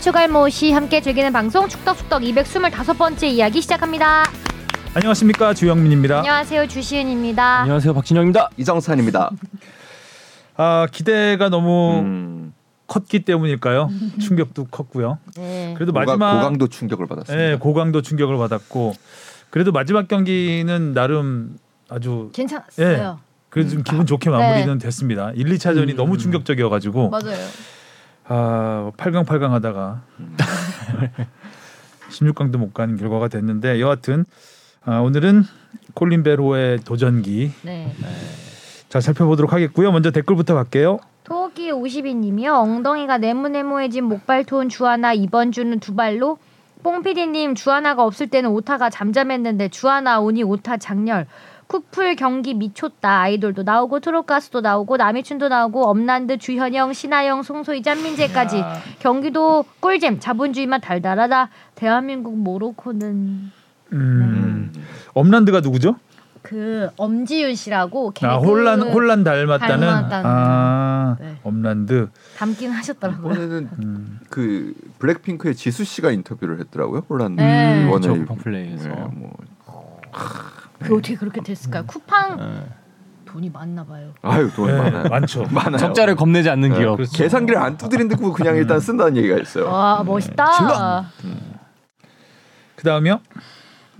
[0.00, 4.24] 추갈모 씨 함께 즐기는 방송 축덕축덕 225번째 이야기 시작합니다.
[4.94, 6.18] 안녕하십니까 주영민입니다.
[6.18, 7.60] 안녕하세요 주시은입니다.
[7.62, 8.50] 안녕하세요 박진영입니다.
[8.56, 9.30] 이정찬입니다.
[10.56, 12.54] 아 기대가 너무 음,
[12.86, 13.90] 컸기 때문일까요?
[14.22, 15.18] 충격도 컸고요.
[15.36, 15.74] 네.
[15.76, 17.44] 그래도 고가, 마지막 고강도 충격을 받았습니다.
[17.52, 18.94] 예, 고강도 충격을 받았고
[19.50, 21.58] 그래도 마지막 경기는 나름
[21.88, 23.18] 아주 괜찮았어요.
[23.48, 25.32] 그래도 좀 기분 좋게 마무리는 됐습니다.
[25.34, 25.96] 1, 2차전이 음.
[25.96, 27.36] 너무 충격적이어가지고 맞아요.
[28.28, 30.02] 아 8강 8강 하다가
[32.10, 34.24] 16강도 못 가는 결과가 됐는데 여하튼
[34.84, 35.44] 아, 오늘은
[35.94, 37.92] 콜린 베로의 도전기 네.
[38.88, 39.92] 자 살펴보도록 하겠고요.
[39.92, 40.98] 먼저 댓글부터 갈게요.
[41.24, 42.54] 토끼 52님이요.
[42.54, 46.38] 엉덩이가 네모네모해진 목발톤 주하나 이번 주는 두 발로
[46.82, 51.26] 뽕피디님 주하나가 없을 때는 오타가 잠잠했는데 주하나 오니 오타 장렬
[51.68, 58.64] 쿠플 경기 미쳤다 아이돌도 나오고 트롯 가수도 나오고 남이춘도 나오고 엄난드 주현영 신하영 송소희 짠민재까지
[58.98, 63.52] 경기도 꿀잼 자본주의만 달달하다 대한민국 모로코는
[63.92, 64.72] 음,
[65.12, 65.96] 엄란드가 누구죠?
[66.42, 70.30] 그 엄지윤 씨라고 아 홀란 홀란 닮았다는 닮았다는.
[70.30, 71.36] 아 네.
[71.42, 72.08] 엄란드
[72.38, 73.32] 닮긴 하셨더라고요.
[73.34, 74.20] 이번에는 음.
[74.30, 77.04] 그 블랙핑크의 지수 씨가 인터뷰를 했더라고요.
[77.10, 77.84] 홀란드 네.
[77.84, 78.88] 원의 그렇죠, 쿠팡플레이에서.
[78.88, 79.36] 네, 뭐
[80.80, 81.84] 그 어떻게 그렇게 됐을까요?
[81.86, 82.66] 쿠팡 네.
[83.24, 84.12] 돈이 많나 봐요.
[84.22, 85.08] 아유 돈 네, 많아요.
[85.08, 85.44] 많죠.
[85.52, 85.76] 많아요.
[85.76, 86.96] 적자를 겁내지 않는 네, 기업.
[86.96, 87.12] 그렇죠.
[87.16, 89.66] 계산기를 안 두드린 듯고 그냥 일단 쓴다는 얘기가 있어요.
[89.66, 91.10] 와 멋있다.
[92.76, 93.20] 그 다음이요.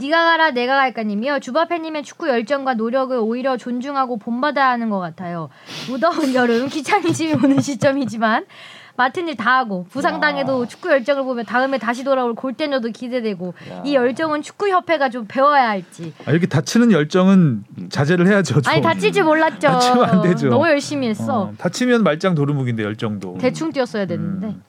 [0.01, 1.41] 네가 가라 내가 갈까님이요.
[1.41, 5.49] 주바페님의 축구 열정과 노력을 오히려 존중하고 본받아야 하는 것 같아요.
[5.89, 8.47] 무더운 여름 귀차니즘이 오는 시점이지만
[8.99, 14.43] 맡은 일 다 하고 부상당해도 축구 열정을 보면 다음에 다시 돌아올 골대녀도 기대되고 이 열정은
[14.43, 16.13] 축구 협회가 좀 배워야 할지.
[16.27, 18.61] 아, 이렇게 다치는 열정은 자제를 해야죠.
[18.61, 18.73] 좀.
[18.73, 19.69] 아니 다칠 줄 몰랐죠.
[19.71, 20.49] 다치면 안 되죠.
[20.49, 21.43] 너무 열심히 했어.
[21.43, 23.39] 어, 다치면 말짱 도루묵인데 열정도.
[23.41, 24.63] 대충 뛰었어야 됐는데 음.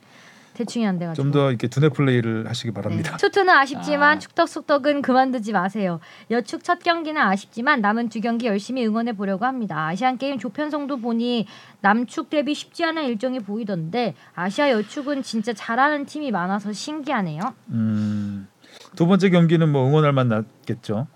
[0.59, 1.23] 대충이 안 돼가지고.
[1.23, 3.11] 좀 더 이렇게 두뇌 플레이를 하시기 바랍니다.
[3.11, 3.17] 네.
[3.17, 4.19] 투투는 아쉽지만 아.
[4.19, 5.99] 축덕숙덕은 그만두지 마세요.
[6.29, 9.87] 여축 첫 경기는 아쉽지만 남은 두 경기 열심히 응원해 보려고 합니다.
[9.87, 11.47] 아시안 게임 조편성도 보니
[11.81, 17.41] 남축 대비 쉽지 않은 일정이 보이던데 아시아 여축은 진짜 잘하는 팀이 많아서 신기하네요.
[17.69, 18.47] 음,
[18.95, 21.07] 두 번째 경기는 뭐 응원할 맛 났겠죠.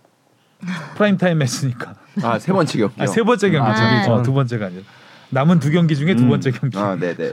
[0.95, 1.95] 프라임 타임 했으니까.
[2.21, 3.03] 아 세 번째 경기요.
[3.03, 3.67] 아, 세 번째 경기.
[3.69, 4.83] 아, 어, 두 번째가 아니라
[5.31, 6.29] 남은 두 경기 중에 두 음.
[6.29, 6.77] 번째 경기.
[6.77, 7.31] 아 네네.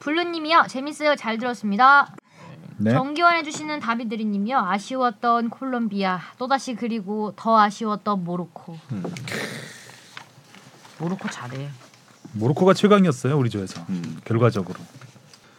[0.00, 2.14] 블루님이요 재밌어요 잘 들었습니다.
[2.78, 2.92] 네.
[2.92, 8.78] 정기원 해주시는 다비드리님이요 아쉬웠던 콜롬비아 또다시 그리고 더 아쉬웠던 모로코.
[8.92, 9.04] 음.
[10.98, 11.68] 모로코 잘해.
[12.32, 14.20] 모로코가 최강이었어요 우리 조에서 음.
[14.24, 14.80] 결과적으로.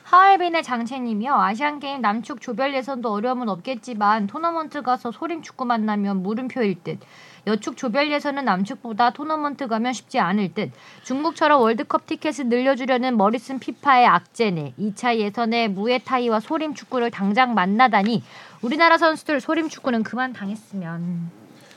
[0.04, 1.34] 하얼빈의 장채님이요.
[1.36, 7.00] 아시안 게임 남축 조별 예선도 어려움은 없겠지만 토너먼트 가서 소림 축구 만나면 물음표일 듯.
[7.48, 10.72] 여축 조별 예선은 남축보다 토너먼트 가면 쉽지 않을 듯.
[11.04, 14.74] 중국처럼 월드컵 티켓을 늘려주려는 머리쓴 피파의 악재네.
[14.80, 18.24] 2차 예선에 무에타이와 소림 축구를 당장 만나다니
[18.62, 21.32] 우리나라 선수들 소림 축구는 그만 당했으면.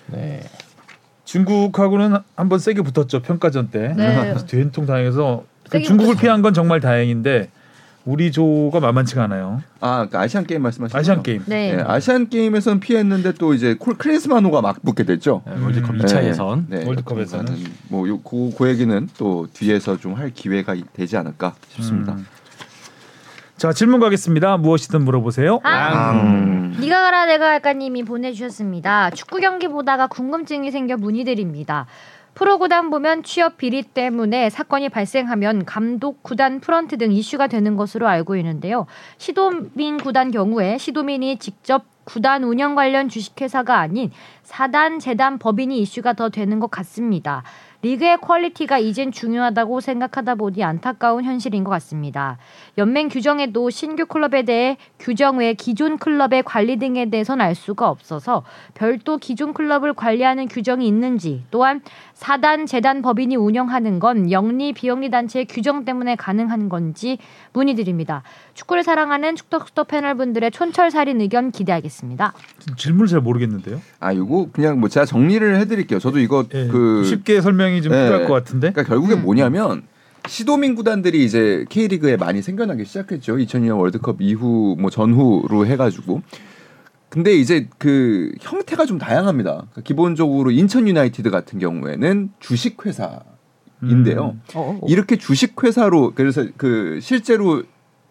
[0.08, 0.40] 네.
[1.24, 3.94] 중국하고는 한번 세게 붙었죠 평가전 때.
[3.96, 4.14] 네.
[4.20, 6.20] 그래서 뒤통수 당해서 그 세게 중국을 붙었어요.
[6.20, 7.50] 피한 건 정말 다행인데
[8.04, 9.62] 우리 조가 만만치가 않아요.
[9.80, 10.98] 아 그러니까 아시안 게임 말씀하시죠?
[10.98, 11.42] 아시안 게임.
[11.46, 11.74] 네.
[11.76, 15.42] 네, 아시안 게임에서는 피했는데 또 이제 콜 크리스마노가 막 붙게 됐죠.
[15.46, 15.98] 네, 월드컵 음.
[16.00, 16.28] 2차 네.
[16.28, 16.66] 예선.
[16.68, 17.54] 네, 월드컵에서는.
[17.88, 22.12] 뭐 요, 그, 그 얘기는 또 뒤에서 좀 할 기회가 이- 되지 않을까 싶습니다.
[22.12, 22.26] 음.
[23.56, 24.58] 자 질문 가겠습니다.
[24.58, 25.60] 무엇이든 물어보세요.
[25.62, 26.10] 아.
[26.12, 26.76] 음.
[26.80, 29.10] 니가 가라 내가 할까님이 보내주셨습니다.
[29.10, 31.86] 축구 경기 보다가 궁금증이 생겨 문의드립니다.
[32.34, 38.08] 프로 구단 보면 취업 비리 때문에 사건이 발생하면 감독, 구단, 프런트 등 이슈가 되는 것으로
[38.08, 38.86] 알고 있는데요.
[39.18, 44.10] 시도민 구단 경우에 시도민이 직접 구단 운영 관련 주식회사가 아닌
[44.44, 47.42] 사단, 재단, 법인이 이슈가 더 되는 것 같습니다.
[47.84, 52.38] 리그의 퀄리티가 이젠 중요하다고 생각하다 보니 안타까운 현실인 것 같습니다.
[52.78, 58.42] 연맹 규정에도 신규 클럽에 대해 규정 외 기존 클럽의 관리 등에 대해선 알 수가 없어서
[58.72, 61.82] 별도 기존 클럽을 관리하는 규정이 있는지 또한
[62.14, 67.18] 사단, 재단, 법인이 운영하는 건 영리, 비영리 단체의 규정 때문에 가능한 건지
[67.52, 68.22] 문의드립니다.
[68.54, 72.32] 축구를 사랑하는 축덕숙덕 패널분들의 촌철살인 의견 기대하겠습니다.
[72.78, 73.82] 질문을 잘 모르겠는데요.
[74.00, 75.98] 아 요거 그냥 뭐 제가 정리를 해드릴게요.
[75.98, 78.04] 저도 이거 예, 그 쉽게 설명이 좀 네.
[78.04, 78.72] 필요할 것 같은데.
[78.72, 79.22] 그러니까 결국에 음.
[79.22, 79.82] 뭐냐면
[80.26, 83.36] 시도민 구단들이 이제 K리그에 많이 생겨나기 시작했죠.
[83.36, 86.22] 2002년 월드컵 이후 뭐 전후로 해가지고.
[87.08, 89.50] 근데 이제 그 형태가 좀 다양합니다.
[89.52, 94.34] 그러니까 기본적으로 인천 유나이티드 같은 경우에는 주식 회사인데요.
[94.34, 94.42] 음.
[94.54, 94.86] 어, 어.
[94.88, 97.62] 이렇게 주식 회사로 그래서 그 실제로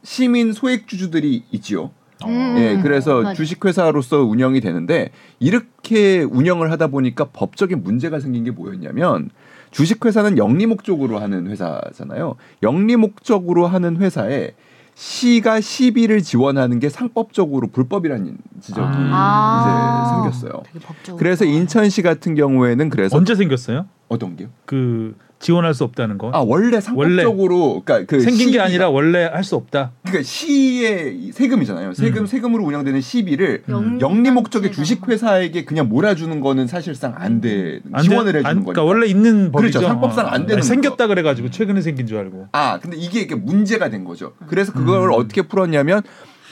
[0.03, 1.91] 시민 소액주주들이 있지요.
[2.27, 2.55] 음.
[2.57, 3.33] 예, 그래서 맞아.
[3.33, 9.29] 주식회사로서 운영이 되는데 이렇게 운영을 하다 보니까 법적인 문제가 생긴 게 뭐였냐면
[9.71, 12.35] 주식회사는 영리 목적으로 하는 회사잖아요.
[12.61, 14.51] 영리 목적으로 하는 회사에
[14.95, 20.21] C가 12를 지원하는 게 상법적으로 불법이라는 지적이 아.
[20.23, 20.61] 이제 생겼어요.
[20.65, 21.17] 되게 법적으로.
[21.17, 23.87] 그래서 인천시 같은 경우에는 그래서 언제 생겼어요?
[24.09, 24.49] 어떤 게요?
[24.65, 26.31] 그 지원할 수 없다는 거.
[26.33, 29.91] 아 원래 상법적으로 그러니까 그 생긴 게 시비가- 아니라 원래 할 수 없다.
[30.03, 31.93] 그러니까 시의 세금이잖아요.
[31.93, 32.25] 세금 음.
[32.25, 34.71] 세금으로 운영되는 시비를 영리 영리 목적의.
[34.71, 37.81] 주식 회사에게 그냥 몰아주는 거는 사실상 안 돼.
[37.91, 38.71] 안 지원을 돼- 해주는 안- 거니까.
[38.71, 39.79] 그러니까 원래 있는 법이죠.
[39.79, 39.87] 그렇죠.
[39.93, 42.47] 상법상 안 되는 아니, 생겼다 그래 가지고 최근에 생긴 줄 알고.
[42.53, 44.33] 아 근데 이게 이렇게 문제가 된 거죠.
[44.47, 45.13] 그래서 그걸 음.
[45.13, 46.01] 어떻게 풀었냐면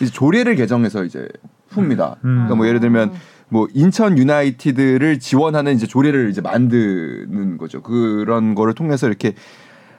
[0.01, 1.27] 이제 조례를 개정해서 이제
[1.73, 2.15] 풉니다.
[2.25, 2.33] 음.
[2.43, 3.13] 그러니까 뭐 예를 들면
[3.51, 7.81] 뭐 인천 유나이티드를 지원하는 이제 조례를 이제 만드는 거죠.
[7.81, 9.33] 그런 거를 통해서 이렇게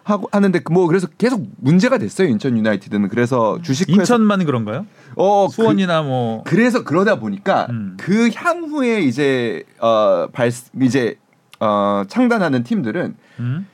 [0.04, 2.28] 하고 하는데 그뭐 그래서 계속 문제가 됐어요.
[2.28, 4.86] 인천 유나이티드는 그래서 주식 인천만 그런가요?
[5.16, 7.98] 어 그- 수원이나 뭐 그래서 그러다 보니까 음.
[8.00, 10.50] 그 향후에 이제 어발
[10.80, 11.16] 이제
[11.60, 13.66] 어 창단하는 팀들은 음?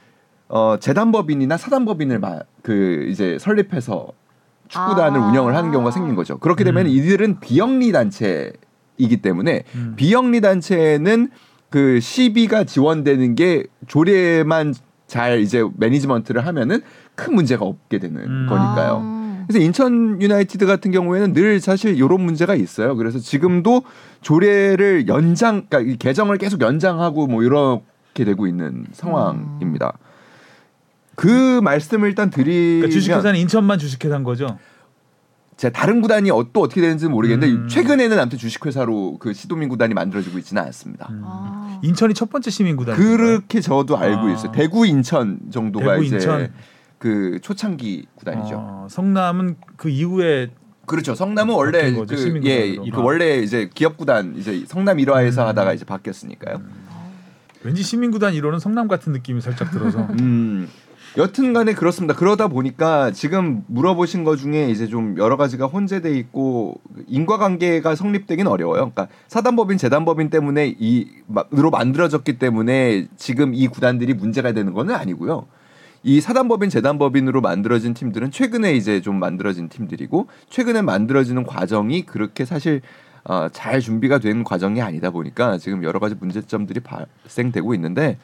[0.49, 4.09] 어 재단법인이나 사단법인을 마, 그 이제 설립해서
[4.67, 5.27] 축구단을 아.
[5.29, 6.37] 운영을 하는 경우가 생긴 거죠.
[6.39, 6.91] 그렇게 되면 음.
[6.91, 8.53] 이들은 비영리 단체
[8.99, 9.95] 이기 때문에 음.
[9.97, 11.31] 비영리 단체는
[11.71, 14.75] 그 시비가 지원되는 게 조례만
[15.06, 16.83] 잘 이제 매니지먼트를 하면은
[17.15, 18.47] 큰 문제가 없게 되는 음.
[18.49, 19.00] 거니까요.
[19.03, 19.45] 아.
[19.47, 22.97] 그래서 인천 유나이티드 같은 경우에는 늘 사실 이런 문제가 있어요.
[22.97, 23.83] 그래서 지금도
[24.21, 29.95] 조례를 연장, 그러니까 이 개정을 계속 연장하고 뭐 이렇게 되고 있는 상황입니다.
[31.15, 34.59] 그 말씀을 일단 드리면 그러니까 주식회사는 인천만 주식회사인 거죠.
[35.59, 37.69] 제가 다른 구단이 어- 또 어떻게 되는지 는 모르겠는데 음.
[37.69, 41.09] 최근에는 아무튼 주식회사로 그 시도민 구단이 만들어지고 있지는 않습니다.
[41.11, 41.23] 음.
[41.25, 41.81] 아.
[41.83, 42.97] 인천이 첫 번째 시민 구단.
[42.97, 44.33] 그렇게 저도 알고 아.
[44.33, 44.53] 있어요.
[44.53, 46.53] 대구 인천 정도가 대구, 이제 인천.
[46.99, 48.55] 그 초창기 구단이죠.
[48.57, 50.51] 어, 성남은 그 이후에
[50.87, 51.17] 그렇죠.
[51.17, 52.41] 성남은 원래 그.
[52.45, 55.49] 예, 그 원래 이제 기업 구단 이제 성남 일화에서 음.
[55.49, 56.63] 하다가 이제 바뀌었으니까요.
[57.65, 60.07] 왠지 시민구단 1호는 성남 같은 느낌이 살짝 들어서.
[60.21, 60.69] 음.
[61.17, 62.15] 여튼간에 그렇습니다.
[62.15, 68.91] 그러다 보니까 지금 물어보신 것 중에 이제 좀 여러 가지가 혼재돼 있고 인과관계가 성립되긴 어려워요.
[68.93, 75.47] 그러니까 사단법인 재단법인 때문에 이로 만들어졌기 때문에 지금 이 구단들이 문제가 되는 거는 아니고요.
[76.05, 82.83] 이 사단법인 재단법인으로 만들어진 팀들은 최근에 이제 좀 만들어진 팀들이고 최근에 만들어지는 과정이 그렇게 사실
[83.25, 88.17] 어, 잘 준비가 된 과정이 아니다 보니까 지금 여러 가지 문제점들이 발생되고 있는데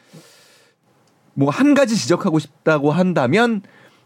[1.35, 3.61] 뭐 한 가지 지적하고 싶다고 한다면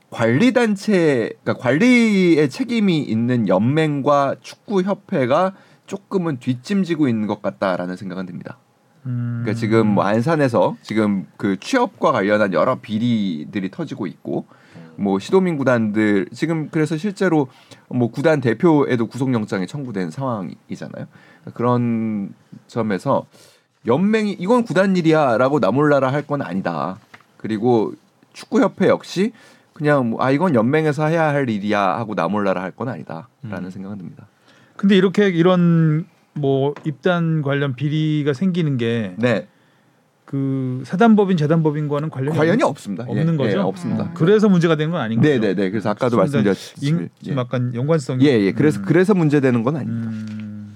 [0.09, 5.53] 관리 단체 그러니까 관리의 책임이 있는 연맹과 축구 협회가
[5.85, 8.57] 조금은 뒷짐지고 있는 것 같다라는 생각은 듭니다.
[9.05, 9.41] 음.
[9.43, 14.45] 그러니까 지금 뭐 안산에서 지금 그 취업과 관련한 여러 비리들이 터지고 있고
[14.95, 17.47] 뭐 시도민 구단들 지금 그래서 실제로
[17.87, 21.05] 뭐 구단 대표에도 구속영장이 청구된 상황이잖아요.
[21.53, 22.33] 그런
[22.67, 23.25] 점에서
[23.87, 26.97] 연맹이 이건 구단 일이야라고 나몰라라 할 건 아니다.
[27.49, 27.93] 그리고
[28.33, 29.31] 축구 협회 역시
[29.73, 33.27] 그냥 뭐, 아 이건 연맹에서 해야 할 일이야 하고 나몰라라 할 건 아니다라는
[33.65, 33.69] 음.
[33.71, 34.27] 생각은 듭니다.
[34.75, 39.47] 근데 이렇게 이런 뭐 입단 관련 비리가 생기는 게그 네,
[40.85, 43.05] 사단법인 재단법인과는 관련이 관련이 없- 없습니다.
[43.07, 43.49] 없는 예, 거죠?
[43.51, 44.03] 예, 없습니다.
[44.03, 44.13] 음.
[44.13, 45.29] 그래서 문제가 되는 건 아닌 거죠.
[45.29, 45.69] 네, 네, 네.
[45.69, 46.21] 그래서 아까도
[46.81, 47.25] 인, 예.
[47.25, 48.51] 좀 약간 연관성이 예, 예.
[48.51, 48.85] 그래서 음.
[48.85, 50.11] 그래서 문제되는 건 아닙니다.
[50.11, 50.75] 음,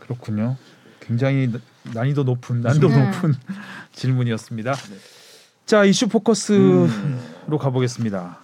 [0.00, 0.56] 그렇군요.
[1.00, 1.58] 굉장히 나-
[1.94, 3.04] 난이도 높은 난도 네.
[3.06, 3.34] 높은
[3.92, 4.74] 질문이었습니다.
[5.66, 6.88] 자 이슈 포커스로
[7.58, 8.38] 가보겠습니다.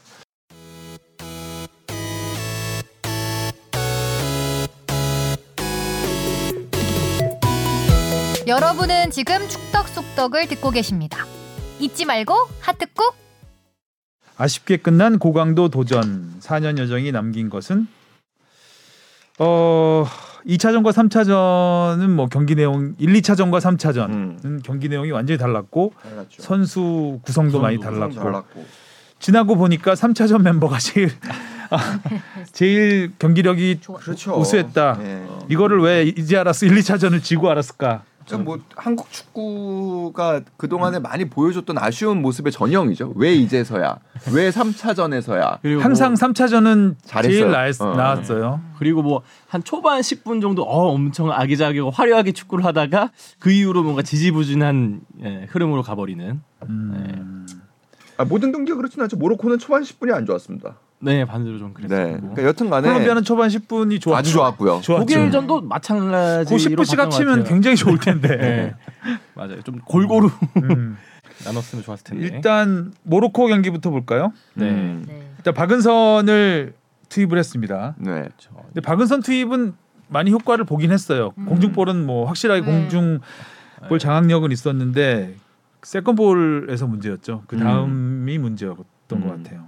[8.46, 11.26] 여러분은 지금 축덕 속덕을 듣고 계십니다.
[11.80, 13.14] 잊지 말고 하트 꾹.
[14.36, 17.88] 아쉽게 끝난 고강도 도전 4년 여정이 남긴 것은
[19.38, 20.06] 어
[20.46, 24.60] 2차전과 3차전은 뭐 경기 내용 1, 2차전과 3차전은 음.
[24.64, 26.42] 경기 내용이 완전히 달랐고 달랐죠.
[26.42, 28.64] 선수 구성도 많이 구성도 달랐고 달랐고.
[29.18, 31.10] 지나고 보니까 3차전 멤버가 제일
[31.70, 31.78] 아,
[32.52, 33.96] 제일 경기력이 좋아.
[33.98, 34.38] 그렇죠.
[34.38, 34.98] 우수했다.
[35.02, 35.26] 예.
[35.48, 38.04] 이거를 왜 이제 알았어 1, 2차전을 지고 알았을까?
[38.26, 43.12] 그러니까 뭐 한국 축구가 그 동안에 많이 보여줬던 아쉬운 모습의 전형이죠.
[43.16, 43.98] 왜 이제서야?
[44.32, 45.58] 왜 3차전에서야?
[45.62, 47.38] 그리고 항상 뭐, 3차전은 잘했어요.
[47.38, 47.94] 제일 나았, 어.
[47.94, 48.60] 나왔어요.
[48.78, 49.22] 그리고 뭐
[49.56, 55.46] 한 초반 10분 정도 어 엄청 아기자기하고 화려하게 축구를 하다가 그 이후로 뭔가 지지부진한 예,
[55.48, 57.46] 흐름으로 가버리는 음.
[58.18, 59.16] 아, 모든 경기가 그렇진 않죠.
[59.16, 60.76] 모로코는 초반 10분이 안 좋았습니다.
[60.98, 61.86] 네 반대로 좀 네.
[61.86, 64.16] 그랬었고 그러니까 여튼간에 콜롬비아는 초반 10분이 좋았죠.
[64.18, 64.80] 아주 좋았고요.
[64.82, 65.06] 좋았죠.
[65.06, 67.44] 독일전도 마찬가지로 90분씩 봤던 것 합치면 같아요.
[67.52, 68.28] 굉장히 좋을 텐데.
[68.36, 68.74] 네.
[69.34, 70.30] 맞아요 좀 골고루
[70.62, 70.96] 음.
[71.44, 74.32] 나눴으면 좋았을 텐데 일단 모로코 경기부터 볼까요?
[74.54, 74.70] 네.
[74.70, 75.04] 음.
[75.06, 75.28] 네.
[75.36, 76.74] 일단 박은선을
[77.10, 77.94] 투입을 했습니다.
[77.98, 78.22] 네.
[78.22, 78.50] 그렇죠.
[78.66, 79.74] 근데 박은선 투입은
[80.08, 81.32] 많이 효과를 보긴 했어요.
[81.36, 81.44] 음.
[81.46, 82.66] 공중볼은 뭐 확실하게 네.
[82.66, 85.34] 공중볼 장악력은 있었는데
[85.82, 87.42] 세컨볼에서 문제였죠.
[87.46, 89.42] 그 다음이 문제였던 것 음.
[89.42, 89.65] 같아요.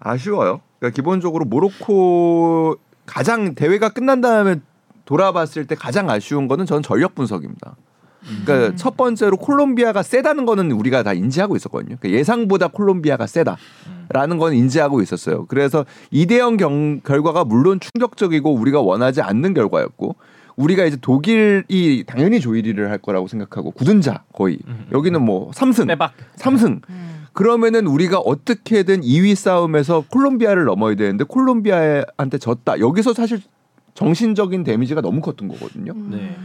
[0.00, 0.60] 아쉬워요.
[0.78, 2.76] 그러니까 기본적으로 모로코
[3.06, 4.56] 가장 대회가 끝난 다음에
[5.04, 7.76] 돌아봤을 때 가장 아쉬운 거는 저는 전력 분석입니다.
[8.20, 8.76] 그러니까 음.
[8.76, 11.96] 첫 번째로 콜롬비아가 세다는 거는 우리가 다 인지하고 있었거든요.
[11.98, 15.46] 그러니까 예상보다 콜롬비아가 세다라는 건 인지하고 있었어요.
[15.46, 20.16] 그래서 이대형 경, 결과가 물론 충격적이고 우리가 원하지 않는 결과였고
[20.56, 24.86] 우리가 이제 독일이 당연히 조일리를 할 거라고 생각하고 굳은 자 거의 음.
[24.92, 27.19] 여기는 뭐 3승 빼박 3승 음.
[27.32, 33.40] 그러면은 우리가 어떻게든 2위 싸움에서 콜롬비아를 넘어야 되는데 콜롬비아한테 졌다 여기서 사실
[33.94, 35.92] 정신적인 데미지가 너무 컸던 거거든요.
[36.10, 36.36] 네.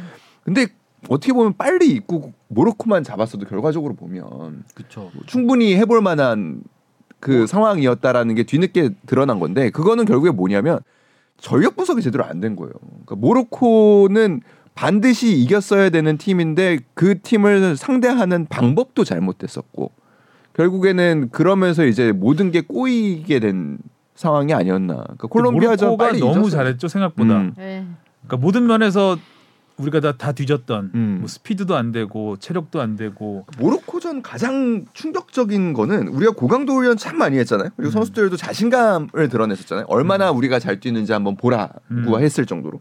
[0.44, 0.68] 근데
[1.10, 5.12] 어떻게 보면 빨리 입고 모로코만 잡았어도 결과적으로 보면 그쵸.
[5.26, 6.62] 충분히 해볼 만한
[7.20, 7.48] 그 뭐.
[7.48, 10.80] 상황이었다라는 게 뒤늦게 드러난 건데 그거는 결국에 뭐냐면
[11.38, 12.74] 전력 분석이 제대로 안 된 거예요.
[13.06, 14.42] 그러니까 모로코는
[14.74, 19.92] 반드시 이겼어야 되는 팀인데 그 팀을 상대하는 방법도 잘못됐었고
[20.56, 23.78] 결국에는 그러면서 이제 모든 게 꼬이게 된
[24.16, 24.96] 상황이 아니었나.
[24.96, 26.50] 그러니까 콜롬비아전 빨리 너무 잊었어요.
[26.50, 27.38] 잘했죠 생각보다.
[27.38, 27.54] 음.
[27.58, 27.86] 네.
[28.26, 29.18] 그러니까 모든 면에서
[29.78, 31.18] 우리가 다, 다 뒤졌던 음.
[31.20, 37.18] 뭐 스피드도 안 되고 체력도 안 되고 모로코전 가장 충격적인 거는 우리가 고강도 훈련 참
[37.18, 37.70] 많이 했잖아요.
[37.76, 37.92] 그리고 음.
[37.92, 39.86] 선수들도 자신감을 드러냈었잖아요.
[39.90, 40.38] 얼마나 음.
[40.38, 42.22] 우리가 잘 뛰는지 한번 보라고 음.
[42.22, 42.80] 했을 정도로.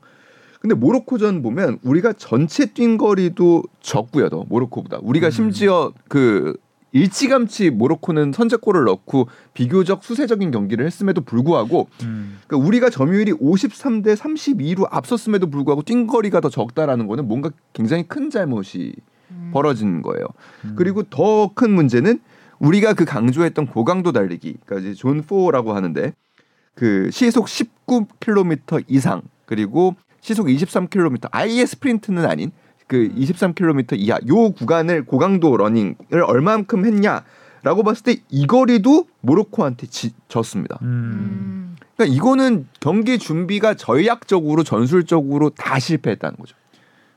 [0.61, 4.99] 근데 모로코전 보면 우리가 전체 뛴 거리도 적고요, 더 모로코보다.
[5.03, 5.31] 우리가 음.
[5.33, 6.57] 심지어 그
[6.95, 12.39] 일찌감치 모로코는 선제골을 넣고 비교적 수세적인 경기를 했음에도 불구하고 음.
[12.47, 18.31] 그러니까 우리가 점유율이 53대 32로 앞섰음에도 불구하고 뛴 거리가 더 적다라는 거는 뭔가 굉장히 큰
[18.31, 18.95] 잘못이
[19.33, 19.51] 음.
[19.53, 20.25] 벌어진 거예요.
[20.65, 20.75] 음.
[20.77, 22.21] 그리고 더 큰 문제는
[22.61, 26.15] 우리가 그 강조했던 고강도 달리기, 그러니까 이제 존4라고 하는데
[26.75, 32.53] 그 시속 19km 이상 그리고 시속 23km 아예 스프린트는 아닌
[32.87, 40.13] 그 23km 이하 요 구간을 고강도 러닝을 얼만큼 했냐라고 봤을 때 이 거리도 모로코한테 지,
[40.29, 40.79] 졌습니다.
[40.83, 41.77] 음.
[41.97, 46.57] 그러니까 이거는 경기 준비가 전략적으로 전술적으로 다 실패했다는 거죠.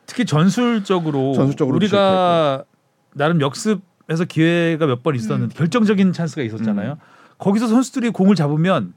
[0.05, 2.67] 특히 전술적으로, 전술적으로 우리가 실패했고.
[3.15, 5.57] 나름 역습에서 기회가 몇 번 있었는데 음.
[5.57, 6.91] 결정적인 찬스가 있었잖아요.
[6.93, 6.97] 음.
[7.39, 8.93] 거기서 선수들이 공을 잡으면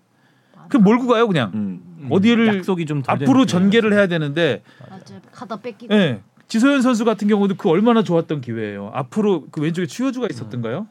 [0.68, 2.06] 그 몰고 가요 그냥 음.
[2.10, 6.22] 어디를 약속이 좀 앞으로 전개를 해야 되는데 맞아 가다 뺏기고 네.
[6.50, 8.90] 지소연 선수 같은 경우도 그 얼마나 좋았던 기회예요.
[8.92, 10.88] 앞으로 그 왼쪽에 추효주가 있었던가요?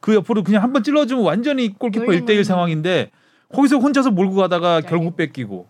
[0.00, 3.10] 그 옆으로 그냥 한번 찔러주면 완전히 골키퍼 1대1 상황인데
[3.54, 5.68] 거기서 혼자서 몰고 가다가 결국 뺏기고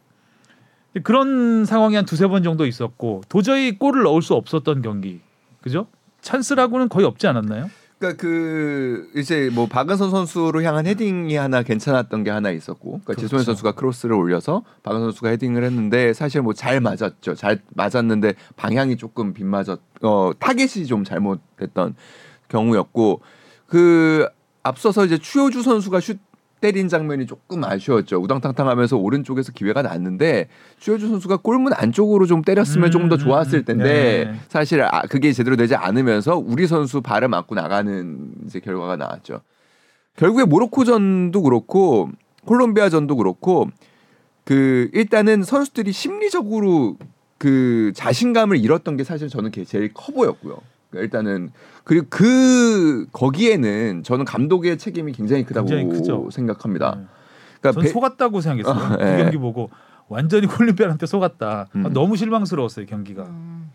[1.03, 5.21] 그런 상황이 한 두세 번 정도 있었고 도저히 골을 넣을 수 없었던 경기.
[5.63, 5.89] 그죠?
[6.21, 7.71] 찬스라고는 거의 없지 않았나요?
[7.99, 13.23] 그러니까 그 이제 뭐 박은선 선수로 향한 헤딩이 하나 괜찮았던 게 하나 있었고, 그러니까 그렇죠.
[13.23, 17.35] 지소연 선수가 크로스를 올려서 박은선 선수가 헤딩을 했는데 사실 뭐 잘 맞았죠.
[17.35, 21.97] 잘 맞았는데 방향이 조금 빗맞았, 어 타겟이 좀 잘못됐던
[22.49, 23.21] 경우였고
[23.67, 24.29] 그
[24.63, 26.19] 앞서서 이제 추효주 선수가 슛
[26.61, 28.19] 때린 장면이 조금 아쉬웠죠.
[28.19, 30.49] 우당탕탕 하면서 오른쪽에서 기회가 났는데
[30.79, 33.65] 추효주 선수가 골문 안쪽으로 좀 때렸으면 음, 조금 더 음, 좋았을 음.
[33.65, 34.41] 텐데 네.
[34.49, 39.41] 사실 아, 그게 제대로 되지 않으면서 우리 선수 발을 맞고 나가는 이제 결과가 나왔죠.
[40.17, 42.11] 결국에 모로코전도 그렇고
[42.45, 43.69] 콜롬비아전도 그렇고
[44.45, 46.97] 그 일단은 선수들이 심리적으로
[47.39, 50.59] 그 자신감을 잃었던 게 사실 저는 제일 커 보였고요.
[50.95, 51.51] 일단은
[51.85, 56.97] 그리고 그 거기에는 저는 감독의 책임이 굉장히 크다고 굉장히 생각합니다.
[56.99, 57.05] 네.
[57.61, 58.95] 그러니까 전 속았다고 생각했어요.
[58.95, 59.23] 어, 그 네.
[59.23, 59.71] 경기 보고
[60.09, 61.69] 완전히 콜림비아한테 속았다.
[61.77, 61.87] 음.
[61.87, 63.25] 아, 너무 실망스러웠어요 경기가.
[63.25, 63.71] 음.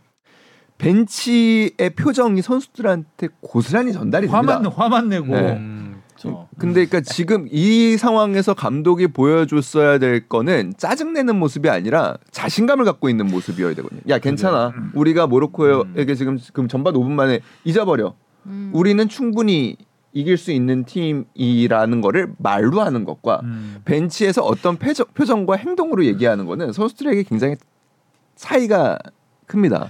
[0.77, 4.75] 벤치의 표정이 선수들한테 고스란히 전달이 화만, 됩니다.
[4.75, 5.27] 화만 내고.
[5.27, 5.55] 네.
[6.13, 6.21] 음.
[6.21, 6.47] 그렇죠.
[6.57, 13.27] 근데 그러니까 지금 이 상황에서 감독이 보여줬어야 될 거는 짜증내는 모습이 아니라 자신감을 갖고 있는
[13.27, 14.01] 모습이어야 되거든요.
[14.09, 14.73] 야 괜찮아.
[14.75, 14.91] 음.
[14.93, 18.13] 우리가 모로코에게 지금 지금 전반 5분 만에 잊어버려.
[18.45, 18.71] 음.
[18.73, 19.77] 우리는 충분히
[20.13, 23.77] 이길 수 있는 팀이라는 거를 말로 하는 것과 음.
[23.83, 27.55] 벤치에서 어떤 표정, 표정과 행동으로 얘기하는 거는 선수들에게 굉장히
[28.35, 28.99] 차이가
[29.47, 29.89] 큽니다.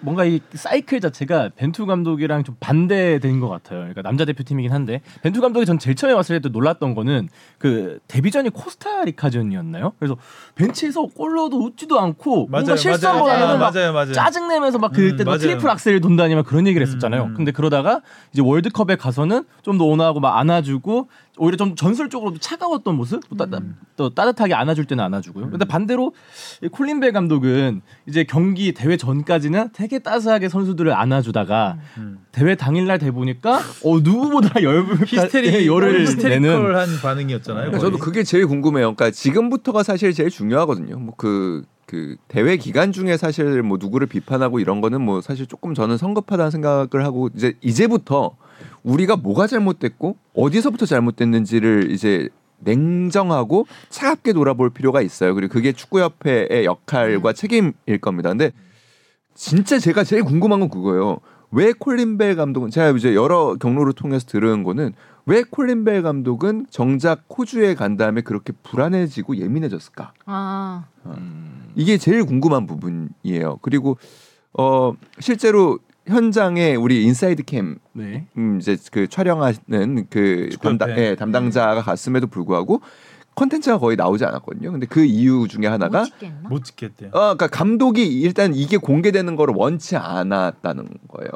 [0.00, 3.80] 뭐, 뭔가 이 사이클 자체가 벤투 감독이랑 좀 반대된 것 같아요.
[3.80, 7.28] 그러니까 남자 대표팀이긴 한데 벤투 감독이 전 제일 처음에 왔을 때도 놀랐던 거는
[7.58, 9.92] 그 데뷔전이 코스타리카전이었나요?
[9.98, 10.16] 그래서
[10.54, 14.12] 벤치에서 골 넣어도 웃지도 않고 맞아요, 뭔가 실수 한번 하면 맞아요, 맞아요.
[14.12, 17.24] 짜증 내면서 막 그때 음, 트리플 악셀을 돈다느니 그런 얘기를 했었잖아요.
[17.24, 17.34] 음, 음.
[17.34, 18.02] 근데 그러다가
[18.32, 21.08] 이제 월드컵에 가서는 좀 더 온화하고 막 안아주고
[21.40, 23.76] 오히려 좀 전술적으로 차가웠던 모습 또, 따, 음.
[23.96, 25.46] 또 따뜻하게 안아줄 때는 안아주고요.
[25.46, 25.50] 음.
[25.50, 26.12] 근데 반대로
[26.70, 32.18] 콜린 벨 감독은 이제 경기 대회 전까지는 되게 따스하게 선수들을 안아주다가 음.
[32.30, 37.70] 대회 당일날 돼 보니까 어 누구보다 열 히스테리 열을 내는 한 반응이었잖아요.
[37.70, 38.94] 그러니까 저도 그게 제일 궁금해요.
[38.94, 40.98] 그러니까 지금부터가 사실 제일 중요하거든요.
[40.98, 45.96] 뭐그 그 대회 기간 중에 사실 뭐 누구를 비판하고 이런 거는 뭐 사실 조금 저는
[45.96, 48.36] 성급하다는 생각을 하고 이제 이제부터
[48.82, 52.28] 우리가 뭐가 잘못됐고 어디서부터 잘못됐는지를 이제
[52.60, 55.34] 냉정하고 차갑게 돌아볼 필요가 있어요.
[55.34, 58.28] 그리고 그게 축구협회의 역할과 책임일 겁니다.
[58.28, 58.52] 근데
[59.34, 61.18] 진짜 제가 제일 궁금한 건 그거예요.
[61.52, 64.92] 왜 콜린 벨 감독은 제가 이제 여러 경로를 통해서 들은 거는
[65.26, 70.12] 왜 콜린 벨 감독은 정작 호주에 간 다음에 그렇게 불안해지고 예민해졌을까?
[70.26, 71.70] 아, 음.
[71.74, 73.58] 이게 제일 궁금한 부분이에요.
[73.62, 73.96] 그리고
[74.52, 78.26] 어 실제로 현장에 우리 인사이드 캠 네.
[78.36, 80.48] 음, 이제 그 촬영하는 그.
[80.60, 82.80] 담당 예, 담당자가 갔음에도 불구하고
[83.36, 84.72] 컨텐츠가 거의 나오지 않았거든요.
[84.72, 86.48] 근데 그 이유 중에 하나가 못 찍겠나?
[86.48, 87.08] 못 찍겠대요.
[87.10, 91.30] 어, 그러니까 감독이 일단 이게 공개되는 거를 원치 않았다는 거예요.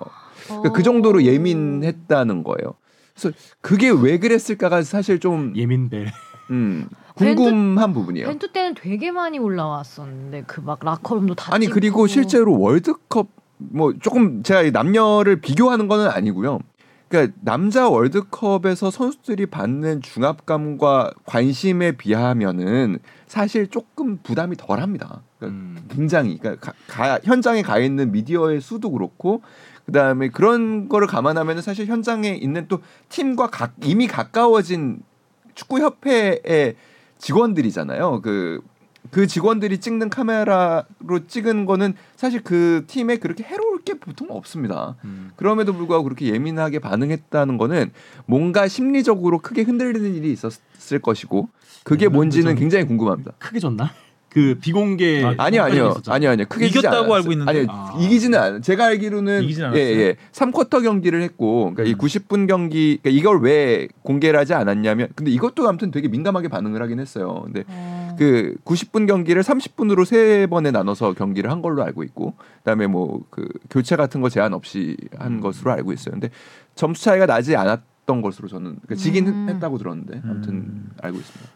[0.46, 1.22] 그러니까 그 정도로 어.
[1.22, 2.74] 예민했다는 거예요.
[3.14, 6.08] 그래서 그게 왜 그랬을까가 사실 좀 예민벨.
[6.50, 8.26] 음, 궁금한 부분이에요.
[8.26, 11.74] 벤투 때는 되게 많이 올라왔었는데 그 막 라커룸도 다 아니 찍고.
[11.74, 16.58] 그리고 실제로 월드컵 뭐 조금 제가 이 남녀를 비교하는 거는 아니고요.
[17.08, 25.20] 그러니까 남자 월드컵에서 선수들이 받는 중압감과 관심에 비하면은 사실 조금 부담이 덜합니다.
[25.38, 25.86] 그러니까 음.
[25.90, 29.42] 굉장히 그러니까 가- 가- 현장에 가 있는 미디어의 수도 그렇고
[29.86, 32.80] 그다음에 그런 거를 감안하면은 사실 현장에 있는 또
[33.10, 35.00] 팀과 가, 이미 가까워진
[35.54, 36.74] 축구 협회의
[37.18, 38.20] 직원들이잖아요.
[38.22, 38.60] 그
[39.10, 44.96] 그 직원들이 찍는 카메라로 찍은 거는 사실 그 팀에 그렇게 해로울 게 보통 없습니다.
[45.04, 45.30] 음.
[45.36, 47.92] 그럼에도 불구하고 그렇게 예민하게 반응했다는 거는
[48.26, 51.48] 뭔가 심리적으로 크게 흔들리는 일이 있었을 것이고
[51.84, 53.32] 그게 네, 뭔지는 좀- 굉장히 궁금합니다.
[53.38, 53.90] 크게 졌나?
[54.34, 55.94] 그 비공개 아, 아니요 아니요.
[56.08, 57.14] 아니요 아니요 크게 이겼다고 않았어요.
[57.14, 57.50] 알고 있는데.
[57.50, 57.96] 아니 아.
[58.00, 58.60] 이기지는 않아요.
[58.60, 59.48] 제가 알기로는?
[59.74, 61.98] 예예 3쿼터 경기를 했고 그러니까 이 음.
[61.98, 66.98] 90분 경기 그러니까 이걸 왜 공개를 하지 않았냐면 근데 이것도 아무튼 되게 민감하게 반응을 하긴
[66.98, 67.42] 했어요.
[67.44, 68.16] 근데 어.
[68.18, 73.46] 그 90분 경기를 30분으로 세 번에 나눠서 경기를 한 걸로 알고 있고 그다음에 뭐 그
[73.70, 75.40] 교체 같은 거 제한 없이 한 음.
[75.40, 76.12] 것으로 알고 있어요.
[76.12, 76.30] 근데
[76.74, 79.48] 점수 차이가 나지 않았 던 것으로 저는 그러니까 지긴 음.
[79.48, 80.90] 했다고 들었는데 아무튼 음.
[81.00, 81.50] 알고 있습니다.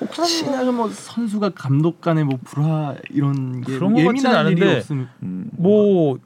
[0.00, 5.50] 혹시나 뭐 선수가 감독 간의 뭐 불화 이런 게 그런 것 같지는 않은데 없으면 음.
[5.52, 6.18] 뭐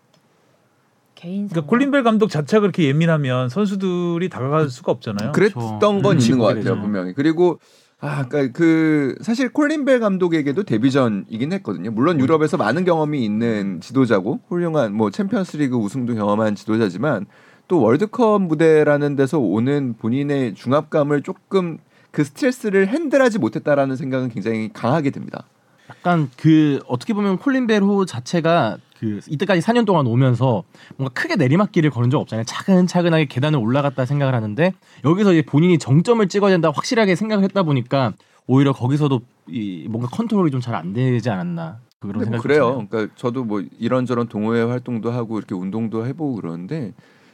[1.14, 5.32] 개인 그러니까 콜린벨 감독 자체가 그렇게 예민하면 선수들이 다가갈 수가 없잖아요.
[5.32, 6.02] 그랬던 그렇죠.
[6.02, 6.80] 건 음, 있는 것 같아요 되죠.
[6.80, 7.58] 분명히 그리고
[8.00, 11.90] 아, 그러니까 그 사실 콜린 벨 감독에게도 데뷔전이긴 했거든요.
[11.90, 17.24] 물론 유럽에서 많은 경험이 있는 지도자고 훌륭한 뭐 챔피언스리그 우승도 경험한 지도자지만
[17.66, 21.78] 또 월드컵 무대라는 데서 오는 본인의 중압감을 조금
[22.14, 25.44] 그 스트레스를 핸들하지 못했다라는 생각은 굉장히 강하게 듭니다.
[25.90, 30.62] 약간 그 어떻게 보면 콜린 벨호 자체가 그 이때까지 4년 동안 오면서
[30.96, 32.44] 뭔가 크게 내리막길을 걸은 적 없잖아요.
[32.46, 34.72] 차근차근하게 계단을 올라갔다 생각을 하는데
[35.04, 38.12] 여기서 이제 본인이 정점을 찍어야 된다 확실하게 생각을 했다 보니까
[38.46, 42.64] 오히려 거기서도 이 뭔가 컨트롤이 좀 잘 안 되지 않았나 그런 근데 뭐 생각이 그래요.
[42.70, 42.88] 드네요.
[42.88, 46.92] 그러니까 저도 뭐 이런저런 동호회 활동도 하고 이렇게 운동도 해보고 그러는데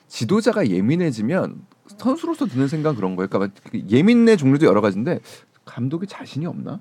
[0.08, 1.56] 지도자가 예민해지면
[1.98, 3.28] 선수로서 드는 생각 은 그런 거예요.
[3.28, 5.20] 그러니까 그 예민의 종류도 여러 가지인데
[5.64, 6.80] 감독이 자신이 없나?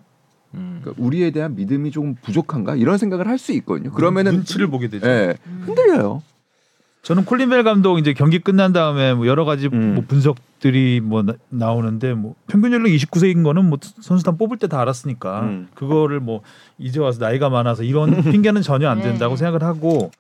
[0.56, 0.80] 음.
[0.82, 2.76] 그러니까 우리에 대한 믿음이 조금 부족한가?
[2.76, 3.92] 이런 생각을 할 수 있거든요.
[3.92, 5.08] 그러면은 눈치를 보게 되죠.
[5.08, 5.64] 예, 음.
[5.66, 6.22] 흔들려요.
[7.02, 9.96] 저는 콜린벨 감독 이제 경기 끝난 다음에 뭐 여러 가지 음.
[9.96, 14.82] 뭐 분석들이 뭐 나, 나오는데 뭐 평균 연령 29세인 거는 뭐 선수단 뽑을 때 다
[14.82, 15.68] 알았으니까 음.
[15.76, 16.42] 그거를 뭐
[16.78, 19.38] 이제 와서 나이가 많아서 이런 핑계는 전혀 안 된다고 네.
[19.38, 20.12] 생각을 하고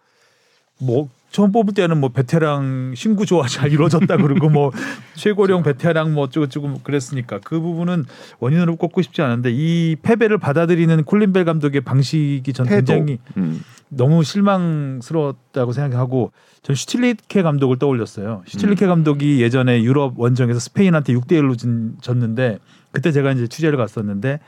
[0.79, 4.71] 뭐 처음 뽑을 때는 뭐 베테랑 신구 조화 잘 이루어졌다 그러고 뭐
[5.15, 8.05] 최고령 베테랑 뭐 어쩌고저쩌고 그랬으니까 그 부분은
[8.39, 12.93] 원인으로 꼽고 싶지 않은데 이 패배를 받아들이는 콜린벨 감독의 방식이 전 태도.
[12.93, 13.61] 굉장히 음.
[13.89, 18.43] 너무 실망스러웠다고 생각하고 전 슈틸리케 감독을 떠올렸어요.
[18.45, 22.59] 슈틸리케 감독이 예전에 유럽 원정에서 스페인한테 6대 1로 진, 졌는데
[22.91, 24.39] 그때 제가 이제 취재를 갔었는데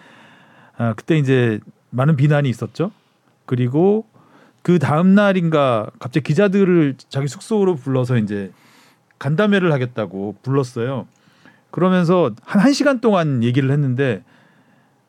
[0.78, 1.60] 아, 그때 이제
[1.92, 2.92] 많은 비난이 있었죠.
[3.46, 4.06] 그리고
[4.62, 8.52] 그 다음 날인가 갑자기 기자들을 자기 숙소로 불러서 이제
[9.20, 11.08] 간담회를 하겠다고 불렀어요.
[11.72, 14.24] 그러면서 한 1시간 동안 얘기를 했는데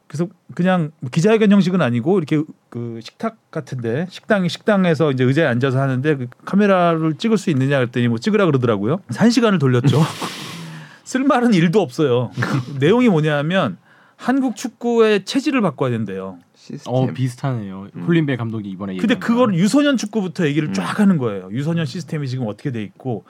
[0.07, 6.17] 그래서 그냥 기자회견 형식은 아니고 이렇게 그 식탁 같은데 식당 식당에서 이제 의자에 앉아서 하는데
[6.17, 9.01] 그 카메라를 찍을 수 있느냐 그랬더니 뭐 찍으라 그러더라고요.
[9.17, 10.03] 한 시간을 돌렸죠.
[11.05, 12.31] 쓸 말은 일도 없어요.
[12.79, 13.79] 내용이 뭐냐면
[14.17, 16.39] 한국 축구의 체질을 바꿔야 된대요.
[16.63, 16.95] 시스템.
[16.95, 17.89] 어 비슷하네요.
[17.97, 18.27] 음.
[18.27, 20.73] 벨 감독이 이번에 근데 그걸 유소년 축구부터 얘기를 음.
[20.75, 21.49] 쫙 하는 거예요.
[21.51, 23.25] 유소년 시스템이 지금 어떻게 돼 있고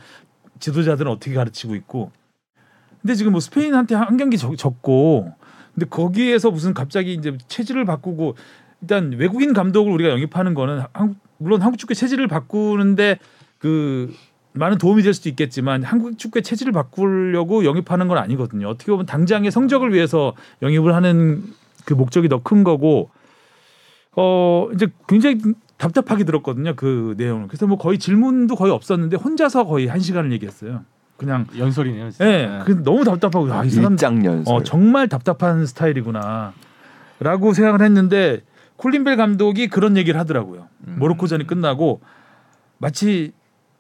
[0.61, 2.11] 지도자들은 어떻게 가르치고 있고.
[3.01, 5.33] 근데 지금 뭐 스페인한테 한 경기 적- 졌고
[5.75, 8.37] 근데 거기에서 무슨 갑자기 이제 체질을 바꾸고
[8.83, 13.19] 일단 외국인 감독을 우리가 영입하는 거는 한국, 물론 한국 축구의 체질을 바꾸는데
[13.59, 14.15] 그
[14.53, 18.69] 많은 도움이 될 수도 있겠지만 한국 축구의 체질을 바꾸려고 영입하는 건 아니거든요.
[18.69, 21.43] 어떻게 보면 당장의 성적을 위해서 영입을 하는
[21.87, 23.09] 그 목적이 더 큰 거고
[24.17, 25.41] 어 이제 굉장히
[25.79, 30.85] 답답하게 들었거든요 그 내용을 그래서 뭐 거의 질문도 거의 없었는데 혼자서 거의 한 시간을 얘기했어요
[31.23, 32.11] 그냥 연설이네요.
[32.11, 32.27] 진짜.
[32.27, 33.97] 예, 그 너무 답답하고 아, 이 사람.
[34.49, 36.53] 어, 정말 답답한 스타일이구나.
[37.21, 38.41] 라고 생각을 했는데
[38.77, 40.67] 콜린벨 감독이 그런 얘기를 하더라고요.
[40.89, 40.97] 음.
[40.99, 42.01] 모로코전이 끝나고
[42.79, 43.33] 마치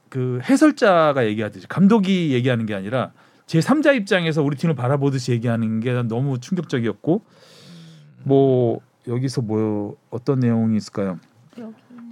[0.08, 3.10] 그 해설자가 얘기하듯이 감독이 얘기하는 게 아니라
[3.46, 7.22] 제 3자 입장에서 우리 팀을 바라보듯이 얘기하는 게난 너무 충격적이었고
[8.22, 11.18] 뭐 여기서 뭐 어떤 내용이 있을까요?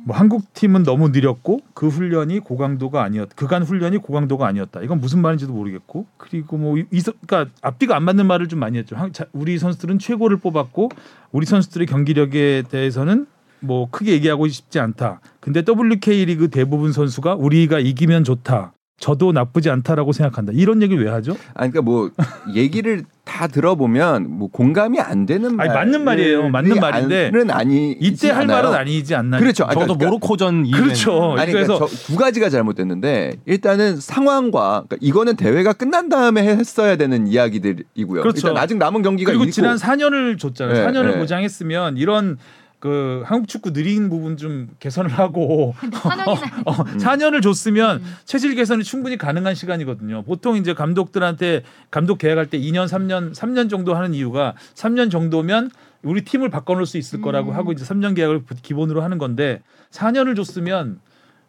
[0.04, 4.80] 뭐 한국 팀은 너무 느렸고 그 훈련이 고강도가 아니었 그간 훈련이 고강도가 아니었다.
[4.80, 8.78] 이건 무슨 말인지도 모르겠고 그리고 뭐 이, 이- 그러니까 앞뒤가 안 맞는 말을 좀 많이
[8.78, 8.96] 했죠.
[9.32, 10.88] 우리 선수들은 최고를 뽑았고
[11.32, 13.26] 우리 선수들의 경기력에 대해서는
[13.60, 15.20] 뭐 크게 얘기하고 싶지 않다.
[15.38, 18.72] 근데 WK 리그 대부분 선수가 우리가 이기면 좋다.
[19.00, 20.52] 저도 나쁘지 않다라고 생각한다.
[20.54, 21.34] 이런 얘기를 왜 하죠?
[21.54, 22.10] 아니 그러니까 뭐
[22.54, 25.68] 얘기를 다 들어보면 뭐 공감이 안 되는 말.
[25.68, 26.50] 아니, 맞는 말이에요.
[26.50, 29.38] 맞는 말인데 는 아니 이때 할 말은 아니지 않나?
[29.38, 29.64] 그렇죠.
[29.64, 31.34] 아니, 저도 그러니까- 모로코전 이후에는 그렇죠.
[31.38, 36.96] 아니 그래서 그러니까 저, 두 가지가 잘못됐는데 일단은 상황과 그러니까 이거는 대회가 끝난 다음에 했어야
[36.96, 38.20] 되는 이야기들이고요.
[38.20, 38.48] 그렇죠.
[38.48, 40.74] 일단 아직 남은 경기가 그리고 있고 지난 4년을 줬잖아요.
[40.74, 41.18] 네, 4년을 네.
[41.20, 42.36] 보장했으면 이런
[42.80, 46.96] 그 한국 축구 느린 부분 좀 개선을 하고 사년이나 어, 음.
[46.96, 48.14] 4년을 줬으면 음.
[48.24, 50.22] 체질 개선이 충분히 가능한 시간이거든요.
[50.22, 55.70] 보통 이제 감독들한테 감독 계약할 때 2년, 3년, 3년 정도 하는 이유가 3년 정도면
[56.02, 57.56] 우리 팀을 바꿔놓을 수 있을 거라고 음.
[57.56, 61.00] 하고 이제 3년 계약을 기본으로 하는 건데 4년을 줬으면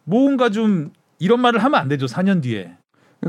[0.04, 2.06] 뭔가 좀 이런 말을 하면 안 되죠.
[2.06, 2.76] 4년 뒤에.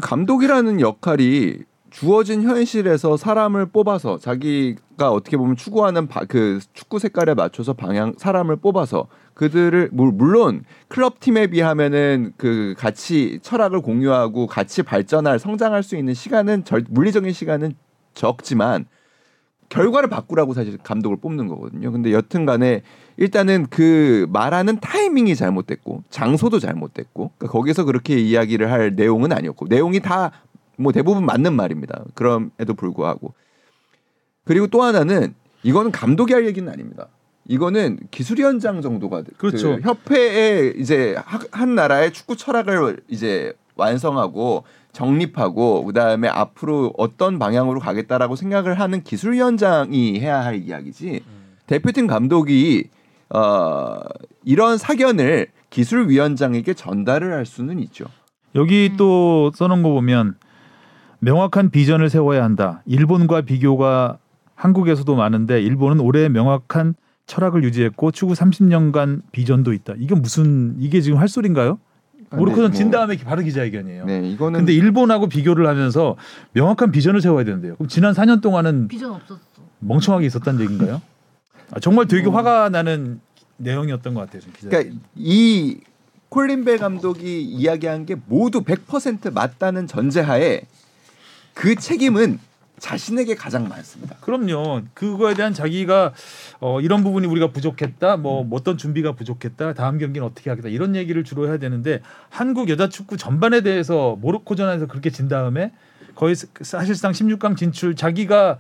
[0.02, 7.34] 감독이라는 역할이 주어진 현실에서 사람을 뽑아서 자기 가 어떻게 보면 추구하는 바, 그 축구 색깔에
[7.34, 14.84] 맞춰서 방향 사람을 뽑아서 그들을 물- 물론 클럽 팀에 비하면은 그 같이 철학을 공유하고 같이
[14.84, 17.74] 발전할 성장할 수 있는 시간은 절, 물리적인 시간은
[18.14, 18.86] 적지만
[19.70, 21.92] 결과를 바꾸라고 사실 감독을 뽑는 거거든요.
[21.92, 22.84] 근데 여튼간에
[23.18, 30.00] 일단은 그 말하는 타이밍이 잘못됐고 장소도 잘못됐고 그러니까 거기서 그렇게 이야기를 할 내용은 아니었고 내용이
[30.00, 30.32] 다
[30.78, 32.04] 뭐 대부분 맞는 말입니다.
[32.14, 33.34] 그럼에도 불구하고
[34.46, 37.08] 그리고 또 하나는 이거는 감독이 할 얘기는 아닙니다.
[37.48, 39.76] 이거는 기술위원장 정도가 그렇죠.
[39.78, 47.80] 그 협회에 이제 하- 한 나라의 축구 철학을 이제 완성하고 정립하고 그다음에 앞으로 어떤 방향으로
[47.80, 51.22] 가겠다라고 생각을 하는 기술위원장이 해야 할 이야기지
[51.68, 52.90] 대표팀 감독이
[53.30, 54.00] 어
[54.46, 58.06] 이런 사견을 기술위원장에게 전달을 할 수는 있죠.
[58.56, 58.98] 여기 음.
[58.98, 60.36] 또 써놓은 거 보면
[61.20, 62.84] 명확한 비전을 세워야 한다.
[62.86, 64.20] 일본과 비교가
[64.64, 66.96] 한국에서도 많은데 일본은 올해 명확한
[67.26, 69.94] 철학을 유지했고 추구 30년간 비전도 있다.
[69.98, 71.80] 이게 무슨 이게 지금 할 소린가요?
[72.32, 74.06] 모로코는 네, 진 뭐, 다음에 바로 기자회견이에요.
[74.06, 76.16] 네, 이거는 근데 일본하고 비교를 하면서
[76.54, 77.76] 명확한 비전을 세워야 되는데요.
[77.76, 79.40] 그럼 지난 4년 동안은 비전 없었어.
[79.80, 81.02] 멍청하게 있었다는 얘기인가요?
[81.72, 82.36] 아, 정말 되게 음.
[82.36, 83.20] 화가 나는
[83.58, 84.50] 내용이었던 것 같아요.
[84.62, 85.78] 그러니까 이
[86.30, 90.62] 콜린 벨 감독이 이야기한 게 모두 100% 맞다는 전제하에
[91.54, 92.40] 그 책임은
[92.80, 94.16] 자신에게 가장 많습니다.
[94.22, 94.82] 그럼요.
[94.94, 96.14] 그거에 대한 자기가
[96.60, 98.18] 어, 이런 부분이 우리가 부족했다.
[98.18, 99.74] 뭐 어떤 준비가 부족했다.
[99.74, 100.70] 다음 경기는 어떻게 하겠다.
[100.70, 105.72] 이런 얘기를 주로 해야 되는데 한국 여자 축구 전반에 대해서 모로코전에서 그렇게 진 다음에
[106.16, 108.58] 거의 사- 사실상 16강 진출 자기가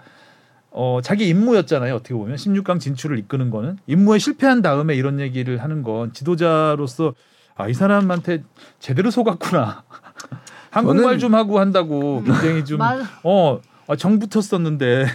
[0.71, 1.93] 어, 자기 임무였잖아요.
[1.95, 7.13] 어떻게 보면 16강 진출을 이끄는 거는 임무에 실패한 다음에 이런 얘기를 하는 건 지도자로서
[7.55, 8.43] 아, 이 사람한테
[8.79, 9.83] 제대로 속았구나.
[10.71, 12.79] 한국말 저는- 좀 하고 한다고 굉장히 좀.
[13.23, 15.05] 어, 아, 정 붙었었는데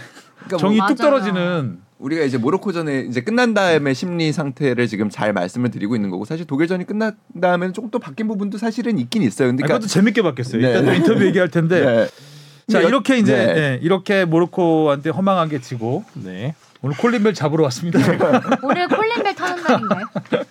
[0.45, 0.87] 그러니까 정이 뭐.
[0.87, 6.09] 뚝 떨어지는 우리가 이제 모로코전에 이제 끝난 다음에 심리 상태를 지금 잘 말씀을 드리고 있는
[6.09, 9.49] 거고 사실 독일전이 끝난 다음에는 조금 또 바뀐 부분도 사실은 있긴 있어요.
[9.49, 10.61] 근데 아, 그것도 재밌게 봤겠어요.
[10.61, 10.85] 네.
[10.85, 12.07] 또 인터뷰 얘기할 텐데.
[12.67, 12.71] 네.
[12.71, 13.57] 자 이렇게 이제 네.
[13.57, 16.53] 예, 이렇게 모로코한테 허망하게 지고 네.
[16.81, 17.99] 오늘 콜린벨 잡으러 왔습니다.
[18.63, 20.05] 오늘 콜린벨 타는 날인가요?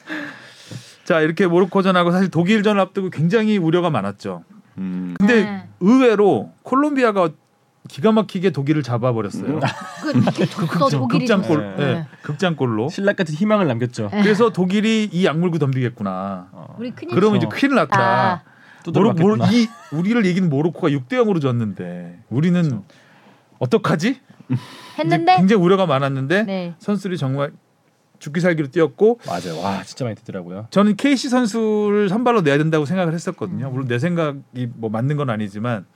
[1.05, 4.43] 자 이렇게 모로코전하고 사실 독일전을 앞두고 굉장히 우려가 많았죠.
[4.79, 5.15] 음.
[5.19, 5.69] 근데 네.
[5.81, 7.31] 의외로 콜롬비아가
[7.89, 9.61] 기가 막히게 독일을 잡아버렸어요.
[10.03, 11.75] 그 졌어 독일이 극장골.
[11.79, 12.07] 예, 네.
[12.23, 12.91] 극장골로.
[12.91, 14.11] 신라 같은 희망을 남겼죠.
[14.11, 16.49] 그래서 독일이 이 약물고 덤비겠구나.
[16.53, 16.77] 어.
[16.79, 17.15] 우리 큰일.
[17.15, 17.61] 그러면 이제 그렇죠.
[17.61, 18.01] 큰일 났다.
[18.01, 18.43] 아,
[18.93, 22.83] 모로, 모로, 이 우리를 이긴 모로코가 6대 0으로 졌는데 우리는
[23.59, 24.09] 어떡하지?
[24.51, 24.61] 이제
[24.99, 25.37] 했는데.
[25.37, 26.75] 굉장히 우려가 많았는데 네.
[26.79, 27.53] 선수들이 정말
[28.19, 29.61] 죽기 살기로 뛰었고 맞아요.
[29.61, 30.67] 와 진짜 많이 듣더라고요.
[30.71, 33.71] 저는 케이시 선수를 선발로 내야 된다고 생각을 했었거든요.
[33.71, 35.87] 물론 내 생각이 뭐 맞는 건 아니지만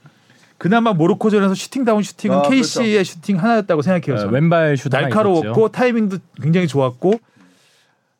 [0.57, 4.15] 그나마 모로코전에서 슈팅다운 슈팅은 아, KC의 슈팅 하나였다고 생각해요.
[4.15, 4.33] 어, 저는.
[4.33, 5.67] 왼발 슛 하나 날카로웠고 있었죠.
[5.69, 7.19] 타이밍도 굉장히 좋았고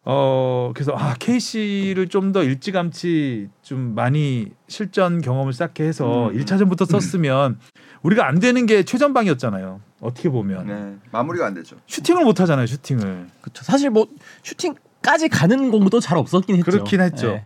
[0.06, 6.36] 어 그래서 아 KC를 좀 더 일찌감치 좀 많이 실전 경험을 쌓게 해서 음.
[6.36, 7.60] 일 1차전부터 썼으면
[8.02, 9.80] 우리가 안 되는 게 최전방이었잖아요.
[10.02, 10.96] 어떻게 보면 네.
[11.12, 11.78] 마무리가 안 되죠.
[11.88, 12.66] 슈팅을 못 하잖아요.
[12.66, 13.28] 슈팅을.
[13.42, 13.64] 그쵸.
[13.64, 14.08] 사실 뭐
[14.44, 16.70] 슈팅까지 가는 공도 잘 없었긴 했죠.
[16.72, 17.28] 그렇긴 했죠.
[17.34, 17.46] 네.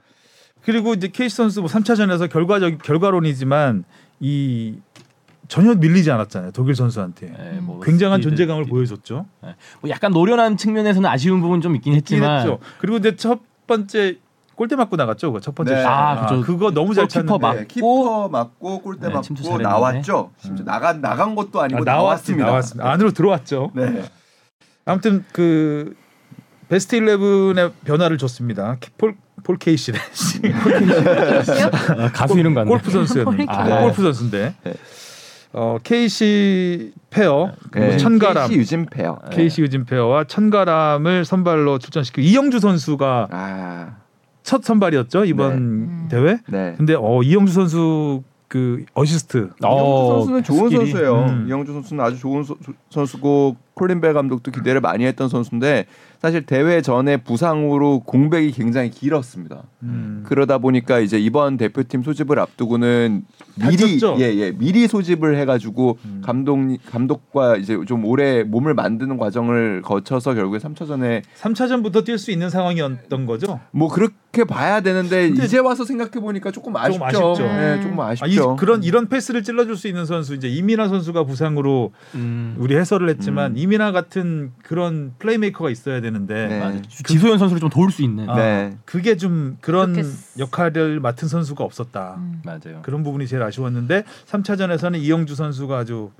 [0.64, 3.84] 그리고 이제 케이시 선수 뭐 3차전에서 결과적 결과론이지만
[4.20, 4.76] 이
[5.48, 6.52] 전혀 밀리지 않았잖아요.
[6.52, 7.28] 독일 선수한테.
[7.30, 8.74] 네, 뭐 굉장한 스피드, 존재감을 스피드.
[8.74, 9.26] 보여줬죠.
[9.82, 12.60] 뭐 약간 노련한 측면에서는 아쉬운 부분 좀 있긴 했지만 했죠.
[12.80, 14.18] 그리고 이제 첫 번째
[14.56, 15.28] 골대 맞고 나갔죠.
[15.28, 15.76] 그거 첫 번째.
[15.76, 15.82] 네.
[15.82, 15.88] 슛.
[15.88, 16.42] 아, 그죠.
[16.42, 17.38] 그거 너무 잘 찼는데.
[17.40, 17.68] 막- 네, 맞고.
[17.68, 19.58] 키퍼 맞고 골대 네, 맞고.
[19.62, 20.32] 나왔죠.
[20.40, 22.46] 심지어 나간 나간 것도 아니고 아, 나왔습니다.
[22.46, 22.46] 나왔습니다.
[22.48, 22.92] 나왔습니다.
[22.92, 23.72] 안으로 들어왔죠.
[23.76, 24.04] 네.
[24.86, 25.96] 아무튼 그
[26.70, 28.78] 베스트 11의 변화를 줬습니다.
[28.98, 29.98] 폴, 폴 케이시래.
[31.98, 32.70] 아, 가수 이름 같네.
[32.70, 33.46] 골프 선수였는데.
[33.48, 33.82] 아, 아, 네.
[33.84, 34.54] 골프 선수인데.
[34.64, 34.74] 네.
[35.54, 37.98] 어, 케이시 페어, 네.
[37.98, 39.18] 천가람, 케이시 유진 페어.
[39.32, 43.96] 케이시 유진 페어와 천가람을 선발로 출전시키고 이영주 선수가 아,
[44.44, 46.08] 첫 선발이었죠 이번 음.
[46.12, 46.38] 대회.
[46.50, 46.74] 네.
[46.78, 50.92] 근데 어 이영주 선수 그 어시스트 어, 이영주 선수는 좋은 스킬이.
[50.92, 51.16] 선수예요.
[51.24, 51.46] 음.
[51.48, 52.58] 이영주 선수는 아주 좋은 소-
[52.90, 55.86] 선수고 콜린 벨 감독도 기대를 많이 했던 선수인데
[56.20, 59.64] 사실 대회 전에 부상으로 공백이 굉장히 길었습니다.
[59.84, 60.24] 음.
[60.26, 63.24] 그러다 보니까 이제 이번 대표팀 소집을 앞두고는
[63.56, 64.00] 미리?
[64.20, 66.22] 예예 미리 소집을 해가지고 음.
[66.26, 66.58] 감독
[66.90, 73.26] 감독과 이제 좀 오래 몸을 만드는 과정을 거쳐서 결국에 3차전에 3차전부터 뛸 수 있는 상황이었던
[73.28, 73.60] 거죠.
[73.70, 77.06] 뭐 그렇게 봐야 되는데 이제 와서 생각해 보니까 조금 아쉽죠.
[77.06, 77.44] 아쉽죠.
[77.44, 78.56] 예, 조금 아, 이, 아쉽죠.
[78.56, 83.56] 그런 이런 패스를 찔러줄 수 있는 선수 이제 이민아 선수가 부상으로 음, 우리 해설을 했지만
[83.68, 83.74] 음.
[83.74, 86.60] 이민아 같은 그런 플레이메이커가 있어야 되는데 네.
[86.60, 86.82] 맞아.
[87.06, 88.30] 지소연 선수를 좀 도울 수 있는.
[88.30, 88.78] 아, 네.
[88.86, 90.40] 그게 좀 그런 그렇겠어.
[90.40, 92.16] 역할을 맡은 선수가 없었다.
[92.18, 92.42] 음.
[92.46, 92.82] 맞아요.
[92.82, 96.12] 그런 부분이 제일 아쉬웠는데 3차전에서는 이영주 선수가 아주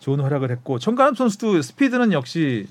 [0.00, 2.66] 좋은 활약을 했고 청가람 선수도 스피드는 역시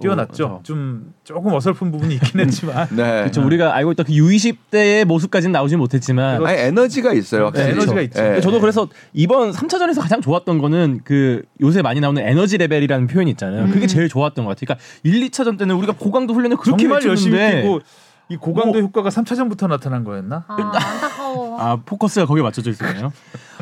[0.00, 0.46] 뛰어났죠.
[0.46, 3.20] 어, 좀 조금 어설픈 부분이 있긴 했지만 네.
[3.20, 3.42] 그렇죠.
[3.44, 6.52] 우리가 알고 있던 그 U20 때의 모습까지는 나오진 못했지만 그렇죠.
[6.52, 7.50] 아니 에너지가 있어요.
[7.52, 7.70] 네, 확실히.
[7.70, 8.22] 에너지가 있죠.
[8.36, 8.40] 예.
[8.40, 13.66] 저도 그래서 이번 3차전에서 가장 좋았던 거는 그 요새 많이 나오는 에너지 레벨이라는 표현이 있잖아요.
[13.72, 13.86] 그게 음.
[13.86, 14.76] 제일 좋았던 것 같아요.
[14.76, 17.80] 그러니까 1, 2차전 때는 우리가 고강도 훈련을 그렇게 정말 열심히 뛰고
[18.28, 20.44] 이 고강도 뭐- 효과가 3차전부터 나타난 거였나?
[20.48, 21.60] 아, 안타까워.
[21.60, 23.12] 아 포커스가 거기에 맞춰져 있었네요.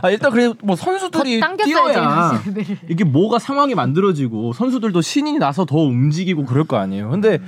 [0.01, 2.43] 아 일단 그래 뭐 선수들이 뛰어야.
[2.89, 7.11] 이게 뭐가 상황이 만들어지고 선수들도 신인이 나서 더 움직이고 그럴 거 아니에요.
[7.11, 7.41] 근데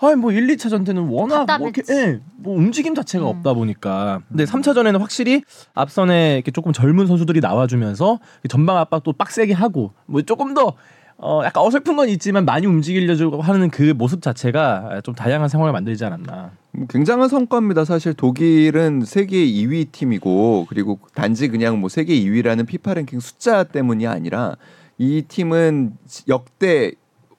[0.00, 1.82] 아니 뭐 1, 2차전 때는 워낙 뭐 이렇게.
[1.92, 3.28] 예, 뭐 움직임 자체가 음.
[3.28, 5.42] 없다 보니까 근데 3차전에는 확실히
[5.74, 10.72] 앞선에 이렇게 조금 젊은 선수들이 나와주면서 전방 압박도 빡세게 하고 뭐 조금 더
[11.24, 16.04] 어, 약간 어설픈 건 있지만 많이 움직이려고 하는 그 모습 자체가 좀 다양한 상황을 만들지
[16.04, 16.50] 않았나.
[16.72, 17.84] 뭐 굉장한 성과입니다.
[17.84, 24.06] 사실 독일은 세계 2위 팀이고 그리고 단지 그냥 뭐 세계 2위라는 피파 랭킹 숫자 때문이
[24.08, 24.56] 아니라
[24.98, 25.92] 이 팀은
[26.28, 26.92] 역대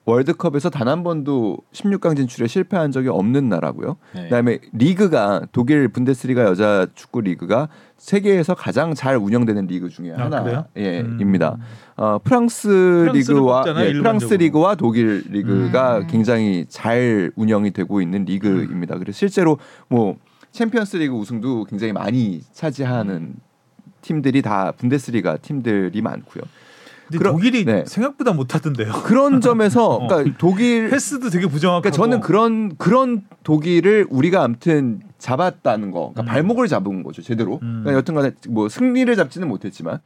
[0.06, 3.96] 월드컵에서 단 한 번도 16강 진출에 실패한 적이 없는 나라고요.
[4.14, 4.24] 네.
[4.24, 10.66] 그다음에 리그가 독일 분데스리가 여자 축구 리그가 세계에서 가장 잘 운영되는 리그 중에 아, 그래요?
[10.74, 11.56] 하나입니다.
[11.58, 11.62] 음.
[11.96, 14.34] 어, 프랑스 리그와 뽑잖아요, 예, 프랑스.
[14.34, 16.06] 리그와 독일 리그가 음.
[16.06, 18.98] 굉장히 잘 운영이 되고 있는 리그입니다.
[18.98, 20.16] 그래서 실제로 뭐
[20.52, 23.36] 챔피언스 리그 우승도 굉장히 많이 차지하는
[24.02, 26.44] 팀들이 다 분데스리가 팀들이 많고요.
[27.06, 27.84] 근데 그럼- 독일이 네.
[27.86, 28.92] 생각보다 못하던데요.
[29.04, 30.06] 그런 점에서 어.
[30.08, 31.82] 그러니까 독일 패스도 되게 부정확하고.
[31.82, 36.26] 그러니까 저는 그런 그런 독일을 우리가 아무튼 잡았다는 거, 그러니까 음.
[36.26, 37.54] 발목을 잡은 거죠 제대로.
[37.62, 37.82] 음.
[37.84, 39.98] 그러니까 여튼간에 뭐 승리를 잡지는 못했지만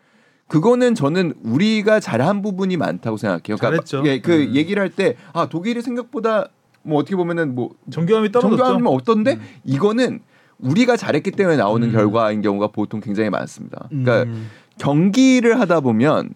[0.49, 3.57] 그거는 저는 우리가 잘한 부분이 많다고 생각해요.
[3.59, 4.03] 그러니까 잘했죠.
[4.07, 4.55] 예, 그 음.
[4.55, 6.49] 얘기를 할 때 아 독일이 생각보다
[6.83, 8.57] 뭐 어떻게 보면은 뭐 정교함이 떨어졌죠.
[8.57, 9.41] 정교하면 어떤데 음.
[9.65, 10.21] 이거는
[10.59, 11.93] 우리가 잘했기 때문에 나오는 음.
[11.93, 13.87] 결과인 경우가 보통 굉장히 많습니다.
[13.91, 14.49] 그러니까 음.
[14.79, 16.31] 경기를 하다 보면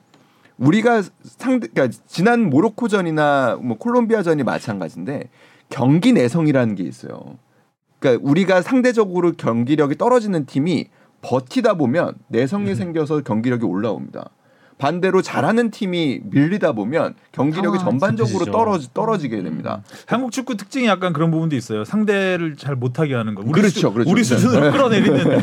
[0.58, 5.28] 우리가 상대 그러니까 지난 모로코전이나 뭐 콜롬비아전이 마찬가지인데
[5.68, 7.38] 경기 내성이라는 게 있어요.
[7.98, 10.88] 그러니까 우리가 상대적으로 경기력이 떨어지는 팀이
[11.22, 12.74] 버티다 보면 내성이 음.
[12.74, 14.30] 생겨서 경기력이 올라옵니다.
[14.78, 18.46] 반대로 잘하는 팀이 밀리다 보면 경기력이 아, 전반적으로.
[18.46, 19.84] 떨어지, 떨어지게 됩니다.
[20.06, 21.84] 한국 축구 특징이 약간 그런 부분도 있어요.
[21.84, 23.42] 상대를 잘 못하게 하는 거.
[23.42, 24.10] 우리 그렇죠, 수, 그렇죠.
[24.10, 24.28] 우리 네.
[24.28, 25.40] 수준으로 끌어내리는.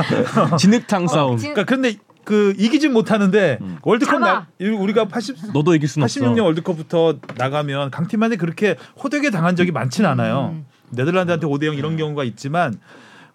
[0.58, 1.36] 진흙탕 싸움.
[1.36, 1.96] 진- 그러니까 근데
[2.28, 3.78] 그 이기진 못하는데 음.
[3.80, 4.18] 월드컵.
[4.18, 6.20] 나, 우리가 80 너도 이길 순 없어.
[6.20, 10.50] 86년 월드컵부터 나가면 강팀한테 그렇게 호되게 당한 적이 많진 않아요.
[10.52, 10.66] 음.
[10.90, 12.78] 네덜란드한테 5대 0 이런 경우가 있지만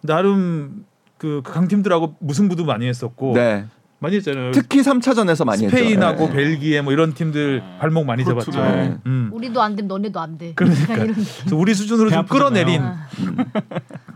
[0.00, 0.84] 나름
[1.18, 3.66] 그 강팀들하고 무승부도 많이 했었고 네.
[4.04, 4.52] 많이 했잖아요.
[4.52, 5.76] 특히 3차전에서 많이 했죠.
[5.76, 6.32] 스페인하고 네.
[6.32, 8.50] 벨기에 뭐 이런 팀들 발목 많이 잡았죠.
[8.52, 8.96] 네.
[9.06, 9.30] 음.
[9.32, 10.52] 우리도 안 되면 너네도 안 돼.
[10.54, 10.94] 그러니까.
[10.94, 12.26] 그래서 우리 수준으로 배 좀.
[12.26, 13.08] 끌어내린 아,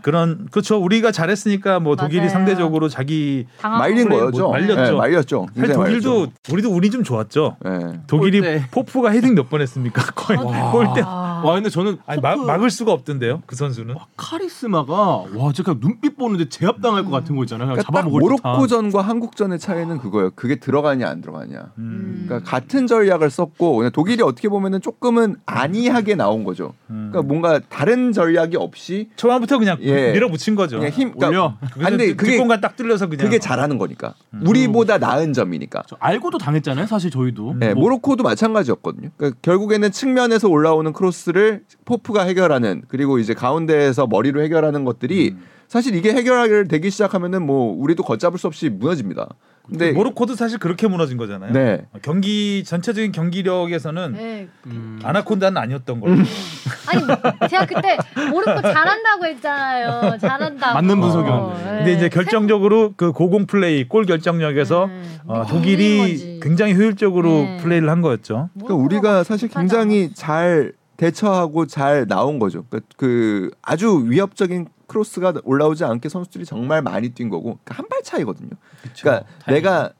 [0.01, 0.77] 그런 그렇죠.
[0.81, 2.29] 우리가 잘했으니까 뭐 독일이.
[2.29, 4.43] 상대적으로 자기 말린 거죠.
[4.43, 4.91] 뭐 말렸죠.
[4.91, 5.47] 네, 말렸죠.
[5.55, 6.31] 사실 독일도 말렸죠.
[6.51, 7.57] 우리도 운이 좀 좋았죠.
[7.65, 7.99] 네.
[8.07, 8.63] 독일이 골대.
[8.71, 10.01] 포프가 헤딩 몇 번 했습니까?
[10.13, 10.71] 거의 와.
[10.71, 13.41] 골대 아, 와 근데 저는 아니 막, 포크- 막을 수가 없던데요.
[13.45, 13.95] 그 선수는.
[13.95, 14.93] 와, 카리스마가
[15.35, 17.67] 와 제가 눈빛 보는데 제압당할 것 같은 거 있잖아요.
[17.67, 18.51] 그러니까 잡아먹을 듯한.
[18.53, 20.31] 모로코전과 한국전의 차이는 그거예요.
[20.35, 21.71] 그게 들어가냐 안 들어가냐.
[21.77, 22.25] 음.
[22.27, 26.73] 그러니까 같은 전략을 썼고 그냥 독일이 어떻게 보면은 조금은 안이하게 나온 거죠.
[26.89, 27.09] 음.
[27.11, 30.11] 그러니까 뭔가 다른 전략이 없이 초반부터 그냥 예.
[30.13, 30.77] 밀어붙인 거죠.
[30.77, 31.11] 그냥 힘.
[31.13, 33.25] 그러니까 아, 근데 그게 뒷공간 딱 뚫려서 그냥.
[33.25, 34.13] 그게 잘하는 거니까.
[34.33, 34.43] 음.
[34.45, 35.83] 우리보다 나은 점이니까.
[35.87, 36.85] 저 알고도 당했잖아요.
[36.87, 37.55] 사실 저희도.
[37.59, 39.09] 네, 뭐, 모로코도 마찬가지였거든요.
[39.17, 45.43] 그러니까 결국에는 측면에서 올라오는 크로스 를 포프가 해결하는 그리고 이제 가운데에서 머리로 해결하는 것들이 음.
[45.67, 49.29] 사실 이게 해결되기 시작하면은 뭐 우리도 걷잡을 수 없이 무너집니다.
[49.69, 51.53] 근데 모로코도 사실 그렇게 무너진 거잖아요.
[51.53, 51.85] 네.
[52.01, 54.47] 경기 전체적인 경기력에서는 네.
[54.65, 56.17] 음, 아나콘다는 아니었던 거예요.
[56.89, 57.01] 아니
[57.49, 57.97] 제가 그때
[58.31, 60.17] 모르고 잘한다고 했잖아요.
[60.17, 60.73] 잘한다고.
[60.73, 61.63] 맞는 분석이었네.
[61.63, 61.77] 네.
[61.77, 65.01] 근데 이제 결정적으로 그 고공 플레이, 골 결정력에서 네.
[65.27, 66.39] 어, 이긴 독일이.
[66.41, 67.57] 굉장히 효율적으로 네.
[67.57, 68.49] 플레이를 한 거였죠.
[68.55, 72.65] 그러니까 우리가 사실 굉장히 잘 대처하고 잘 나온 거죠.
[72.69, 78.49] 그러니까 그 아주 위협적인 크로스가 올라오지 않게 선수들이 정말 많이 뛴 거고 한발 차이거든요.
[78.81, 79.03] 그쵸.
[79.03, 79.61] 그러니까 다행히.
[79.61, 79.93] 내가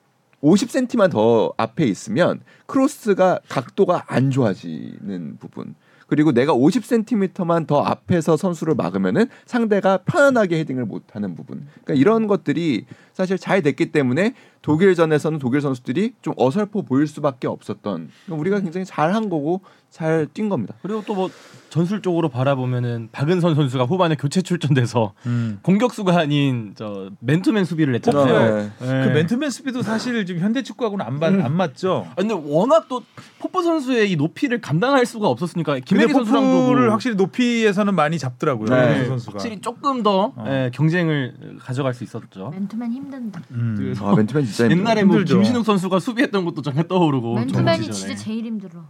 [0.44, 5.76] 50cm만 더 앞에 있으면 크로스가 각도가 안 좋아지는 부분.
[6.08, 11.68] 그리고 내가 50cm만 더 앞에서 선수를 막으면은 상대가 편안하게 헤딩을 못 하는 부분.
[11.84, 12.88] 그러니까 이런 것들이
[13.20, 18.86] 사실 잘 됐기 때문에 독일전에서는 독일 선수들이 좀 어설퍼 보일 수밖에 없었던 그러니까 우리가 굉장히
[18.86, 20.76] 잘한 거고 잘 뛴 겁니다.
[20.82, 21.30] 그리고 또 뭐
[21.70, 25.60] 전술적으로 바라보면은 박은선 선수가 후반에 교체 출전돼서 음.
[25.62, 28.56] 공격수가 아닌 저 맨투맨 수비를 했잖아요.
[28.56, 28.70] 네.
[28.80, 29.04] 네.
[29.06, 32.08] 그 맨투맨 수비도 사실 지금 현대 축구하고는 안, 맞- 안 맞죠.
[32.10, 33.04] 아, 근데 워낙 또
[33.40, 38.68] 포프 선수의 이 높이를 감당할 수가 없었으니까 김혜리 선수랑도 포프를 뭐 확실히 높이에서는 많이 잡더라고요.
[38.70, 39.00] 네.
[39.02, 39.06] 네.
[39.06, 39.34] 선수가.
[39.34, 40.46] 확실히 조금 더 어.
[40.48, 42.50] 예, 경쟁을 가져갈 수 있었죠.
[42.50, 43.42] 맨투맨 힘 든다.
[43.52, 43.76] 음.
[43.78, 44.80] 그래서 아 맨투맨 진짜 힘들어요.
[44.80, 45.36] 옛날에 뭐 힘들죠.
[45.36, 47.92] 김신욱 선수가 수비했던 것도 잠깐 떠오르고 맨투맨이.
[47.92, 48.86] 진짜 제일 힘들어.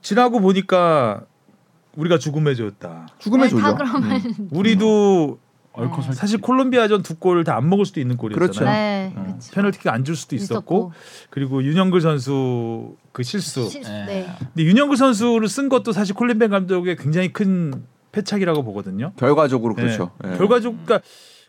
[0.00, 1.24] 지나고 보니까
[1.96, 3.08] 우리가 죽음의 조였다.
[3.18, 3.84] 죽음의 네, 다 조죠.
[3.98, 4.48] 음.
[4.52, 5.38] 우리도
[5.74, 8.48] 얼커 설 사실 콜롬비아전 두 골 다 안 먹을 수도 있는 골이었잖아요.
[8.48, 8.64] 그렇죠.
[8.64, 9.12] 네.
[9.16, 9.50] 어, 그쵸.
[9.54, 10.92] 페널티가 안줄 수도 있었고
[11.30, 13.68] 그리고 윤영글 선수 그 실수.
[13.68, 13.90] 실수.
[13.90, 14.04] 네.
[14.06, 14.26] 네.
[14.38, 19.12] 근데 윤영글 선수를 쓴 것도 사실 콜린벤 감독의 굉장히 큰 패착이라고 보거든요.
[19.16, 20.10] 결과적으로 그렇죠.
[20.22, 20.32] 네.
[20.32, 20.36] 예.
[20.36, 21.00] 결과적 그러니까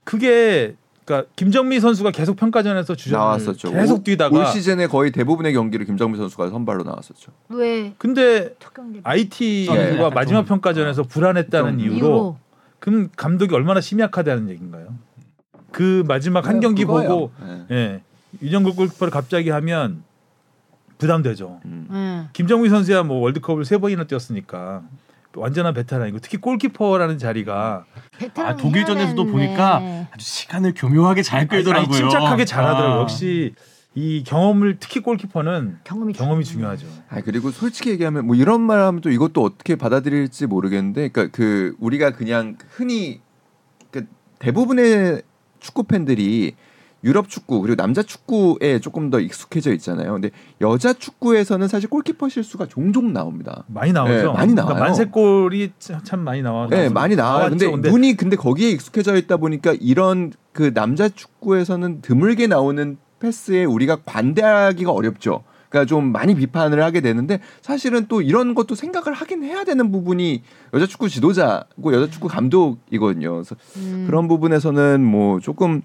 [0.06, 3.72] 그게 그러니까 김정미 선수가 계속 평가전에서 주전을 나왔었죠.
[3.72, 7.32] 계속 올- 뛰다가 올 시즌에 거의 대부분의 경기를 김정민 선수가 선발로 나왔었죠.
[7.50, 7.94] 왜?
[7.98, 10.10] 근데 특경기 IT가 예.
[10.14, 12.38] 마지막 좀- 평가전에서 불안했다는 좀 이유로 이유로
[12.80, 14.88] 그럼 감독이 얼마나 심약하다는 얘기인가요?
[15.72, 17.10] 그 마지막 한 경기 그거예요.
[17.10, 17.32] 보고
[17.72, 17.76] 예.
[17.76, 18.02] 예.
[18.42, 20.04] 윤영글 골키퍼를 갑자기 하면
[20.98, 21.60] 부담되죠.
[21.66, 21.88] 음.
[21.92, 22.30] 네.
[22.34, 24.84] 김정미 선수야 뭐 월드컵을 세 번이나 뛰었으니까
[25.36, 27.86] 완전한 베테랑이고 특히 골키퍼라는 자리가
[28.36, 31.88] 아 독일전에서도 보니까 아주 시간을 교묘하게 잘 끌더라고요.
[31.88, 33.00] 아니, 침착하게 잘하더라고요.
[33.00, 33.02] 아.
[33.02, 33.54] 역시
[33.96, 36.88] 이 경험을 특히 골키퍼는 경험이 경험이 중요하죠.
[37.10, 41.76] 아 그리고 솔직히 얘기하면 뭐 이런 말 하면 또 이것도 어떻게 받아들일지 모르겠는데 그러니까 그
[41.80, 43.22] 우리가 그냥 흔히
[43.92, 44.08] 그
[44.40, 45.22] 대부분의
[45.60, 46.56] 축구 팬들이
[47.04, 50.14] 유럽 축구 그리고 남자 축구에 조금 더 익숙해져 있잖아요.
[50.14, 53.64] 근데 여자 축구에서는 사실 골키퍼 실수가 종종 나옵니다.
[53.68, 54.14] 많이 나오죠.
[54.14, 54.68] 네, 많이 나와요.
[54.74, 56.68] 그러니까 만세골이 참- 참 많이 나와.
[56.68, 57.50] 네, 많이 나와요.
[57.50, 57.90] 근데, 나왔죠.
[57.90, 64.92] 눈이 근데 거기에 익숙해져 있다 보니까 이런 그 남자 축구에서는 드물게 나오는 패스에 우리가 관대하기가
[64.92, 65.44] 어렵죠.
[65.70, 70.44] 그러니까 좀 많이 비판을 하게 되는데 사실은 또 이런 것도 생각을 하긴 해야 되는 부분이
[70.74, 73.32] 여자 축구 지도자고 여자 축구 감독이거든요.
[73.34, 74.04] 그래서 음.
[74.06, 75.82] 그런 부분에서는 뭐 조금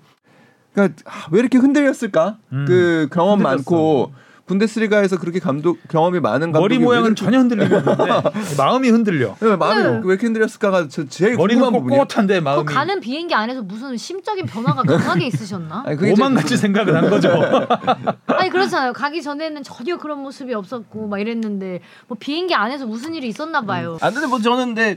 [0.82, 2.36] 그러니까 아, 왜 이렇게 흔들렸을까?
[2.52, 3.56] 음, 그 경험 흔들렸어.
[3.56, 4.12] 많고
[4.46, 8.22] 분데스리가에서 그렇게 감독 경험이 많은 감독이 머리 왜 모양은 이렇게- 전혀 흔들리지 않는데
[8.56, 9.36] 마음이 흔들려.
[9.40, 9.88] 네, 마음이 네.
[10.04, 11.70] 왜 이렇게 흔들렸을까가 저 제일 부분이에요.
[11.70, 15.82] 꼿꼿한데 그 마음이 가는 비행기 안에서 무슨 심적인 변화가 강하게 있으셨나?
[15.86, 17.28] 아니, 오만 가지 생각을 한 거죠.
[18.26, 18.94] 아니 그렇잖아요.
[18.94, 23.98] 가기 전에는 전혀 그런 모습이 없었고 막 이랬는데 뭐 비행기 안에서 무슨 일이 있었나 봐요.
[24.00, 24.96] 아 근데 뭐 저는 근데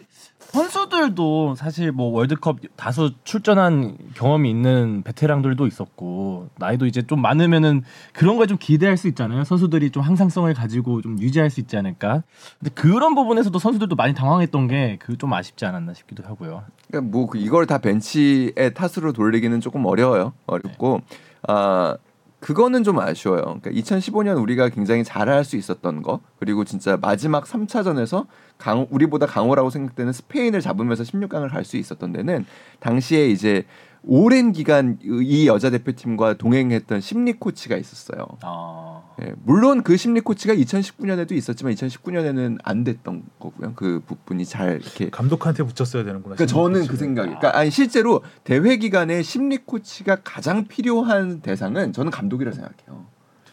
[0.51, 7.83] 선수들도 사실 뭐 월드컵 다수 출전한 경험이 있는 베테랑들도 있었고 나이도 이제 좀 많으면은
[8.13, 9.45] 그런 걸 좀 기대할 수 있잖아요.
[9.45, 12.23] 선수들이 좀 항상성을 가지고 좀 유지할 수 있지 않을까.
[12.59, 16.63] 근데 그런 부분에서도 선수들도 많이 당황했던 게 그 좀 아쉽지 않았나 싶기도 하고요.
[16.87, 20.33] 그러니까 뭐그 이걸 다 벤치의 탓으로 돌리기는 조금 어려워요.
[20.47, 21.01] 어렵고
[21.47, 21.95] 아
[22.39, 23.43] 그거는 좀 아쉬워요.
[23.61, 28.25] 그러니까 2015년 우리가 굉장히 잘할 수 있었던 거 그리고 진짜 마지막 3차전에서
[28.61, 32.45] 강 우리보다 강호라고 생각되는 스페인을 잡으면서 16강을 갈 수 있었던 데는
[32.79, 33.65] 당시에 이제
[34.03, 38.25] 오랜 기간 이 여자 대표팀과 동행했던 심리 코치가 있었어요.
[38.41, 39.03] 아.
[39.21, 43.73] 예, 물론 그 심리 코치가 2019년에도 있었지만 2019년에는 안 됐던 거고요.
[43.75, 46.35] 그 부분이 잘 이렇게 감독한테 붙였어야 되는구나.
[46.35, 47.27] 그러니까 저는 그 생각이.
[47.27, 53.05] 그러니까 아니 실제로 대회 기간에 심리 코치가 가장 필요한 대상은 저는 감독이라 생각해요.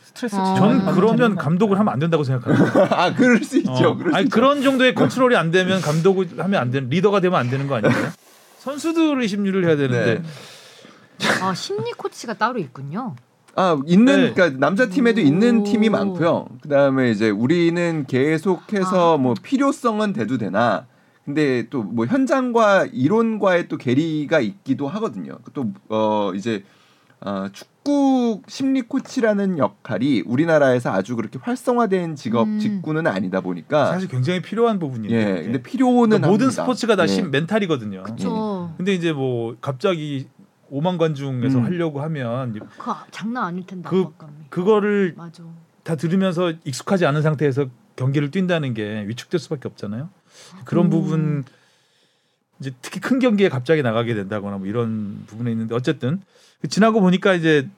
[0.08, 0.54] 스트레스 어.
[0.56, 2.88] 전 아, 그러면 감독을 하면 안 된다고 생각합니다.
[2.98, 3.70] 아 그럴 수 있죠.
[3.70, 3.96] 어.
[3.96, 4.34] 그럴 수 아니 있죠.
[4.34, 7.94] 그런 정도의 컨트롤이 안 되면 감독을 하면 안 되는 리더가 되면 안 되는 거 아니에요?
[8.58, 11.28] 선수들이 심리를 해야 되는데 네.
[11.42, 13.16] 아 심리 코치가 따로 있군요.
[13.54, 14.32] 아 있는 네.
[14.32, 15.64] 그러니까 남자 팀에도 있는 오.
[15.64, 16.46] 팀이 많고요.
[16.62, 19.16] 그다음에 이제 우리는 계속해서 아.
[19.18, 20.86] 뭐 필요성은 돼도 되나.
[21.24, 25.38] 근데 또 뭐 현장과 이론과의 또 괴리가 있기도 하거든요.
[25.52, 26.64] 또 어 이제
[27.20, 32.58] 어 축 구 심리 코치라는 역할이 우리나라에서 아주 그렇게 활성화된 직업 음.
[32.58, 35.18] 직구는 아니다 보니까 사실 굉장히 필요한 부분이에요.
[35.18, 35.32] 예.
[35.32, 35.42] 이게.
[35.44, 36.50] 근데 필요는 그러니까 모든.
[36.50, 37.06] 스포츠가 다 예.
[37.06, 38.02] 심 멘탈이거든요.
[38.02, 38.74] 그렇죠.
[38.76, 40.28] 근데 이제 뭐 갑자기
[40.70, 41.64] 5만 관중에서 음.
[41.64, 44.12] 하려고 하면 그 장난 아닐 텐데 그-.
[44.50, 45.42] 그거를 맞아.
[45.82, 50.10] 다 들으면서 익숙하지 않은 상태에서 경기를 뛴다는 게 위축될 수밖에 없잖아요.
[50.66, 50.90] 그런 음.
[50.90, 51.44] 부분
[52.60, 56.20] 이제 특히 큰 경기에 갑자기 나가게 된다거나 뭐 이런 부분에 있는데 어쨌든
[56.68, 57.68] 지나고 보니까 이제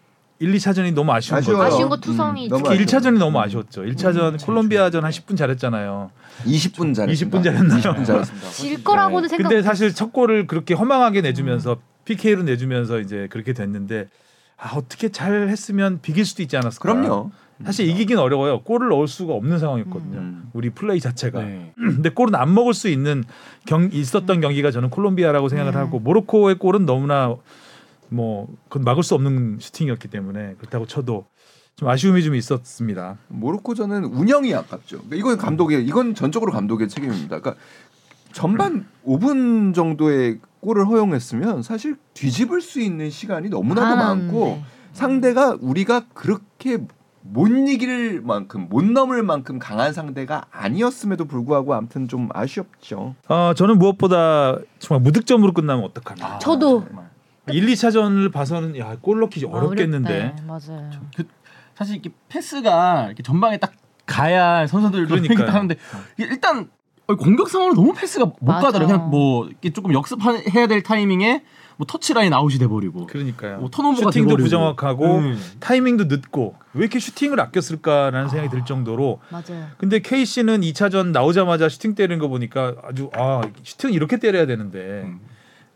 [0.41, 1.59] 1, 2차전이 너무 아쉬운 아쉬워요.
[1.59, 1.75] 거죠.
[1.75, 2.87] 아쉬운 거 투성이 너무 특히 아쉬워요.
[2.87, 3.83] 1차전이 너무 아쉬웠죠.
[3.83, 4.37] 1차전 음.
[4.39, 6.11] 콜롬비아전 한 10분 잘했잖아요.
[6.47, 7.39] 20분 잘했습니다.
[7.39, 7.81] 20분 잘했나요?
[7.81, 8.49] 20분 잘했습니다.
[8.51, 9.49] 질 거라고는 생각.
[9.49, 11.77] 근데 사실 첫 골을 그렇게 허망하게 내주면서
[12.07, 14.09] PK로 내주면서 이제 그렇게 됐는데
[14.57, 16.81] 아 어떻게 잘 했으면 비길 수도 있지 않았을까?
[16.81, 17.31] 그럼요.
[17.63, 18.63] 사실 이기긴 어려워요.
[18.63, 20.19] 골을 넣을 수가 없는 상황이었거든요.
[20.19, 20.51] 음.
[20.55, 21.43] 우리 플레이 자체가.
[21.43, 21.73] 네.
[21.77, 23.23] 근데 골은 안 먹을 수 있는
[23.67, 25.79] 경 있었던 경기가 저는 콜롬비아라고 생각을 네.
[25.79, 27.37] 하고 모로코의 골은 너무나
[28.11, 31.27] 뭐 그건 막을 수 없는 슈팅이었기 때문에 그렇다고 쳐도
[31.77, 33.19] 좀 아쉬움이 좀 있었습니다.
[33.29, 34.99] 모로코전은 운영이 아깝죠.
[34.99, 37.41] 그러니까 이건 감독의 이건 전적으로 감독의 책임입니다.
[37.41, 37.55] 그러니까
[38.33, 44.33] 전반 5분 정도의 골을 허용했으면 사실 뒤집을 수 있는 시간이 너무나도 많았는데.
[44.33, 46.79] 많고 상대가 우리가 그렇게
[47.23, 53.15] 못 이길 만큼 못 넘을 만큼 강한 상대가 아니었음에도 불구하고 아무튼 좀 아쉬웠죠.
[53.29, 56.39] 어, 저는 무엇보다 정말 무득점으로 끝나면 어떡하나.
[56.39, 56.85] 저도.
[56.87, 57.11] 정말.
[57.53, 60.21] 1, 2차전을 봐서는 야, 골 넣기 어렵겠는데.
[60.21, 60.43] 어렵대.
[60.45, 60.91] 맞아요.
[61.17, 61.25] 그
[61.75, 63.73] 사실 이렇게 패스가 이렇게 전방에 딱
[64.07, 65.15] 가야 선수들도
[65.47, 65.77] 하는데
[66.19, 66.69] 일단
[67.19, 68.67] 공격 상황으로 너무 패스가 못 맞아.
[68.67, 68.97] 가더라고요.
[68.97, 71.43] 그냥 뭐 이렇게 조금 역습해야 될 타이밍에
[71.77, 73.59] 뭐 터치라인 아웃이 돼 버리고 그러니까요.
[73.59, 74.45] 뭐 턴오버가 슈팅도 돼버리고.
[74.45, 75.41] 부정확하고 음.
[75.61, 79.67] 타이밍도 늦고 왜 이렇게 슈팅을 아꼈을까라는 생각이 들 정도로 맞아요.
[79.79, 85.21] 근데 케이시는 2차전 나오자마자 슈팅 때리는 거 보니까 아주 아 슈팅 이렇게 때려야 되는데 음.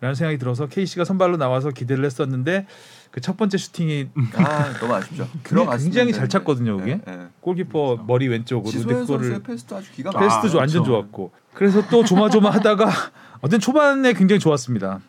[0.05, 2.67] 라는 생각이 들어서 KC가 선발로 나와서 기대를 했었는데
[3.11, 5.27] 그 첫 번째 슈팅이 아 너무 아쉽죠.
[5.45, 7.27] 굉장히, 잘 찼거든요 그게 예, 예.
[7.41, 10.85] 골키퍼 머리 왼쪽으로 근데 그거를 패스도 아주 기가 아, 패스도 완전 그렇죠.
[10.85, 12.91] 좋았고 그래서 또 조마조마하다가
[13.41, 15.01] 어떤 초반에 굉장히 좋았습니다.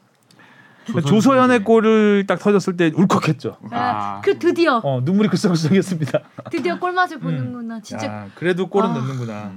[0.88, 3.58] 선수의- 골을 딱 터졌을 때 울컥했죠.
[3.72, 4.22] 아.
[4.24, 6.20] 그 드디어 어 눈물이 글썽글썽했습니다.
[6.52, 7.82] 드디어 골맛을 보는구나.
[7.82, 8.94] 진짜 야, 그래도 골은 아.
[8.94, 9.52] 넣는구나.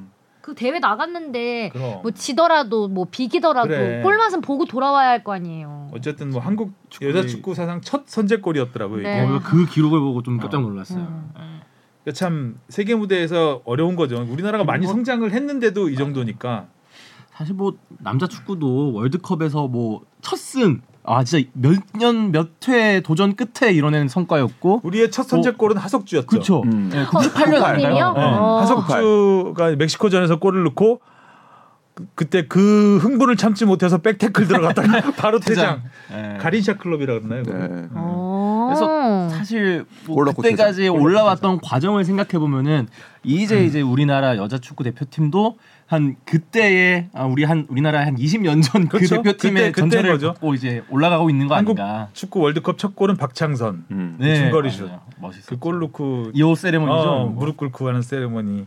[0.48, 4.00] 그 대회 나갔는데 그럼 뭐 지더라도 뭐 비기더라도 그래.
[4.02, 5.90] 골맛은 보고 돌아와야 할 거 아니에요.
[5.92, 9.02] 어쨌든 뭐 한국 축구의- 여자 축구 사상 첫 선제골이었더라고요.
[9.02, 9.20] 네.
[9.26, 11.00] 어, 그 기록을 보고 좀 깜짝 놀랐어요.
[11.00, 11.30] 음.
[11.36, 11.40] 예.
[12.04, 14.26] 그러니까 참 세계 무대에서 어려운 거죠.
[14.30, 16.68] 우리나라가 많이 뭐- 성장을 했는데도 이 정도니까
[17.32, 20.80] 사실 뭐 남자 축구도 월드컵에서 뭐 첫승
[21.10, 26.26] 아 진짜 몇 년 몇 회 도전 끝에 이뤄낸 성과였고 우리의 첫 선제골은 하석주였죠.
[26.26, 26.62] 그렇죠.
[26.66, 26.90] 음.
[26.92, 27.64] 예, 98년 국가님이요?
[27.64, 28.12] 아닌가요?
[28.14, 28.22] 네.
[28.24, 28.58] 어.
[28.60, 31.00] 하석주가 멕시코전에서 골을 넣고
[31.94, 35.82] 그- 그때 그 흥분을 참지 못해서 백태클 들어갔다가 바로 퇴장.
[36.12, 36.36] 예.
[36.38, 37.42] 가린샤 클럽이라 그러나요?
[37.42, 37.88] 네.
[37.94, 38.66] 어.
[38.68, 40.92] 그래서 사실 뭐 그때까지 퇴장.
[40.94, 42.86] 골 올라왔던 과정을 생각해 보면은
[43.24, 45.56] 이제 이제 우리나라 여자 축구 대표팀도
[45.88, 49.22] 한 그때의 아, 우리 한 우리나라 한 20년 전그 그렇죠.
[49.22, 50.18] 대표팀의 그때- 전철을.
[50.18, 52.08] 걷고 이제 올라가고 있는 거 한국 아닌가?
[52.12, 53.86] 축구 월드컵 첫 골은 박창선.
[53.90, 54.16] 음.
[54.20, 54.84] 네, 중거리 슛.
[54.84, 55.00] 맞아요.
[55.18, 55.46] 멋있어.
[55.46, 56.92] 그골 넣고 이호 세레머니죠.
[57.08, 58.66] 어, 무릎 꿇고 하는 세레머니.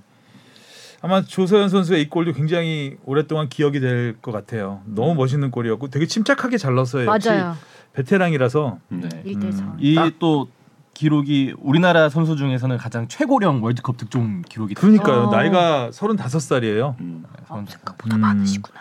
[1.03, 4.81] 아마 조서연 선수의 이 골도 굉장히 오랫동안 기억이 될 것 같아요.
[4.85, 7.05] 너무 멋있는 골이었고 되게 침착하게 잘 넣었어요.
[7.05, 7.55] 맞아요.
[7.93, 9.09] 베테랑이라서 네.
[9.09, 9.23] 네.
[9.33, 9.63] 1대 4.
[9.63, 9.77] 음.
[9.79, 10.47] 이 딱- 또
[10.93, 15.23] 기록이 우리나라 선수 중에서는 가장 최고령 월드컵 득점 기록이 그러니까요.
[15.23, 15.31] 어.
[15.35, 16.95] 나이가 35살이에요.
[16.99, 17.23] 음.
[17.47, 18.21] 아, 생각보다 음.
[18.21, 18.79] 많으시구나.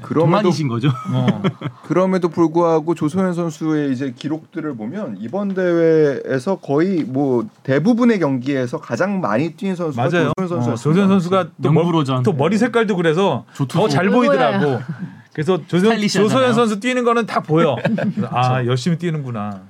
[0.00, 0.88] 그럼에도 동안이신 거죠.
[0.88, 1.42] 어.
[1.84, 9.50] 그럼에도 불구하고 조소연 선수의 이제 기록들을 보면 이번 대회에서 거의 뭐 대부분의 경기에서 가장 많이
[9.54, 10.32] 뛴 선수가 맞아요.
[10.38, 10.74] 조소연 어.
[10.76, 12.22] 조선 선수가 또, 머, 명불허전.
[12.22, 13.44] 또 머리 색깔도 그래서.
[13.68, 14.80] 더 잘 보이더라고.
[15.34, 16.28] 그래서 조선, 스타일리시하잖아요.
[16.28, 17.76] 조소연 선수 뛰는 거는 다 보여.
[18.30, 19.60] 아 열심히 뛰는구나.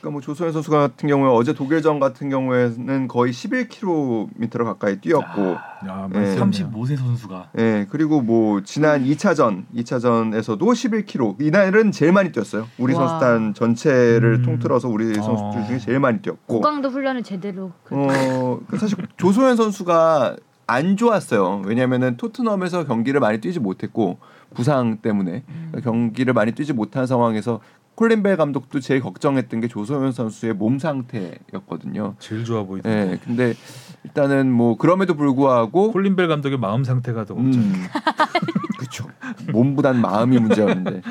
[0.00, 5.42] 그러니까 뭐 조소연 선수 같은 경우에 어제 독일전 같은 경우에는 거의 11km 가까이 뛰었고
[5.86, 6.18] 야, 네.
[6.20, 11.40] 많이 35세 선수가 예, 그리고 뭐 지난 2차전, 2차전에서도 11km.
[11.40, 12.66] 이날은 제일 많이 뛰었어요.
[12.78, 13.06] 우리 와.
[13.08, 14.42] 선수단 전체를 음.
[14.42, 15.22] 통틀어서 우리 어.
[15.22, 16.54] 선수들 중에 제일 많이 뛰었고.
[16.54, 17.72] 고강도 훈련을 제대로.
[17.84, 20.36] 그- 어, 그 사실 조소연 선수가
[20.66, 21.62] 안 좋았어요.
[21.66, 24.18] 왜냐면은 토트넘에서 경기를 많이 뛰지 못했고
[24.54, 25.72] 부상 때문에 음.
[25.82, 27.60] 경기를 많이 뛰지 못한 상황에서
[28.00, 32.14] 콜린 벨 감독도 제일 걱정했던 게 조소연 선수의 몸 상태였거든요.
[32.18, 33.12] 제일 좋아 보이던데.
[33.12, 33.52] 예, 근데
[34.04, 37.60] 일단은 뭐 그럼에도 불구하고 콜린 벨 감독의 마음 상태가 더 걱정.
[37.60, 37.72] 음,
[38.78, 39.06] 그렇죠.
[39.52, 41.02] 몸보단 마음이 문제였는데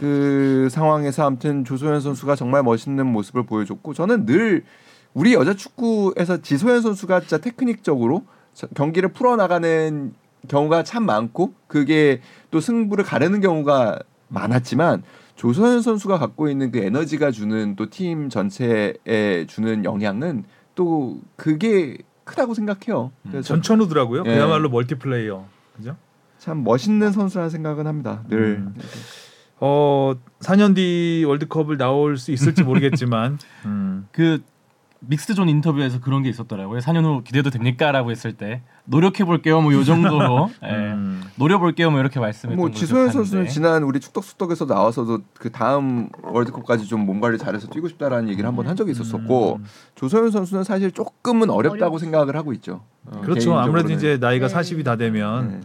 [0.00, 4.64] 그 상황에서 아무튼 조소연 선수가 정말 멋있는 모습을 보여줬고 저는 늘
[5.12, 8.24] 우리 여자 축구에서 지소연 선수가 진짜 테크닉적으로
[8.54, 10.12] 저- 경기를 풀어 나가는
[10.48, 12.20] 경우가 참 많고 그게
[12.50, 15.04] 또 승부를 가르는 경우가 많았지만
[15.36, 22.54] 조소연 선수가 갖고 있는 그 에너지가 주는 또 팀 전체에 주는 영향은 또 그게 크다고
[22.54, 23.12] 생각해요.
[23.30, 24.22] 그래서 전천후더라고요.
[24.26, 24.34] 예.
[24.34, 25.44] 그야말로 멀티플레이어.
[25.76, 25.96] 그죠?
[26.38, 28.22] 참 멋있는 선수라는 생각은 합니다.
[28.28, 28.74] 늘 음.
[29.60, 34.08] 어 4년 뒤 월드컵을 나올 수 있을지 모르겠지만 음.
[34.12, 34.42] 그
[35.08, 36.80] 믹스존 인터뷰에서 그런 게 있었더라고요.
[36.80, 39.60] 4년 후 기대도 됩니까라고 했을 때 노력해 볼게요.
[39.60, 40.68] 뭐 요 정도로 예.
[40.68, 41.22] 음.
[41.36, 41.90] 노려 볼게요.
[41.90, 43.10] 뭐 이렇게 말씀했던 뭐 지소연.
[43.10, 48.46] 선수는 지난 우리 축덕숙덕에서 나와서도 그 다음 월드컵까지 좀 몸 관리 잘해서 뛰고 싶다라는 얘기를
[48.48, 49.64] 한번 한 적이 있었었고 음.
[49.94, 51.98] 조소연 선수는 사실 조금은 어렵다고 어려워.
[51.98, 52.82] 생각을 하고 있죠.
[53.06, 53.58] 어, 그렇죠.
[53.58, 53.96] 아무래도 개인적으로는.
[53.96, 54.54] 이제 나이가 네.
[54.54, 55.60] 40이 다 되면 네.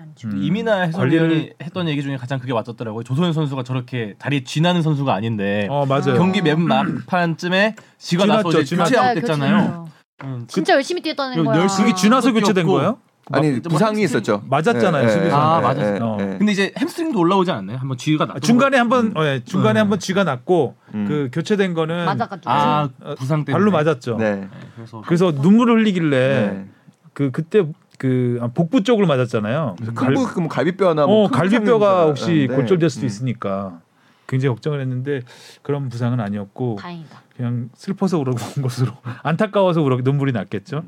[0.00, 0.28] 쉽지 않죠.
[0.28, 3.02] 음, 이민아 해설위원이 관리를 했던 얘기 중에 가장 그게 맞았더라고요.
[3.04, 6.14] 조소연 선수가 저렇게 다리에 쥐나는 선수가 아닌데 어 맞아요.
[6.16, 8.76] 경기 맨 막판쯤에 지가 나서 이제.
[8.76, 8.76] 교체.
[8.76, 9.88] 교체했어요.
[10.24, 11.60] 음, 진짜 열심히 뛰었다는 거야.
[11.60, 12.66] 열심히 그것도 교체된.
[12.66, 12.98] 거예요?
[13.32, 14.42] 아니 뭐 부상이 있었죠.
[14.48, 15.36] 맞았잖아요, 예, 예, 수비수.
[15.36, 16.16] 아, 예, 맞았어요.
[16.18, 16.38] 예, 예.
[16.38, 17.76] 근데 이제 햄스트링도 올라오지 않나요?
[17.78, 18.34] 한번 쥐가 나.
[18.40, 19.78] 중간에 한번 어, 예, 중간에 네.
[19.80, 21.04] 한번 쥐가 났고 음.
[21.06, 22.50] 그 교체된 거는 맞아가지고.
[22.50, 24.16] 아 어, 부상 때문에 발로 맞았죠.
[24.16, 24.48] 네.
[24.74, 26.66] 그래서 그래서 눈물을 흘리길래 네.
[27.12, 27.64] 그 그때
[28.00, 29.76] 그 아, 복부 쪽으로 맞았잖아요.
[29.94, 32.54] 갈, 갈, 뭐 갈비뼈나 뭐어큰 갈비뼈가 혹시 줄 알았는데.
[32.56, 33.06] 골절될 수도 음.
[33.08, 33.80] 있으니까
[34.26, 35.20] 굉장히 걱정을 했는데
[35.60, 37.22] 그런 부상은 아니었고 다행이다.
[37.36, 38.92] 그냥 슬퍼서 울어본 것으로
[39.22, 40.84] 안타까워서 울어 눈물이 났겠죠.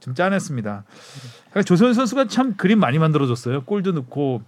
[0.00, 0.84] 좀 짠했습니다.
[1.50, 3.64] 그러니까 조선 선수가 참 그림 많이 만들어줬어요.
[3.64, 4.40] 골도 넣고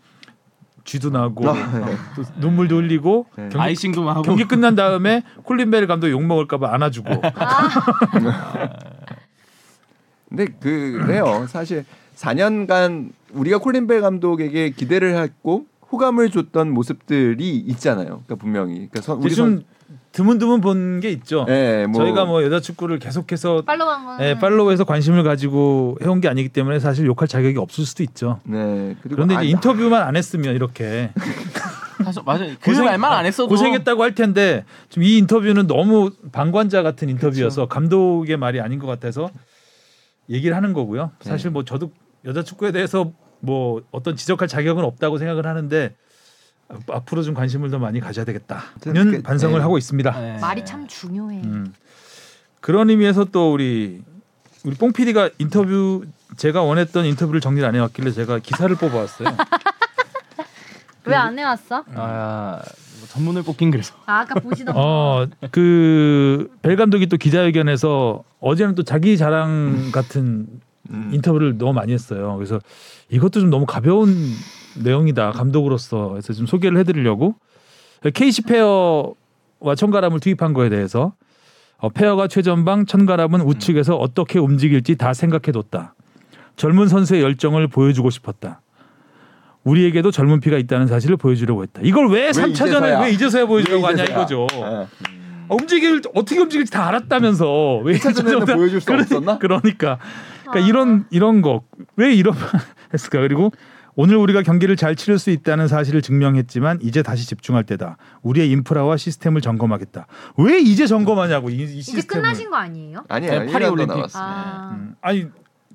[0.84, 1.94] 쥐도 나고 아, 네.
[2.16, 3.50] 또 눈물도 흘리고 네.
[3.50, 7.20] 경기, 아이싱도 하고 경기 끝난 다음에 콜린벨 감독 욕 먹을까봐 안아주고
[10.28, 11.46] 근데 그래요.
[11.48, 11.84] 사실
[12.18, 18.06] 4년간 우리가 콜린 벨 감독에게 기대를 했고 호감을 줬던 모습들이 있잖아요.
[18.26, 18.74] 그러니까 분명히.
[18.74, 19.62] 그러니까 선, 우리 좀
[20.12, 21.46] 드문드문 본 게 있죠.
[21.48, 24.20] 예, 뭐 저희가 뭐 여자 축구를 계속해서 팔로우한 건.
[24.26, 28.40] 예, 팔로우에서 관심을 가지고 해온 게 아니기 때문에 사실 욕할 자격이 없을 수도 있죠.
[28.44, 28.96] 네.
[29.00, 31.10] 그리고 그런데 이제 아니, 인터뷰만 안 했으면 이렇게
[32.04, 32.50] 사실 맞아요.
[32.60, 38.36] 그 고생- 말만 안 했어도 고생했다고 할 텐데 좀이 인터뷰는 너무 방관자 같은 인터뷰여서 감독의
[38.38, 39.30] 말이 아닌 것 같아서
[40.28, 41.12] 얘기를 하는 거고요.
[41.22, 41.28] 네.
[41.30, 41.92] 사실 뭐 저도
[42.24, 45.94] 여자 축구에 대해서 뭐 어떤 지적할 자격은 없다고 생각을 하는데
[46.68, 49.62] 앞- 앞으로 좀 관심을 더 많이 가져야 되겠다는 그- 반성을 네.
[49.62, 50.20] 하고 있습니다.
[50.20, 50.38] 네.
[50.40, 51.42] 말이 참 중요해.
[51.44, 51.72] 음.
[52.60, 54.02] 그런 의미에서 또 우리
[54.64, 56.04] 우리 뽕 PD가 인터뷰
[56.36, 59.28] 제가 원했던 인터뷰를 정리를 안 해왔길래 제가 기사를 뽑아왔어요.
[61.06, 61.84] 왜 안 해왔어?
[61.94, 62.60] 아
[62.98, 65.24] 뭐 전문을 뽑긴 그래서 아, 아까 보시던 거.
[65.40, 70.48] 어그 벨 감독이 또 기자회견에서 어제는 또 자기 자랑 같은
[70.91, 71.11] 음.
[71.12, 72.34] 인터뷰를 너무 많이 했어요.
[72.36, 72.59] 그래서
[73.11, 74.14] 이것도 좀 너무 가벼운
[74.82, 77.34] 내용이다 감독으로서 해서 좀 소개를 해드리려고
[78.14, 81.12] KC 페어와 천가람을 투입한 거에 대해서
[81.78, 85.95] 어, 페어가 최전방, 천가람은 우측에서 어떻게 움직일지 다 생각해뒀다.
[86.57, 88.61] 젊은 선수의 열정을 보여주고 싶었다.
[89.64, 91.80] 우리에게도 젊은 피가 있다는 사실을 보여주려고 했다.
[91.84, 93.01] 이걸 왜 3차전에 이제서야?
[93.03, 94.18] 왜 이제서야 보여주려고 왜 하냐 이제서야?
[94.18, 94.47] 이거죠.
[94.55, 94.62] 예.
[94.62, 99.39] 어, 움직일 어떻게 움직일지 다 알았다면서 왜 1차전에는 이제서야- 보여줄 수 그러- 없었나?
[99.39, 99.99] 그러니까
[100.51, 100.68] 그러니까 아.
[100.68, 101.62] 이런 이런 거
[101.96, 102.34] 왜 이런
[102.94, 103.20] 했을까?
[103.20, 103.51] 그리고
[103.96, 107.96] 오늘 우리가 경기를 잘 치를 수 있다는 사실을 증명했지만 이제 다시 집중할 때다.
[108.22, 110.07] 우리의 인프라와 시스템을 점검하겠다.
[110.36, 112.22] 왜 이제 점검하냐고 이, 이 이제 시스템을.
[112.22, 113.05] 끝나신 거 아니에요?
[113.09, 113.40] 아니에요.
[113.40, 114.05] 네, 파리 1년 더 올림픽.
[114.14, 114.76] 아.
[114.76, 115.26] 음, 아니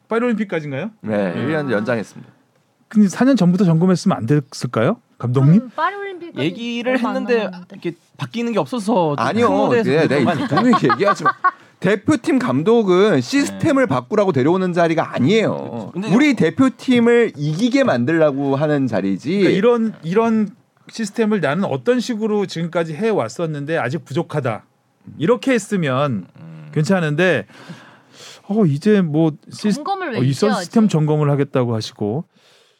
[0.07, 0.91] 파리 올림픽까지인가요?
[1.01, 1.47] 네, 음.
[1.47, 2.31] 1년 연장했습니다.
[2.87, 5.55] 근데 4년 전부터 점검했으면 안 됐을까요, 감독님?
[5.57, 9.67] 그럼 파리 올림픽 얘기를 했는데 이렇게 바뀌는 게 없어서 좀 아니요.
[9.69, 10.23] 네, 네?
[10.23, 11.31] 분명히 얘기하지 마.
[11.83, 15.91] 대표팀 감독은 시스템을 바꾸라고 데려오는 자리가 아니에요.
[15.93, 19.29] 근데 우리 대표팀을 이기게 만들라고 하는 자리지.
[19.29, 20.49] 그러니까 이런 이런
[20.87, 24.63] 시스템을 나는 어떤 식으로 지금까지 해 왔었는데 아직 부족하다.
[25.17, 26.25] 이렇게 했으면
[26.73, 27.47] 괜찮은데
[28.47, 30.87] 어 이제 뭐 시스, 점검을 왜 어, 이 시스템?
[30.87, 32.23] 점검을 하겠다고 하시고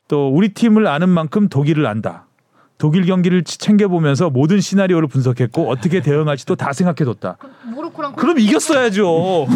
[0.08, 2.23] 또 우리 팀을 아는 만큼 독일을 안다.
[2.84, 7.38] 독일 경기를 치- 챙겨보면서 모든 시나리오를 분석했고 어떻게 대응할지도 다 생각해뒀다.
[7.74, 9.48] 모로코랑 그럼 이겼어야죠.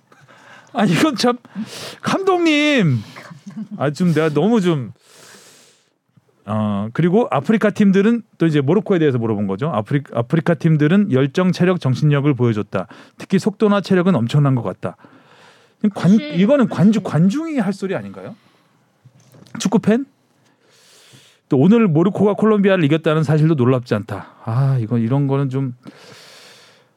[0.72, 1.36] 아 이건 참
[2.00, 2.96] 감독님.
[3.76, 4.92] 아 좀 내가 너무 좀.
[6.46, 9.68] 어 그리고 아프리카 팀들은 또 이제 모로코에 대해서 물어본 거죠.
[9.68, 12.86] 아프리, 아프리카 팀들은 열정, 체력, 정신력을 보여줬다.
[13.18, 14.96] 특히 속도나 체력은 엄청난 것 같다.
[15.94, 18.34] 관 이거는 관주 관중이 할 소리 아닌가요?
[19.58, 20.06] 축구 팬?
[21.48, 24.26] 또 오늘 모로코가 콜롬비아를 이겼다는 사실도 놀랍지 않다.
[24.44, 25.74] 아 이건 이런 거는 좀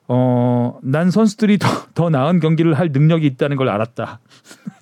[0.08, 4.20] 어, 난 선수들이 더, 더 나은 경기를 할 능력이 있다는 걸 알았다.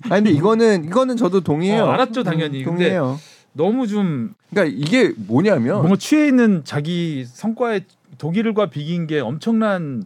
[0.04, 1.84] 아 근데 이거는 이거는 저도 동의해요.
[1.84, 2.60] 어, 알았죠, 당연히.
[2.60, 3.18] 음, 근데 동의해요.
[3.52, 7.84] 너무 좀 그러니까 이게 뭐냐면 뭔가 취해 있는 자기 성과에
[8.16, 10.04] 독일과 비긴 게 엄청난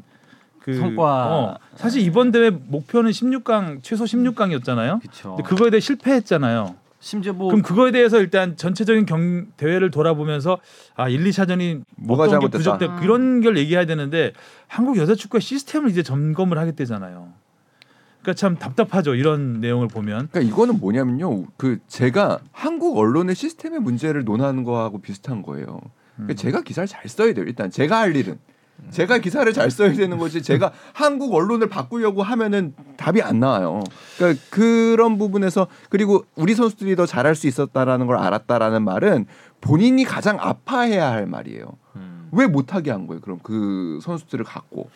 [0.58, 1.04] 그 성과.
[1.04, 5.00] 어, 사실 이번 대회 목표는 16강 최소 16강이었잖아요.
[5.02, 5.36] 그렇죠.
[5.36, 6.74] 근데 그거에 대해 실패했잖아요.
[7.02, 10.60] 심지어 뭐 그럼 그거에 대해서 일단 전체적인 경 대회를 돌아보면서
[10.94, 12.58] 아 1, 2차전이 뭐가 어떤 게 잘못됐다.
[12.58, 12.96] 부족돼 음.
[13.00, 14.32] 그런 걸 얘기해야 되는데
[14.68, 17.32] 한국 여자 축구의 시스템을 이제 점검을 하겠대잖아요.
[18.22, 19.16] 그러니까 참 답답하죠.
[19.16, 20.28] 이런 내용을 보면.
[20.30, 21.46] 그러니까 이거는 뭐냐면요.
[21.56, 25.80] 그 제가 한국 언론의 시스템의 문제를 논하는 거하고 비슷한 거예요.
[26.14, 26.36] 그러니까 음.
[26.36, 27.44] 제가 기사를 잘 써야 돼요.
[27.48, 28.38] 일단 제가 할 일은
[28.90, 30.42] 제가 기사를 잘 써야 되는 거지.
[30.42, 33.82] 제가 한국 언론을 바꾸려고 하면은 답이 안 나와요.
[34.18, 39.26] 그러니까 그런 부분에서 그리고 우리 선수들이 더 잘할 수 있었다라는 걸 알았다라는 말은
[39.60, 41.72] 본인이 가장 아파해야 할 말이에요.
[41.96, 42.28] 음.
[42.32, 43.20] 왜 못하게 한 거예요?
[43.20, 44.90] 그럼 그 선수들을 갖고.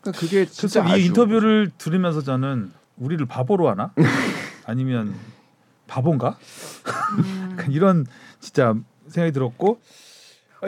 [0.00, 3.92] 그러니까 그게 진짜 이 인터뷰를 들으면서 저는 우리를 바보로 하나?
[4.64, 5.14] 아니면
[5.86, 6.36] 바본가?
[7.18, 7.58] 음.
[7.70, 8.06] 이런
[8.40, 8.74] 진짜
[9.08, 10.05] 생각이 들었고 아,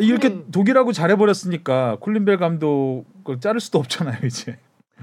[0.01, 0.45] 이렇게 음.
[0.53, 4.59] 독일하고 잘해버렸으니까 콜린벨 감독을 자를 수도 없잖아요 이제.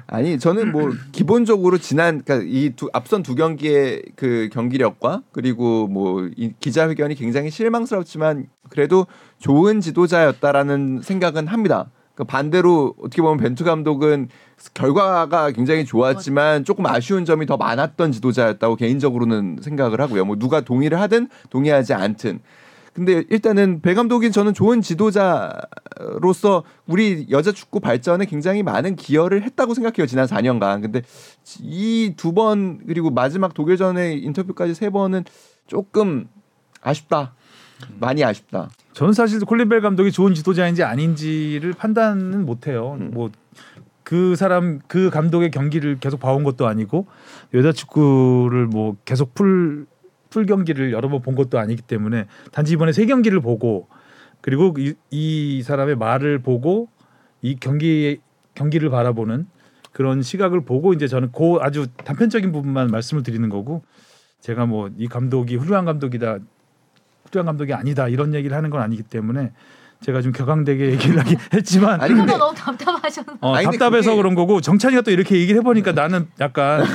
[0.07, 6.29] 아니 저는 뭐 기본적으로 지난 그러니까 이 두 앞선 두 경기의 그 경기력과 그리고 뭐
[6.37, 9.07] 이 기자회견이 굉장히 실망스럽지만 그래도
[9.39, 11.89] 좋은 지도자였다라는 생각은 합니다.
[12.13, 14.29] 그 반대로 어떻게 보면 벤투 감독은
[14.73, 20.23] 결과가 굉장히 좋았지만 조금 아쉬운 점이 더 많았던 지도자였다고 개인적으로는 생각을 하고요.
[20.25, 22.39] 뭐 누가 동의를 하든 동의하지 않든.
[22.95, 29.73] 근데 일단은 배 감독이 저는 좋은 지도자로서 우리 여자 축구 발전에 굉장히 많은 기여를 했다고
[29.73, 30.81] 생각해요 지난 4년간.
[30.81, 31.01] 근데
[31.59, 35.25] 이 두 번 그리고 마지막 독일전의 인터뷰까지 세 번은
[35.67, 36.27] 조금
[36.81, 37.33] 아쉽다.
[37.99, 38.69] 많이 아쉽다.
[38.93, 42.97] 저는 사실 콜린 벨 감독이 좋은 지도자인지 아닌지를 판단은 못해요.
[42.99, 43.11] 음.
[43.13, 47.07] 뭐 그 사람 그 감독의 경기를 계속 봐온 것도 아니고
[47.53, 49.85] 여자 축구를 뭐 계속 풀,
[50.35, 53.87] 풀 경기를 여러 번 본 것도 아니기 때문에 단지 이번에 세 경기를 보고
[54.41, 56.89] 그리고 이, 이 사람의 말을 보고
[57.41, 58.19] 이 경기
[58.53, 59.47] 경기를 바라보는
[59.93, 63.83] 그런 시각을 보고 이제 저는 그 아주 단편적인 부분만 말씀을 드리는 거고
[64.41, 66.39] 제가 뭐 이 감독이 훌륭한 감독이다
[67.31, 69.53] 훌륭한 감독이 아니다 이런 얘기를 하는 건 아니기 때문에
[70.01, 73.33] 제가 좀 격앙되게 얘기를 하긴 했지만 아니 근데 그거 너무 답답하셨나?
[73.41, 76.85] 어, 아니, 근데 답답해서 그게- 그런 거고 정찬이가 또 이렇게 얘기를 해보니까 나는 약간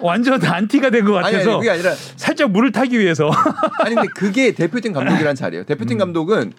[0.00, 3.30] 완전 안티가 된 것 아니 아니 같아서 그게 아니라 살짝 물을 타기 위해서
[3.84, 5.64] 아니 근데 그게 대표팀 감독이란 자리예요.
[5.64, 5.98] 대표팀 음.
[5.98, 6.52] 감독은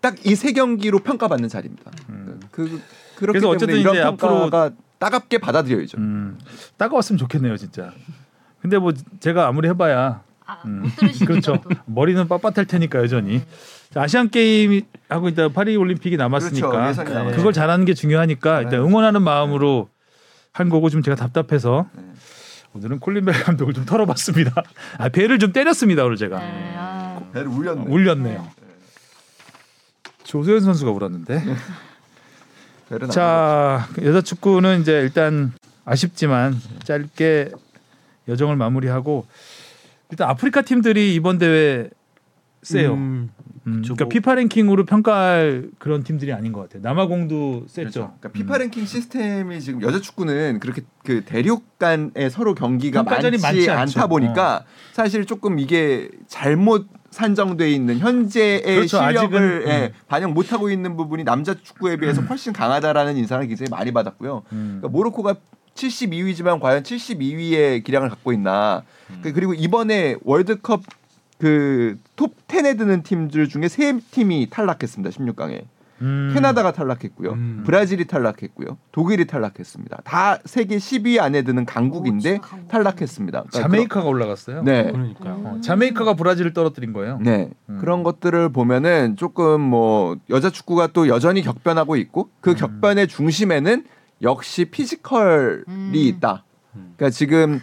[0.00, 1.90] 딱 이 세 경기로 평가받는 자리입니다.
[2.10, 2.40] 음.
[2.50, 2.80] 그
[3.16, 4.18] 그렇기 그래서 때문에 어쨌든 이런 이제 앞으로-
[4.50, 5.98] 평가가 따갑게 받아들여야죠.
[5.98, 6.38] 음,
[6.76, 7.92] 따가웠으면 좋겠네요 진짜.
[8.60, 10.82] 근데 뭐 제가 아무리 해봐야 아, 음.
[10.82, 11.24] 못 들으시죠?
[11.26, 11.62] 그렇죠.
[11.86, 13.42] 머리는 빳빳할 테니까 여전히.
[13.92, 17.04] 자, 아시안 게임 하고 있다 파리 올림픽이 남았으니까 그렇죠.
[17.04, 17.36] 네.
[17.36, 19.90] 그걸 잘하는 게 중요하니까 일단 응원하는 마음으로
[20.52, 22.02] 한 거고 좀 제가 답답해서 네.
[22.74, 24.62] 오늘은 콜린벨 감독을 좀 털어봤습니다.
[24.96, 27.20] 아 배를 좀 때렸습니다 오늘 제가 네, 아.
[27.34, 27.84] 배를 울렸네.
[27.86, 28.48] 울렸네요.
[30.24, 31.42] 조소연 선수가 울었는데.
[33.10, 35.52] 자 여자 축구는 이제 일단
[35.84, 37.50] 아쉽지만 짧게
[38.28, 39.26] 여정을 마무리하고
[40.10, 41.88] 일단 아프리카 팀들이 이번 대회
[42.62, 42.94] 세요.
[42.94, 43.30] 음,
[43.66, 44.08] 음, 그러니까 뭐.
[44.08, 46.82] 피파 랭킹으로 평가할 그런 팀들이 아닌 것 같아요.
[46.82, 47.80] 남아공도 셌죠.
[47.82, 48.00] 그렇죠.
[48.18, 53.70] 그러니까 피파 랭킹 시스템이 지금 여자 축구는 그렇게 그 대륙 간의 서로 경기가 많지, 많지.
[53.70, 58.98] 않다 보니까 사실 조금 이게 잘못 산정돼 있는 현재의 그렇죠.
[58.98, 59.92] 실력을 예, 음.
[60.08, 64.42] 반영 못 하고 있는 부분이 남자 축구에 비해서 훨씬 강하다라는 인상을 굉장히 많이 받았고요.
[64.52, 64.78] 음.
[64.80, 65.34] 그러니까 모로코가
[65.74, 68.82] 72위지만 과연 72위의 기량을 갖고 있나?
[69.22, 70.82] 그- 그리고 이번에 월드컵
[71.38, 75.10] 그 톱 10에 드는 팀들 중에 세 팀이 탈락했습니다.
[75.10, 75.64] 16강에.
[76.02, 76.30] 음.
[76.32, 77.32] 캐나다가 탈락했고요.
[77.32, 77.62] 음.
[77.66, 78.78] 브라질이 탈락했고요.
[78.92, 80.02] 독일이 탈락했습니다.
[80.04, 82.68] 다 세계 10위 안에 드는 강국인데 오.
[82.68, 83.42] 탈락했습니다.
[83.42, 84.62] 그러니까 자메이카가 올라갔어요.
[84.62, 84.92] 네.
[84.92, 85.42] 그러니까요.
[85.44, 87.18] 어, 자메이카가 브라질을 떨어뜨린 거예요.
[87.20, 87.50] 네.
[87.68, 87.78] 음.
[87.80, 92.56] 그런 것들을 보면은 조금 뭐 여자 축구가 또 여전히 격변하고 있고 그 음.
[92.56, 93.84] 격변의 중심에는
[94.22, 95.92] 역시 피지컬이 음.
[95.94, 96.44] 있다.
[96.76, 96.94] 음.
[96.96, 97.60] 그러니까 지금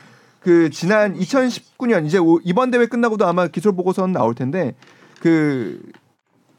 [0.50, 4.74] 그 지난 2019년 이제 오- 이번 대회 끝나고도 아마 기술 보고서는 나올 텐데
[5.20, 5.80] 그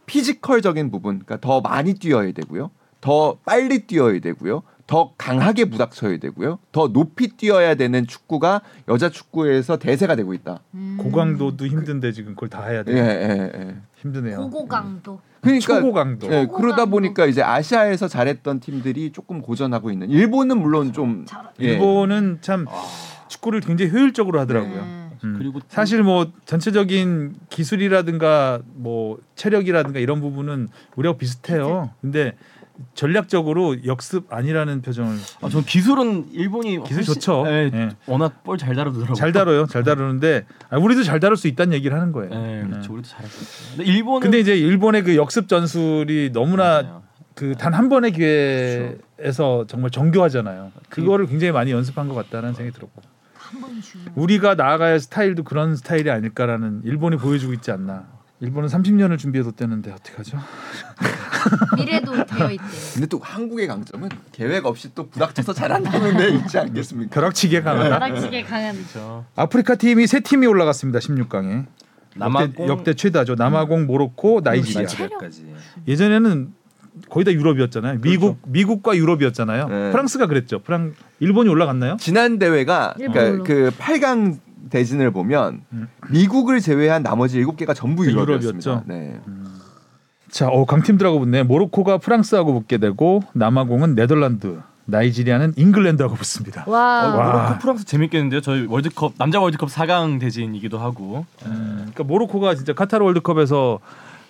[0.07, 2.71] 피지컬적인 부분, 그러니까 더 많이 뛰어야 되고요,
[3.01, 9.79] 더 빨리 뛰어야 되고요, 더 강하게 부닥쳐야 되고요, 더 높이 뛰어야 되는 축구가 여자 축구에서
[9.81, 10.61] 대세가 되고 있다.
[10.75, 10.97] 음.
[11.01, 12.93] 고강도도 힘든데 지금 그걸 다 해야 예, 돼.
[12.93, 13.77] 요 예, 예.
[13.97, 14.37] 힘드네요.
[14.37, 15.21] 고고강도.
[15.41, 16.27] 그러니까 초고강도.
[16.29, 16.53] 예, 초고강도.
[16.57, 20.11] 그러다 보니까 이제 아시아에서 잘했던 팀들이 조금 고전하고 있는.
[20.11, 21.49] 일본은 물론 좀 잘.
[21.61, 21.73] 예.
[21.73, 22.67] 일본은 참
[23.31, 24.75] 축구를 굉장히 효율적으로 하더라고요.
[24.75, 25.11] 네.
[25.25, 25.35] 음.
[25.39, 31.91] 그리고 사실 뭐 전체적인 기술이라든가 뭐 체력이라든가 이런 부분은 우리하고 비슷해요.
[32.01, 32.37] 근데
[32.95, 37.45] 전략적으로 역습 아니라는 표정을 아, 전 기술은 일본이 기술 훨씬- 좋죠.
[37.47, 37.89] 예, 예.
[38.07, 39.15] 워낙 볼 잘 다루더라고요.
[39.15, 39.67] 잘 다뤄요.
[39.67, 42.31] 잘 다루는데 아, 우리도 잘 다룰 수 있다는 얘기를 하는 거예요.
[42.33, 42.69] 예, 네.
[42.69, 42.95] 그렇죠.
[42.95, 43.77] 우리도 잘할 수 있어요.
[43.77, 47.01] 근데 일본은 근데 이제 일본의 그 역습 전술이 너무나.
[47.35, 50.73] 그 단 한 번의 기회에서 정말 정교하잖아요.
[50.91, 53.01] 그거를 굉장히 많이 연습한 것 같다는 생각이 들었고.
[54.15, 58.07] 우리가 나아가야 할 스타일도 그런 스타일이 아닐까라는 일본이 보여주고 있지 않나.
[58.41, 60.39] 일본은 30년을 준비해뒀다는데 어떻게 하죠?
[61.77, 62.65] 미래도 되어 있대.
[62.95, 67.13] 근데 또 한국의 강점은 계획 없이 또 부닥쳐서 잘한다는 데 있지 않겠습니까?
[67.15, 67.89] 벼락치기에 강하다.
[67.99, 68.75] 나락지게 강한.
[68.77, 69.27] 그렇죠.
[69.37, 71.01] 아프리카 팀이 세 팀이 올라갔습니다.
[71.01, 71.67] 16강에.
[72.17, 73.35] 남아공 역대, 역대 최다죠.
[73.37, 74.83] 남아공, 모로코, 나이지리아.
[74.83, 75.55] 나이지리아까지.
[75.87, 76.55] 예전에는
[77.09, 78.01] 거의 다 유럽이었잖아요.
[78.03, 79.69] 미국 미국과 유럽이었잖아요.
[79.69, 79.91] 네.
[79.91, 80.59] 프랑스가 그랬죠.
[80.61, 81.97] 프랑 일본이 올라갔나요?
[81.99, 83.43] 지난 대회가 그러니까.
[83.45, 84.39] 그 8강
[84.71, 85.89] 대진을 보면 음.
[86.11, 88.71] 미국을 제외한 나머지 7개가 전부 그 유럽이었습니다.
[88.71, 88.85] 유럽이었죠.
[88.87, 89.21] 네.
[90.31, 91.43] 자, 어, 강팀들하고 붙네.
[91.43, 96.65] 모로코가 프랑스하고 붙게 되고 남아공은 네덜란드, 나이지리아는 잉글랜드하고 붙습니다.
[96.69, 97.15] 와.
[97.15, 97.33] 와.
[97.33, 98.41] 모로코 프랑스 재밌겠는데요.
[98.41, 101.27] 저희 월드컵 남자 월드컵 4강 대진이기도 하고.
[101.47, 103.81] 음, 그러니까 모로코가 진짜 카타르 월드컵에서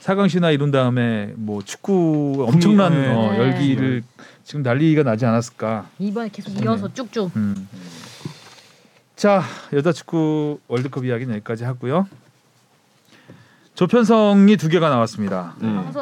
[0.01, 3.09] 4강 신화 이룬 다음에 뭐 축구 엄청난 네.
[3.09, 3.39] 어, 네.
[3.39, 4.03] 열기를
[4.45, 5.89] 지금 난리가 나지 않았을까.
[5.99, 7.37] 이번에 계속 이어서 쭉쭉.
[7.37, 7.69] 음.
[9.15, 9.43] 자
[9.75, 12.09] 여자 축구 월드컵 이야기는 여기까지 하고요.
[13.75, 15.55] 조편성이 두 개가 나왔습니다.
[15.63, 15.93] 음.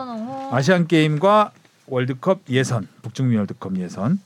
[0.53, 1.53] 아시안 게임과
[1.87, 4.21] 월드컵 예선, 북중미 월드컵 예선.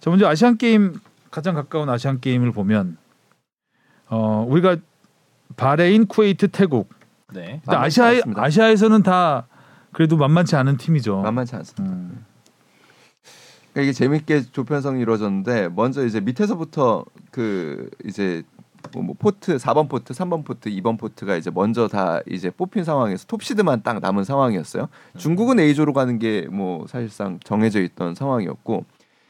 [0.00, 1.00] 자 먼저 아시안 게임
[1.30, 2.96] 가장 가까운 아시안 게임을 보면
[4.06, 4.76] 어 우리가
[5.56, 6.97] 바레인, 쿠웨이트, 태국.
[7.32, 7.60] 네.
[7.66, 8.42] 않습니다.
[8.42, 9.46] 아시아에서는 다
[9.92, 11.18] 그래도 만만치 않은 팀이죠.
[11.20, 11.94] 만만치 않습니다.
[11.94, 12.24] 음.
[13.72, 18.42] 그러니까 이게 재밌게 조편성이 이루어졌는데 먼저 이제 밑에서부터 그 이제
[18.92, 23.26] 뭐, 뭐 포트 4번 포트, 3번 포트, 2번 포트가 이제 먼저 다 이제 뽑힌 상황에서
[23.26, 24.88] 톱시드만 딱 남은 상황이었어요.
[25.18, 28.84] 중국은 A조로 가는 게 뭐 사실상 정해져 있던 상황이었고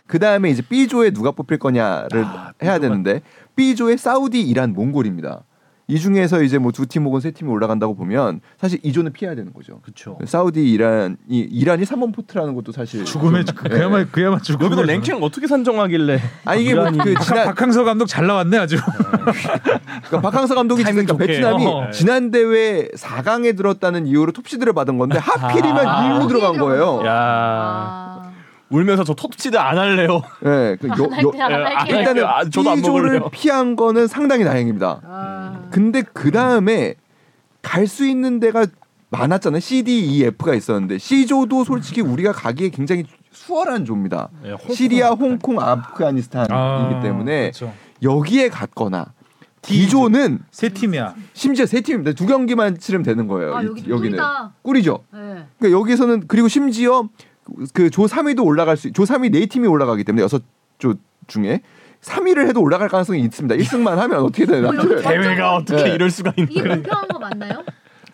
[0.06, 3.22] 그 다음에 이제 B조에 누가 뽑힐 거냐를 아, 해야 B조가- 되는데
[3.56, 5.42] B조에 사우디, 이란, 몽골입니다.
[5.90, 9.34] 이 중에서 이제 뭐 두 팀 혹은 세 팀이 올라간다고 보면 사실 이 조는 피해야
[9.34, 9.80] 되는 거죠.
[9.80, 10.18] 그렇죠.
[10.22, 14.86] 사우디, 이란이 이란이 3번 포트라는 것도 사실 죽음의 좀- 그- 그야말로 그야말로 죽음의 여기도 전-
[14.86, 16.20] 랭킹 어떻게 산정하길래?
[16.44, 18.76] 아니 이게 뭐그 박, 지난 박항서 감독 잘 나왔네 아주.
[18.76, 21.16] 그러니까 박항서 감독이 그러니까.
[21.16, 21.90] 베트남이 어.
[21.90, 26.18] 지난 대회 4강에 들었다는 이유로 톱시드를 받은 건데 하필이면 아.
[26.20, 27.02] B로 들어간 거예요.
[27.06, 28.17] 야 아.
[28.70, 30.22] 울면서 저 톱치드 안 할래요.
[30.40, 31.96] 네, 그 요, 요, 안 아, 할게.
[31.98, 33.28] 일단은 아, 저도 안 B조를 먹을래요.
[33.30, 35.00] 피한 거는 상당히 다행입니다.
[35.04, 35.68] 아.
[35.70, 36.94] 근데 그 다음에
[37.62, 38.66] 갈 수 있는 데가
[39.10, 39.60] 많았잖아요.
[39.60, 44.28] C, D, E, F가 있었는데 C조도 솔직히 우리가 가기에 굉장히 수월한 조입니다.
[44.42, 44.74] 네, 홍콩.
[44.74, 47.72] 시리아, 홍콩, 아프가니스탄이기 아, 때문에 그렇죠.
[48.02, 49.06] 여기에 갔거나
[49.62, 49.86] D조.
[50.08, 51.14] D조는 세 팀이야.
[51.32, 52.12] 심지어 세 팀입니다.
[52.12, 53.56] 두 경기만 치르면 되는 거예요.
[53.56, 54.52] 아 이- 여기 여기는 꿀이다.
[54.62, 54.98] 꿀이죠.
[55.12, 55.18] 네.
[55.58, 57.08] 그러니까 여기서는 그리고 심지어
[57.74, 60.42] 그 조 3위도 올라갈 수, 조 3위 네 팀이 올라가기 때문에 여섯
[60.78, 60.94] 조
[61.26, 61.62] 중에
[62.02, 63.54] 3위를 해도 올라갈 가능성이 있습니다.
[63.56, 64.68] 1승만 하면 어떻게 되나?
[64.68, 65.90] 어, 여기 대회가 어떻게 네.
[65.94, 66.52] 이럴 수가 있는?
[66.52, 67.64] 이게 공평한 거 맞나요?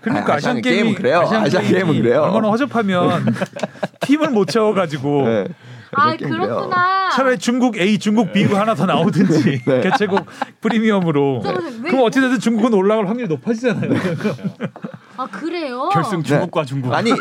[0.01, 1.21] 그러니까 아, 아시안 아시안 게임이 게임은 그래요.
[1.21, 2.23] 아시안 게임은 게임이 그래요.
[2.23, 3.27] 얼마나 허접하면
[4.01, 5.49] 팀을 못 채워가지고 네.
[5.93, 6.41] 아 아시안 게임은.
[6.41, 7.11] 그렇구나.
[7.11, 9.81] 차라리 중국 A, 중국 B로 하나 더 나오든지 네.
[9.83, 10.27] 개최국
[10.61, 11.43] 프리미엄으로.
[11.43, 13.91] 그럼 어찌됐든 중국은 올라갈 확률이 높아지잖아요.
[15.17, 15.89] 아 그래요.
[15.93, 16.29] 결승 네.
[16.29, 16.93] 중국과 중국.
[16.93, 17.17] 아니 아,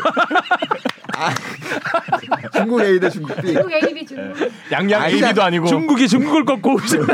[2.52, 3.52] 중국 A 대 중국 B.
[3.52, 4.50] 중국 AB 중국.
[4.72, 5.66] 양양 아시아- AB도 아니고.
[5.66, 7.04] 중국이 중국을 꺾고 오죠.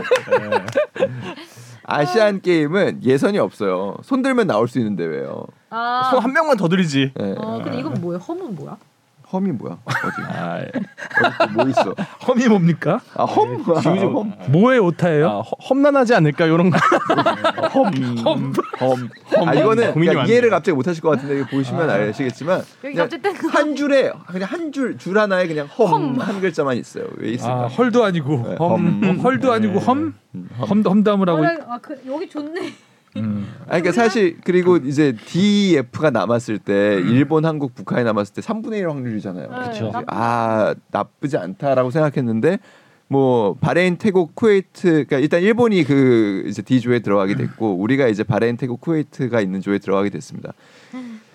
[1.85, 3.97] 아시안 게임은 예선이 없어요.
[4.03, 5.47] 손 들면 나올 수 있는 대회예요.
[5.71, 6.09] 아.
[6.11, 7.13] 손한 명만 더 들이지.
[7.15, 7.35] 네.
[7.37, 8.19] 어 근데 이건 뭐예요?
[8.21, 8.77] 험은 뭐야?
[9.33, 9.79] 험이 뭐야?
[9.85, 10.23] 어디?
[10.29, 10.61] 아,
[11.45, 11.95] 어디 뭐 있어?
[12.27, 13.01] 험이 뭡니까?
[13.15, 13.63] 아 험?
[13.77, 14.33] 아, 험?
[14.49, 15.29] 뭐의 오타예요?
[15.29, 16.79] 아, 허- 험난하지 않을까 이런 거.
[17.73, 17.93] 험.
[18.25, 18.53] 험.
[18.81, 19.49] 험.
[19.49, 20.25] 아 이거는 그러니까.
[20.25, 24.73] 이해를 갑자기 못하실 것 같은데 보시면 아 시겠지만 여기 그냥 어쨌든 한 줄에 그냥 한
[24.73, 27.05] 줄 줄 하나에 그냥 험 한 글자만 있어요.
[27.17, 27.53] 왜 있을까?
[27.53, 29.19] 아, 헐도 아니고 네, 험, 험.
[29.19, 30.15] 헐도 아니고 험,
[30.59, 31.45] 험 험담을 하고.
[31.45, 32.73] 있- 아, 그, 여기 좋네.
[33.17, 33.49] 음.
[33.67, 38.89] 아니 그러니까 사실 그리고 이제 DF가 남았을 때 일본, 한국, 북한이 남았을 때 3분의 1
[38.89, 39.49] 확률이잖아요.
[39.49, 39.91] 그쵸.
[39.93, 42.59] 나쁘지 아 나쁘지 않다라고 생각했는데
[43.09, 48.23] 뭐 바레인, 태국, 쿠웨이트 그러니까 일단 일본이 그 이제 D 조에 들어가게 됐고 우리가 이제
[48.23, 50.53] 바레인, 태국, 쿠웨이트가 있는 조에 들어가게 됐습니다.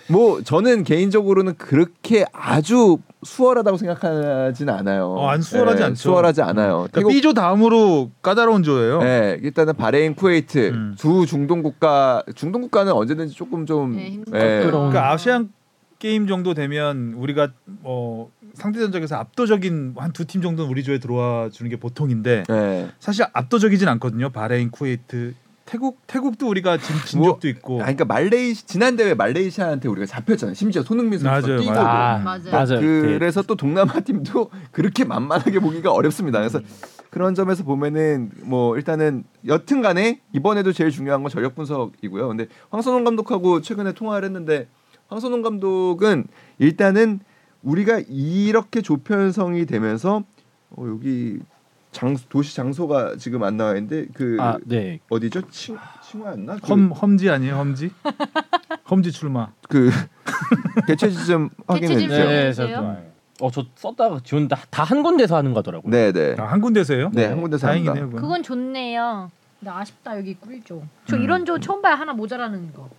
[0.08, 5.08] 뭐 저는 개인적으로는 그렇게 아주 수월하다고 생각하진 않아요.
[5.08, 5.96] 어, 안 수월하지 예, 않죠.
[5.96, 6.88] 수월하지 않아요.
[6.92, 9.00] 그러니까 B조 다음으로 까다로운 조예요.
[9.02, 10.96] 네, 일단은 바레인, 쿠웨이트 음.
[10.98, 14.20] 두 중동 국가 중동 국가는 언제든지 조금 좀 네.
[14.34, 15.52] 예, 그러니까 아시안
[15.98, 17.50] 게임 정도 되면 우리가
[17.84, 22.88] 어, 상대 전적에서 압도적인 한 두 팀 정도는 우리 조에 들어와 주는 게 보통인데 예.
[23.00, 24.30] 사실 압도적이진 않거든요.
[24.30, 25.34] 바레인, 쿠웨이트
[25.66, 27.76] 태국 태국도 우리가 진, 진 뭐, 적도 있고.
[27.82, 30.54] 아, 그러니까 말레이시 지난 대회 말레이시아한테 우리가 잡혔잖아요.
[30.54, 31.88] 심지어 손흥민 선수가 맞아요, 뛰고 맞아요.
[31.88, 32.52] 아, 맞아요.
[32.52, 32.80] 맞아요.
[32.80, 36.40] 그래서 또 동남아 팀도 그렇게 만만하게 보기가 어렵습니다.
[36.40, 36.60] 그래서
[37.10, 42.28] 그런 점에서 보면은 뭐 일단은 여튼간에 이번에도 제일 중요한 건 전력 분석이고요.
[42.28, 44.68] 근데 황선홍 감독하고 최근에 통화를 했는데
[45.08, 46.28] 황선홍 감독은
[46.60, 47.22] 일단은
[47.64, 50.24] 우리가 이렇게 조편성이 되면서
[50.72, 51.40] 어, 여기
[51.96, 55.00] 장 도시 장소가 지금 안 나와 있는데 그 아, 네.
[55.10, 55.50] 어디죠?
[55.50, 56.58] 칭 칭화였나?
[56.58, 57.90] 그, 험 험지 아니에요 험지?
[58.92, 59.48] 험지 출마.
[59.70, 59.90] 그
[60.88, 62.28] 개최 지점 확인해 주세요.
[62.28, 62.52] 네.
[62.52, 62.96] 저도
[63.40, 65.90] 어, 저 썼다가 지원 다한 군데서 하는 거더라고요.
[65.90, 66.36] 네, 네.
[66.38, 67.12] 아, 한 군데서요?
[67.14, 67.66] 네, 한 군데서.
[67.68, 68.08] 다행이네요.
[68.08, 68.22] 그건.
[68.22, 69.32] 그건 좋네요.
[69.60, 70.84] 근데 아쉽다 여기 꿀조.
[71.08, 71.24] 저 음.
[71.24, 71.96] 이런 조 처음 봐요.
[71.96, 72.90] 하나 모자라는 거.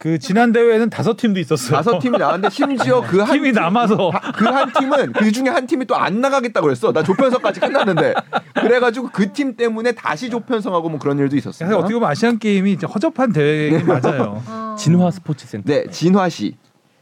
[0.00, 1.76] 그 지난 대회에는 다섯 팀도 있었어요.
[1.76, 5.84] 다섯 팀이 나왔는데 심지어 그 한 팀이 남아서 그 한 팀은 그 중에 한 팀이
[5.84, 6.90] 또 안 나가겠다고 그랬어.
[6.90, 8.14] 나 조편성까지 끝났는데.
[8.54, 11.76] 그래가지고 그 팀 때문에 다시 조편성하고 뭐 그런 일도 있었어요.
[11.76, 14.42] 어떻게 보면 아시안 게임이 이제 허접한 대회긴 맞아요.
[14.46, 14.74] 어.
[14.78, 15.70] 진화 스포츠 센터.
[15.70, 16.56] 네, 진화시.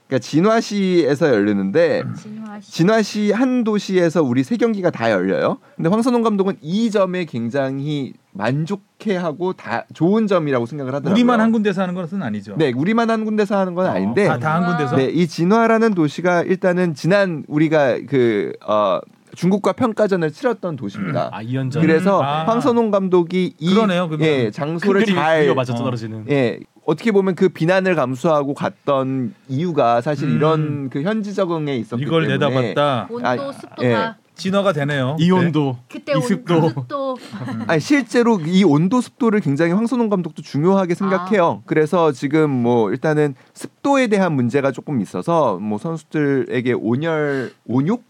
[0.09, 2.73] 그러니까 진화시에서 열리는데 진화 씨.
[2.73, 5.59] 진화시 한 도시에서 우리 세 경기가 다 열려요.
[5.77, 11.13] 근데 황선홍 감독은 이 점에 굉장히 만족해하고 다 좋은 점이라고 생각을 하더라고요.
[11.13, 12.55] 우리만 한 군데서 하는 것은 아니죠.
[12.57, 14.97] 네, 우리만 한 군데서 하는 건 아닌데 다한 군데서.
[14.97, 19.01] 네, 이 진화라는 도시가 일단은 지난 우리가 그 어,
[19.35, 21.29] 중국과 평가전을 치렀던 도시입니다.
[21.33, 21.83] 아, 이연전.
[21.83, 22.45] 그래서 아.
[22.45, 24.09] 황선홍 감독이 이 그러네요.
[24.21, 25.77] 예, 장소를 잘잘 맞아 어.
[25.77, 26.25] 떨어지는.
[26.31, 30.37] 예, 어떻게 보면 그 비난을 감수하고 갔던 이유가 사실 음.
[30.37, 33.09] 이런 그 현지 적응에 있었기 이걸 때문에 내다봤다.
[33.11, 35.17] 온도 아, 습도가 진화가 되네요.
[35.21, 35.77] 이 온도.
[35.91, 36.71] 그때 온 이습도.
[36.71, 37.19] 습도
[37.67, 41.63] 아니 실제로 이 온도 습도를 굉장히 황선홍 감독도 중요하게 생각해요.
[41.67, 48.03] 그래서 지금 뭐 일단은 습도에 대한 문제가 조금 있어서 뭐 선수들에게 온열 온욕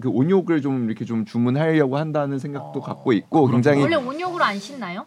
[0.00, 5.04] 그 온욕을 좀 이렇게 좀 주문하려고 한다는 생각도 갖고 있고 굉장히 원래 온욕으로 안 씻나요?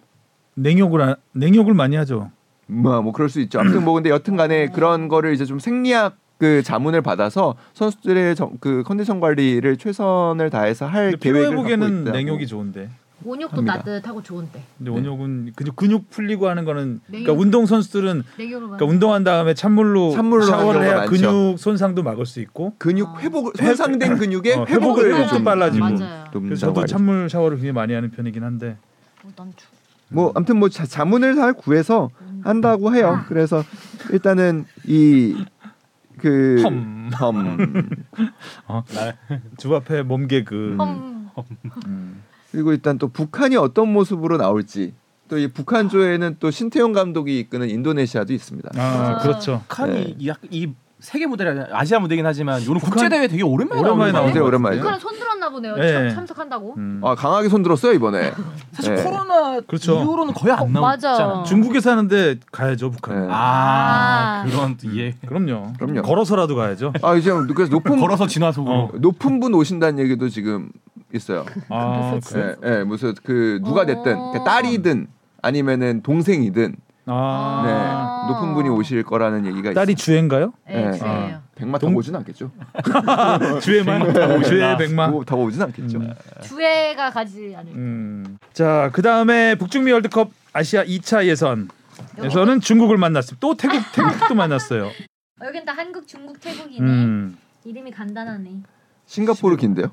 [0.55, 2.31] 냉욕을 안- 냉욕을 많이 하죠.
[2.67, 3.59] 뭐, 뭐 그럴 수 있죠.
[3.59, 8.83] 아무튼 뭐 근데 여튼간에 그런 거를 이제 좀 생리학 그 자문을 받아서 선수들의 정, 그
[8.85, 12.11] 컨디션 관리를 최선을 다해서 할 계획을 갖고 있다고.
[12.11, 12.89] 냉욕이 좋은데.
[13.25, 13.77] 온욕도 합니다.
[13.77, 14.97] 따뜻하고 좋은데 근데 네.
[14.97, 17.39] 온욕은 근육 근육 풀리고 하는 거는 그러니까 냉욕.
[17.39, 21.11] 운동 선수들은 그러니까 운동한 다음에 찬물로, 찬물로 샤워를 해야 많죠.
[21.11, 22.73] 근육 손상도 막을 수 있고.
[22.77, 23.19] 근육 아.
[23.19, 25.85] 회복을 손상된 근육의 어, 회복을 회복도 좀 빨라지고.
[25.85, 26.25] 맞아요.
[26.33, 28.75] 좀 그래서 저도 더 찬물 샤워를 굉장히 많이 하는 편이긴 한데.
[29.23, 29.67] 어, 난 주-
[30.13, 32.09] 뭐 아무튼 뭐 자, 자문을 잘 구해서
[32.43, 33.23] 한다고 해요.
[33.27, 33.63] 그래서
[34.11, 35.35] 일단은 이
[36.19, 37.09] 그 험.
[37.19, 37.57] 험.
[38.67, 38.83] 어,
[39.57, 40.75] 주 앞에 몸개그.
[40.77, 41.29] 험.
[41.87, 42.21] 음.
[42.51, 44.93] 그리고 일단 또 북한이 어떤 모습으로 나올지
[45.27, 48.69] 또 이 북한 조에는 또 신태용 감독이 이끄는 인도네시아도 있습니다.
[48.75, 49.17] 아, 아.
[49.23, 49.63] 그렇죠.
[49.67, 50.15] 북한이 네.
[50.19, 50.71] 이, 약- 이
[51.03, 54.77] 세계 무대라 아시아 무대긴 하지만 북한- 국제 대회 되게 오랜만에 오랜만에 거 오랜만에.
[54.77, 55.75] 북한은 손 들었나 보네요.
[55.75, 55.91] 네.
[55.91, 56.75] 참- 참석한다고.
[56.77, 57.01] 음.
[57.03, 58.31] 아 강하게 손 들었어요 이번에.
[58.71, 59.03] 사실 네.
[59.03, 60.01] 코로나 그렇죠.
[60.01, 61.27] 이후로는 거의 안 어, 나오잖아.
[61.27, 61.43] 맞아.
[61.43, 63.19] 중국에 사는데 가야죠 북한.
[63.19, 63.27] 네.
[63.29, 64.45] 아, 아.
[64.49, 65.13] 그런 또 이해.
[65.27, 65.73] 그럼요.
[65.77, 66.03] 그럼요.
[66.03, 66.93] 걸어서라도 가야죠.
[67.01, 68.73] 아 이제 그래서 높은 걸어서 진화속으로.
[68.73, 68.91] 어.
[68.95, 70.69] 높은 분 오신다는 얘기도 지금
[71.13, 71.43] 있어요.
[71.67, 72.17] 아.
[72.37, 74.31] 예, 예, 무슨 그 누가 됐든 어.
[74.31, 75.07] 그 딸이든
[75.41, 78.27] 아니면은 동생이든 아, 네, 아.
[78.29, 80.53] 높은 분이 오실 거라는 얘기가 딸이 주애인가요?
[80.67, 80.97] 네, 네.
[80.97, 81.41] 주예요.
[81.55, 82.51] 백마 동- 타고 오진 않겠죠.
[83.61, 85.07] 주애만 주애 백마.
[85.09, 85.99] 뭐 타고 오진 않겠죠.
[85.99, 86.13] 음.
[86.41, 87.71] 주애가 가지 않을.
[87.73, 88.37] 음.
[88.53, 91.69] 자, 그 다음에 북중미 월드컵 아시아 2차 예선
[92.17, 93.39] 에서는 중국을 만났습니다.
[93.39, 94.85] 또 태국 태국도 만났어요.
[94.87, 96.79] 어, 여긴 다 한국, 중국, 태국이네.
[96.85, 97.37] 음.
[97.65, 98.49] 이름이 간단하네.
[99.05, 99.91] 싱가포르 긴데요.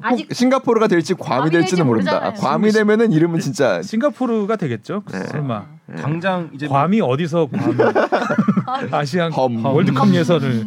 [0.00, 2.16] 아직 꼭 싱가포르가 될지 괌이 괌이 될지는 될지 모릅니다.
[2.18, 2.58] 아, 모르잖아요.
[2.58, 5.02] 괌이 되면은 이름은 진짜 싱가포르가 되겠죠?
[5.10, 5.24] 네.
[5.24, 5.66] 설마.
[5.86, 5.96] 네.
[5.96, 7.58] 당장 이제 괌이 어디서 괌
[8.94, 9.64] 아시안 험.
[9.64, 10.66] 월드컵 예선을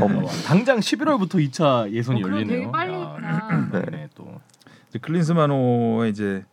[0.00, 0.26] 험.
[0.46, 2.58] 당장 11월부터 2차 예선이 어, 열리네요.
[2.60, 3.68] 되게 빨리 야, 있다.
[3.72, 3.82] 네.
[3.90, 4.26] 네, 또
[4.88, 6.44] 이제 클린스만호의 이제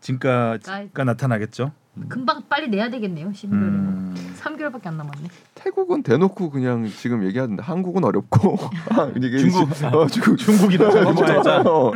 [0.00, 1.72] 진가가 나타나겠죠.
[2.08, 3.30] 금방 빨리 내야 되겠네요.
[3.30, 3.52] 11월이면.
[3.52, 4.34] 음.
[4.40, 5.28] 3개월밖에 안 남았네.
[5.54, 8.58] 태국은 대놓고 그냥 지금 얘기하는데 한국은 어렵고
[9.16, 9.74] 이게 중국.
[9.74, 11.60] 시- 어, 중국 중국이라 진짜.
[11.62, 11.92] 어.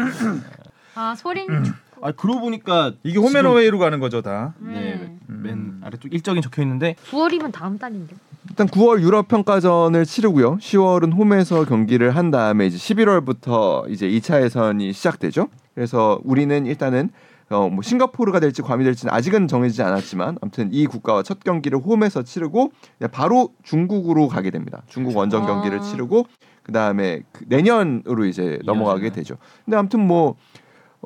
[0.94, 1.64] 아 소린 음.
[2.02, 4.52] 아 그러고 보니까 이게 홈앤어웨이로 가는 거죠, 다.
[4.58, 5.40] 네, 음.
[5.42, 8.14] 맨 아래쪽 일정이 적혀 있는데 9월이면 다음 달인데.
[8.50, 10.58] 일단 9월 유럽 평가전을 치르고요.
[10.58, 15.48] 10월은 홈에서 경기를 한 다음에 이제 11월부터 이제 2차 예선이 시작되죠.
[15.74, 17.08] 그래서 우리는 일단은
[17.50, 22.22] 어, 뭐 싱가포르가 될지 괌이 될지는 아직은 정해지지 않았지만 아무튼 이 국가와 첫 경기를 홈에서
[22.22, 22.72] 치르고
[23.12, 24.82] 바로 중국으로 가게 됩니다.
[24.86, 25.82] 중국 원정 경기를 아.
[25.82, 26.26] 치르고
[26.62, 29.36] 그 다음에 내년으로 이제 넘어가게 되죠.
[29.64, 30.36] 근데 아무튼 뭐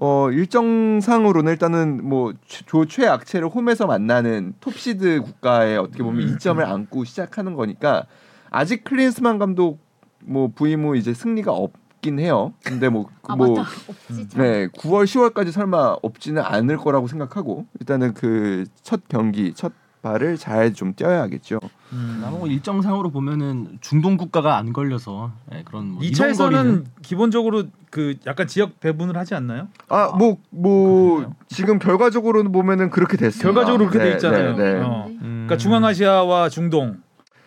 [0.00, 2.32] 어, 일정상으로는 일단은 뭐
[2.66, 8.06] 조 최악체를 홈에서 만나는 톱시드 국가에 어떻게 보면 이점을 안고 시작하는 거니까
[8.50, 9.80] 아직 클린스만 감독
[10.22, 12.52] 뭐 부임 후 이제 승리가 없 없긴 해요.
[12.64, 13.60] 근데 뭐 아 뭐.
[13.60, 14.28] 없지.
[14.36, 19.72] 네, 9월 10월까지 설마 없지는 않을 거라고 생각하고 일단은 그 첫 경기 첫
[20.02, 21.58] 발을 잘좀 뛰어야겠죠.
[21.92, 22.22] 음.
[22.24, 28.14] 아마 뭐 일정상으로 보면은 중동 국가가 안 걸려서 예, 그런 뭐 2차에서는 이동거리는- 기본적으로 그
[28.26, 29.68] 약간 지역 배분을 하지 않나요?
[29.88, 31.34] 아, 뭐뭐 그런가요?
[31.48, 33.42] 지금 결과적으로는 보면은 그렇게 됐습니다.
[33.44, 34.56] 결과적으로 그렇게 돼 네, 있잖아요.
[34.56, 34.80] 네, 네.
[34.80, 35.06] 어.
[35.08, 35.46] 음.
[35.46, 36.98] 그러니까 중앙아시아와 중동,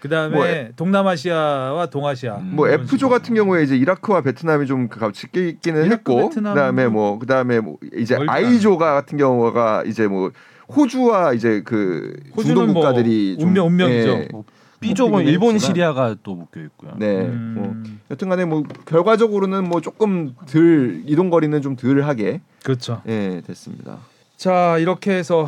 [0.02, 2.38] 그다음에 뭐 에- 동남아시아와 동아시아.
[2.38, 2.52] 음.
[2.56, 3.10] 뭐 F조 식으로.
[3.10, 6.30] 같은 경우에 이제 이라크와 베트남이 좀 같이 끼기는 이라크, 했고.
[6.30, 10.32] 그다음에 뭐 그다음에 뭐 이제 I조가 같은 경우가 이제 뭐
[10.76, 14.10] 호주와 이제 그 중동 뭐 국가들이 좀, 운명- 운명이죠.
[14.10, 14.44] 예, 뭐
[14.80, 15.74] B조는 뽑히긴 일본, 했지만.
[15.76, 16.94] 시리아가 또 묶여 있고요.
[16.98, 17.22] 네.
[17.22, 17.54] 음.
[17.56, 17.76] 뭐
[18.10, 23.02] 여튼간에 뭐 결과적으로는 뭐 조금 덜 이동 거리는 좀 덜하게 그렇죠.
[23.08, 23.98] 예 됐습니다.
[24.38, 25.48] 자 이렇게 해서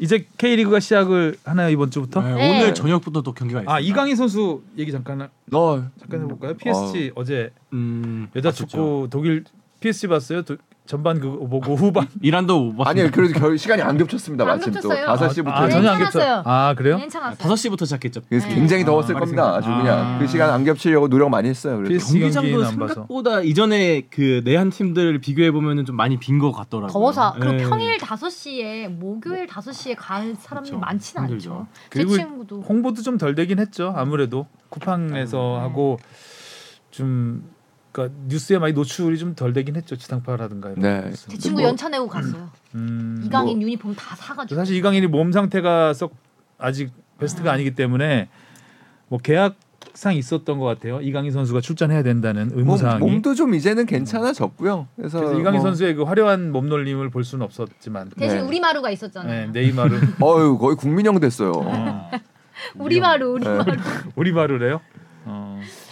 [0.00, 2.20] 이제 K리그가 시작을 하나요 이번 주부터?
[2.22, 2.56] 네, 네.
[2.60, 3.74] 오늘 저녁부터 또 경기가 있어요.
[3.74, 6.54] 아 이강인 선수 얘기 잠깐 하- 어, 잠깐 해볼까요?
[6.54, 8.66] PSG 어 제 음, 여자 맞췄죠.
[8.68, 9.44] 축구 독일
[9.80, 10.42] PSG 봤어요?
[10.42, 10.56] 도,
[10.88, 12.72] 전반 그거 보고 후반 이란도.
[12.78, 14.44] 아니요 그래도 결 시간이 안 겹쳤습니다.
[14.44, 15.06] 안 마침 또 겹쳤어요.
[15.06, 15.98] 5시부터 아, 전혀 안.
[15.98, 16.42] 괜찮았어요.
[16.46, 16.96] 아 그래요?
[16.96, 17.54] 괜찮았어요.
[17.54, 18.22] 5시부터 시작했죠.
[18.26, 18.54] 그래서 네.
[18.54, 19.54] 굉장히 더웠을 아, 겁니다.
[19.56, 19.76] 아주 아.
[19.82, 21.76] 그냥 그 시간 안 겹치려고 노력 많이 했어요.
[21.76, 22.94] 그래서 PSG 경기장도 봐서.
[22.94, 26.92] 생각보다 이전에 그 내한 팀들 비교해 보면은 좀 많이 빈 것 같더라고요.
[26.92, 27.64] 더워서 그리고 네.
[27.64, 30.78] 평일 5시에 목요일 5시에 갈 사람이 그렇죠.
[30.78, 31.50] 많지는 힘들죠.
[31.52, 31.66] 않죠.
[31.90, 33.92] 그리고 제 친구도 홍보도 좀 덜 되긴 했죠.
[33.94, 35.62] 아무래도 쿠팡에서 음.
[35.62, 35.98] 하고
[36.90, 37.42] 좀
[37.98, 39.96] 그러니까 뉴스에 많이 노출이 좀 덜 되긴 했죠.
[39.96, 40.80] 지상파라든가 이런.
[40.82, 41.10] 네.
[41.10, 41.28] 데서.
[41.30, 42.50] 제 친구 뭐- 연차 내고 갔어요.
[42.74, 44.58] 음, 이강인 유니폼 다 사가지고.
[44.58, 46.14] 사실 이강인이 몸 상태가 썩
[46.58, 48.28] 아직 베스트가 아 니기 때문에
[49.08, 51.00] 뭐 계약상 있었던 것 같아요.
[51.00, 53.00] 이강인 선수가 출전해야 된다는 의무 몸, 사항이.
[53.00, 54.86] 몸 도 좀 이제는 괜찮아졌고요.
[54.96, 58.42] 그래서, 그래서 이강인 뭐, 선수의 그 화려한 몸놀림을 볼 수는 없었지만 대신 네.
[58.42, 59.50] 우리마루가 네, 있었잖아요.
[59.52, 61.52] 네이마르 어유 거의 국민형 됐어요.
[61.54, 62.10] 어,
[62.76, 63.64] 우리마루 우리마루.
[64.16, 64.80] 우리마르래요.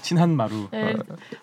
[0.06, 0.08] 어.
[0.08, 0.68] 친한 마루.
[0.70, 0.94] 네,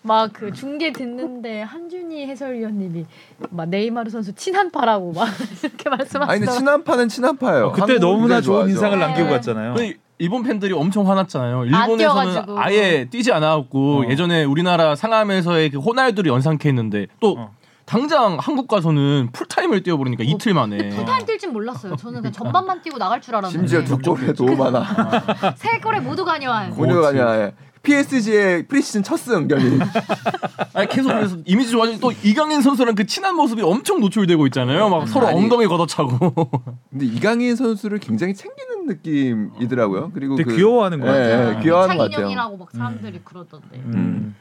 [0.01, 3.05] 막그 중계 듣는데 한준희 해설위원님이
[3.49, 5.27] 막 네이마르 선수 친한파라고 막
[5.63, 5.89] 이렇게
[6.21, 6.51] 아니 근데.
[6.51, 7.65] 친한파는 친한파예요.
[7.67, 8.69] 어, 그때 너무나 좋은 좋아하죠.
[8.71, 9.05] 인상을 네.
[9.05, 9.73] 남기고 갔잖아요.
[9.73, 11.65] 근데 일본 팬들이 엄청 화났잖아요.
[11.65, 12.57] 일본에서는.
[12.57, 14.09] 아예 뛰지 않았고 어.
[14.09, 17.51] 예전에 우리나라 상암에서의 그 호날두를 연상케 했는데 또 어.
[17.85, 20.77] 당장 한국 가서는 풀타임을 뛰어버리니까 이틀 만에.
[20.89, 21.97] 풀타임 뛸 줄 몰랐어요.
[21.97, 23.67] 저는 그냥 전반만 뛰고 나갈 줄 알았는데.
[23.67, 24.85] 심지어 두 골에 너무 많아.
[25.57, 26.73] 세 골에 모두 가녀와요.
[26.75, 27.41] 고녀가 아니야.
[27.41, 27.51] 예.
[27.83, 29.77] PSG의 프리시즌 첫승 경기.
[30.73, 34.87] 아니, 계속 그래서 이미지 좋아지고 또 이강인 선수랑 그 친한 모습이 엄청 노출되고 있잖아요.
[34.89, 35.37] 막 서로 아니.
[35.37, 36.47] 엉덩이 걷어차고.
[36.89, 40.11] 근데 이강인 선수를 굉장히 챙기는 느낌이더라고요.
[40.13, 41.57] 그리고 되게 그, 귀여워하는 것 예, 같아요.
[41.57, 42.15] 예, 귀여워하는 것 같아요.
[42.15, 43.67] 차인영이라고 막 사람들이 그러던데.
[43.75, 44.35] 음.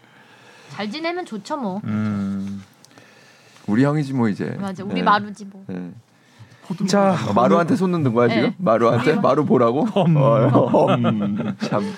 [0.70, 1.80] 잘 지내면 좋죠 뭐.
[1.84, 2.62] 음.
[3.66, 4.56] 우리 형이지 뭐 이제.
[4.60, 4.84] 맞아.
[4.84, 5.02] 우리 예.
[5.02, 5.64] 마루지 뭐.
[5.70, 5.90] 예.
[6.86, 8.42] 자, 어, 마루한테 손 넣는 거야 지금?
[8.44, 8.54] 네.
[8.58, 9.16] 마루한테?
[9.16, 9.82] 마루 보라고?
[10.06, 10.16] 음.
[10.16, 11.92] 어, 음, 참.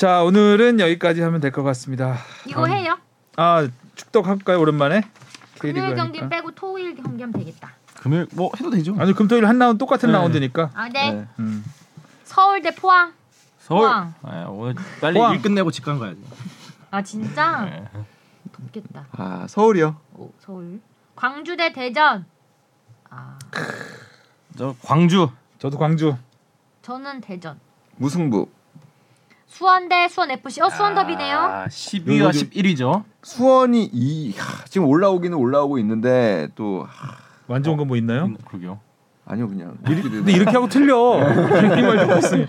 [0.00, 2.16] 자 오늘은 여기까지 하면 될 것 같습니다.
[2.46, 2.98] 이거 해요?
[3.36, 5.02] 아 축덕 할까요 오랜만에?
[5.60, 6.28] K리그 금요일 경기 하니까.
[6.36, 7.72] 빼고 토요일 경기 하면 되겠다.
[7.96, 8.96] 금요일 뭐 해도 되죠.
[8.98, 10.12] 아니 금토일 한 라운드 똑같은 네.
[10.14, 10.70] 라운드니까.
[10.74, 11.12] 아 네.
[11.12, 11.26] 네.
[11.38, 11.62] 음.
[12.24, 13.12] 서울 대 포항.
[13.58, 13.80] 서울.
[13.82, 14.14] 포항.
[14.22, 15.34] 아, 오늘 빨리 포항.
[15.34, 16.22] 일 끝내고 직관 가야지.
[16.90, 17.84] 아 진짜 네.
[18.52, 19.06] 덥겠다.
[19.12, 19.96] 아 서울이요.
[20.14, 20.80] 오, 서울.
[21.14, 22.24] 광주 대 대전.
[23.10, 23.38] 아
[24.56, 25.28] 저 광주.
[25.58, 26.16] 저도 광주.
[26.82, 27.60] 저는 대전.
[27.96, 28.48] 무승부.
[29.60, 30.62] 수원 대 수원 FC.
[30.62, 31.36] 어 수원 더비네요.
[31.38, 33.04] 아, 12와 요즘- 11이죠.
[33.22, 37.14] 수원이 이 하, 지금 올라오기는 올라오고 있는데 또 하,
[37.46, 38.24] 완전 건뭐 있나요?
[38.24, 38.80] 음, 그러게요.
[39.26, 39.76] 아니요 그냥.
[39.84, 41.18] 근데 이렇게 하고 틀려.
[41.18, 42.46] 말 듣고 있으니.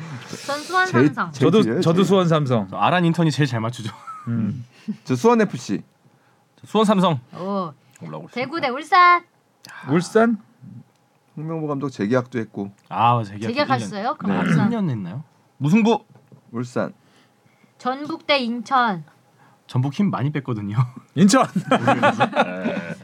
[0.47, 1.31] 전 수원 제일- 삼성.
[1.33, 2.05] 제일 저도 틀려요, 저도 제일.
[2.05, 2.67] 수원 삼성.
[2.69, 3.93] 저 아란 인턴이 제일 잘 맞추죠.
[4.29, 4.65] 음.
[5.03, 5.81] 저 수원 FC.
[6.63, 7.73] 수원 삼성 오.
[8.01, 8.31] 올라오고 있습니다.
[8.35, 9.23] 대구 대 울산.
[9.89, 10.37] 울산
[11.35, 13.41] 홍명보 감독 재계약도 했고 아, 재계약.
[13.49, 14.15] 재계약하셨어요?
[14.17, 14.47] 그럼 네.
[14.47, 14.69] 울산.
[14.69, 15.25] 3년 했나요?
[15.57, 16.05] 무승부.
[16.53, 16.93] 울산.
[17.85, 19.03] 전북 대 인천.
[19.65, 20.75] 전북 힘 많이 뺐거든요.
[21.15, 21.47] 인천.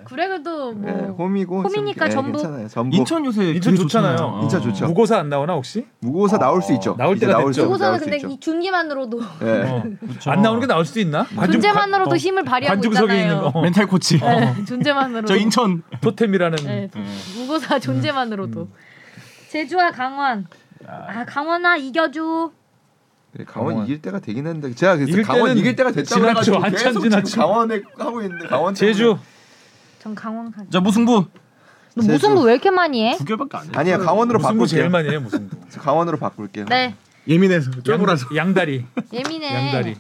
[0.06, 2.42] 그래 그래도 뭐 네, 홈이고 홈이니까 좀- 전북.
[2.42, 2.68] 괜찮아요.
[2.68, 2.96] 전북.
[2.96, 4.18] 인천 요새 인천 좋잖아요.
[4.18, 4.44] 좋잖아요.
[4.44, 4.64] 인천 어.
[4.64, 4.86] 좋죠.
[4.88, 5.88] 무고사 안 나오나 혹시?
[6.02, 6.96] 무고사 나올 수 있죠.
[6.96, 7.76] 나올 때가 나올 됐죠.
[7.76, 8.18] 수 근데.
[8.18, 9.46] 이 존재만으로도 예.
[9.64, 9.84] 어.
[10.00, 10.30] 그렇죠.
[10.30, 11.24] 안 나오는 게 나올 수도 있나?
[11.24, 13.38] 관중- 존재만으로도 어, 힘을 발휘하고 관중석에 있잖아요.
[13.40, 13.62] 있는 거.
[13.62, 14.20] 멘탈 코치.
[14.20, 15.26] 네, 존재만으로도.
[15.34, 15.82] 저 인천.
[16.02, 16.58] 토템이라는.
[16.66, 17.18] 네, 음.
[17.38, 18.68] 무고사 존재만으로도.
[19.50, 20.46] 제주와 강원.
[20.86, 22.52] 아 강원아 이겨줘.
[23.38, 23.86] 네, 강원, 강원.
[23.86, 26.30] 이길 때가 되긴 했는데 제가 그래서 이길 강원 때는 이길 때가 됐다고 지났죠.
[26.30, 27.26] 해가지고 한참 계속 지났죠.
[27.28, 29.18] 지금 강원에 하고 있는데 강원 때문에 제주.
[30.00, 30.64] 전 강원 가.
[30.72, 31.26] 자, 무승부.
[31.96, 32.14] 너 제주.
[32.14, 33.16] 무승부 왜 이렇게 많이 해?
[33.18, 33.70] 두 개밖에 안 해.
[33.76, 34.90] 아니야 강원으로 무슨 부 제일 바꿀게요.
[34.90, 35.58] 많이 해 무슨 부.
[35.80, 36.66] 강원으로 바꿀게요.
[36.66, 36.96] 네
[37.28, 38.86] 예민해서 양- 양다리.
[39.14, 39.54] 예민해.
[39.54, 39.96] 양다리.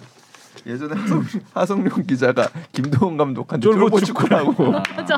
[0.66, 5.18] 예전에 하성, 하성룡 기자가 김도원 감독한테 쫄보 축구라고 맞아 맞아.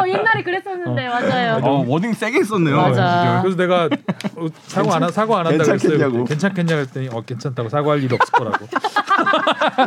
[0.00, 1.60] 어, 옛날에 그랬었는데 맞아요.
[1.62, 2.76] 어, 워딩 세게 했었네요.
[2.76, 3.40] 맞아.
[3.42, 3.84] 그래서 내가
[4.36, 5.90] 어, 사과 안 하- 사과 안 한다고 했어요.
[5.90, 6.24] 괜찮겠냐고.
[6.24, 8.66] 괜찮겠냐 했더니 어 괜찮다고 사과할 일 없을 거라고.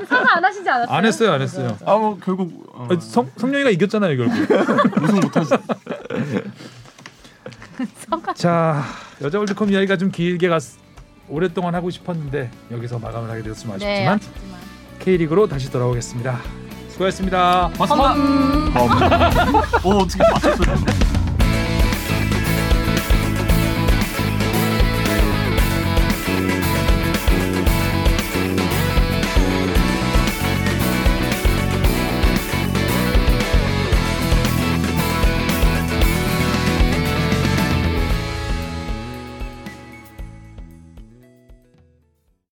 [0.08, 0.96] 사과 안 하시지 않았어요?
[0.98, 1.78] 안 했어요, 안 했어요.
[1.86, 4.36] 아, 뭐 결국 어, 어, 성 성룡이가 이겼잖아요 결국.
[5.04, 5.56] 우승 못하지.
[8.36, 8.84] 자
[9.22, 10.62] 여자 월드컵 이야기가 좀 길게 갔.
[11.30, 14.60] 오랫동안 하고 싶었는데 여기서 마감을 하게 되었으면 네, 아쉽지만 아쉽지만.
[15.00, 16.40] K리그로 다시 돌아오겠습니다.
[16.90, 17.72] 수고하셨습니다.
[17.78, 18.14] 맞습니다.
[19.84, 21.25] 어, 어떻게 맞췄어요?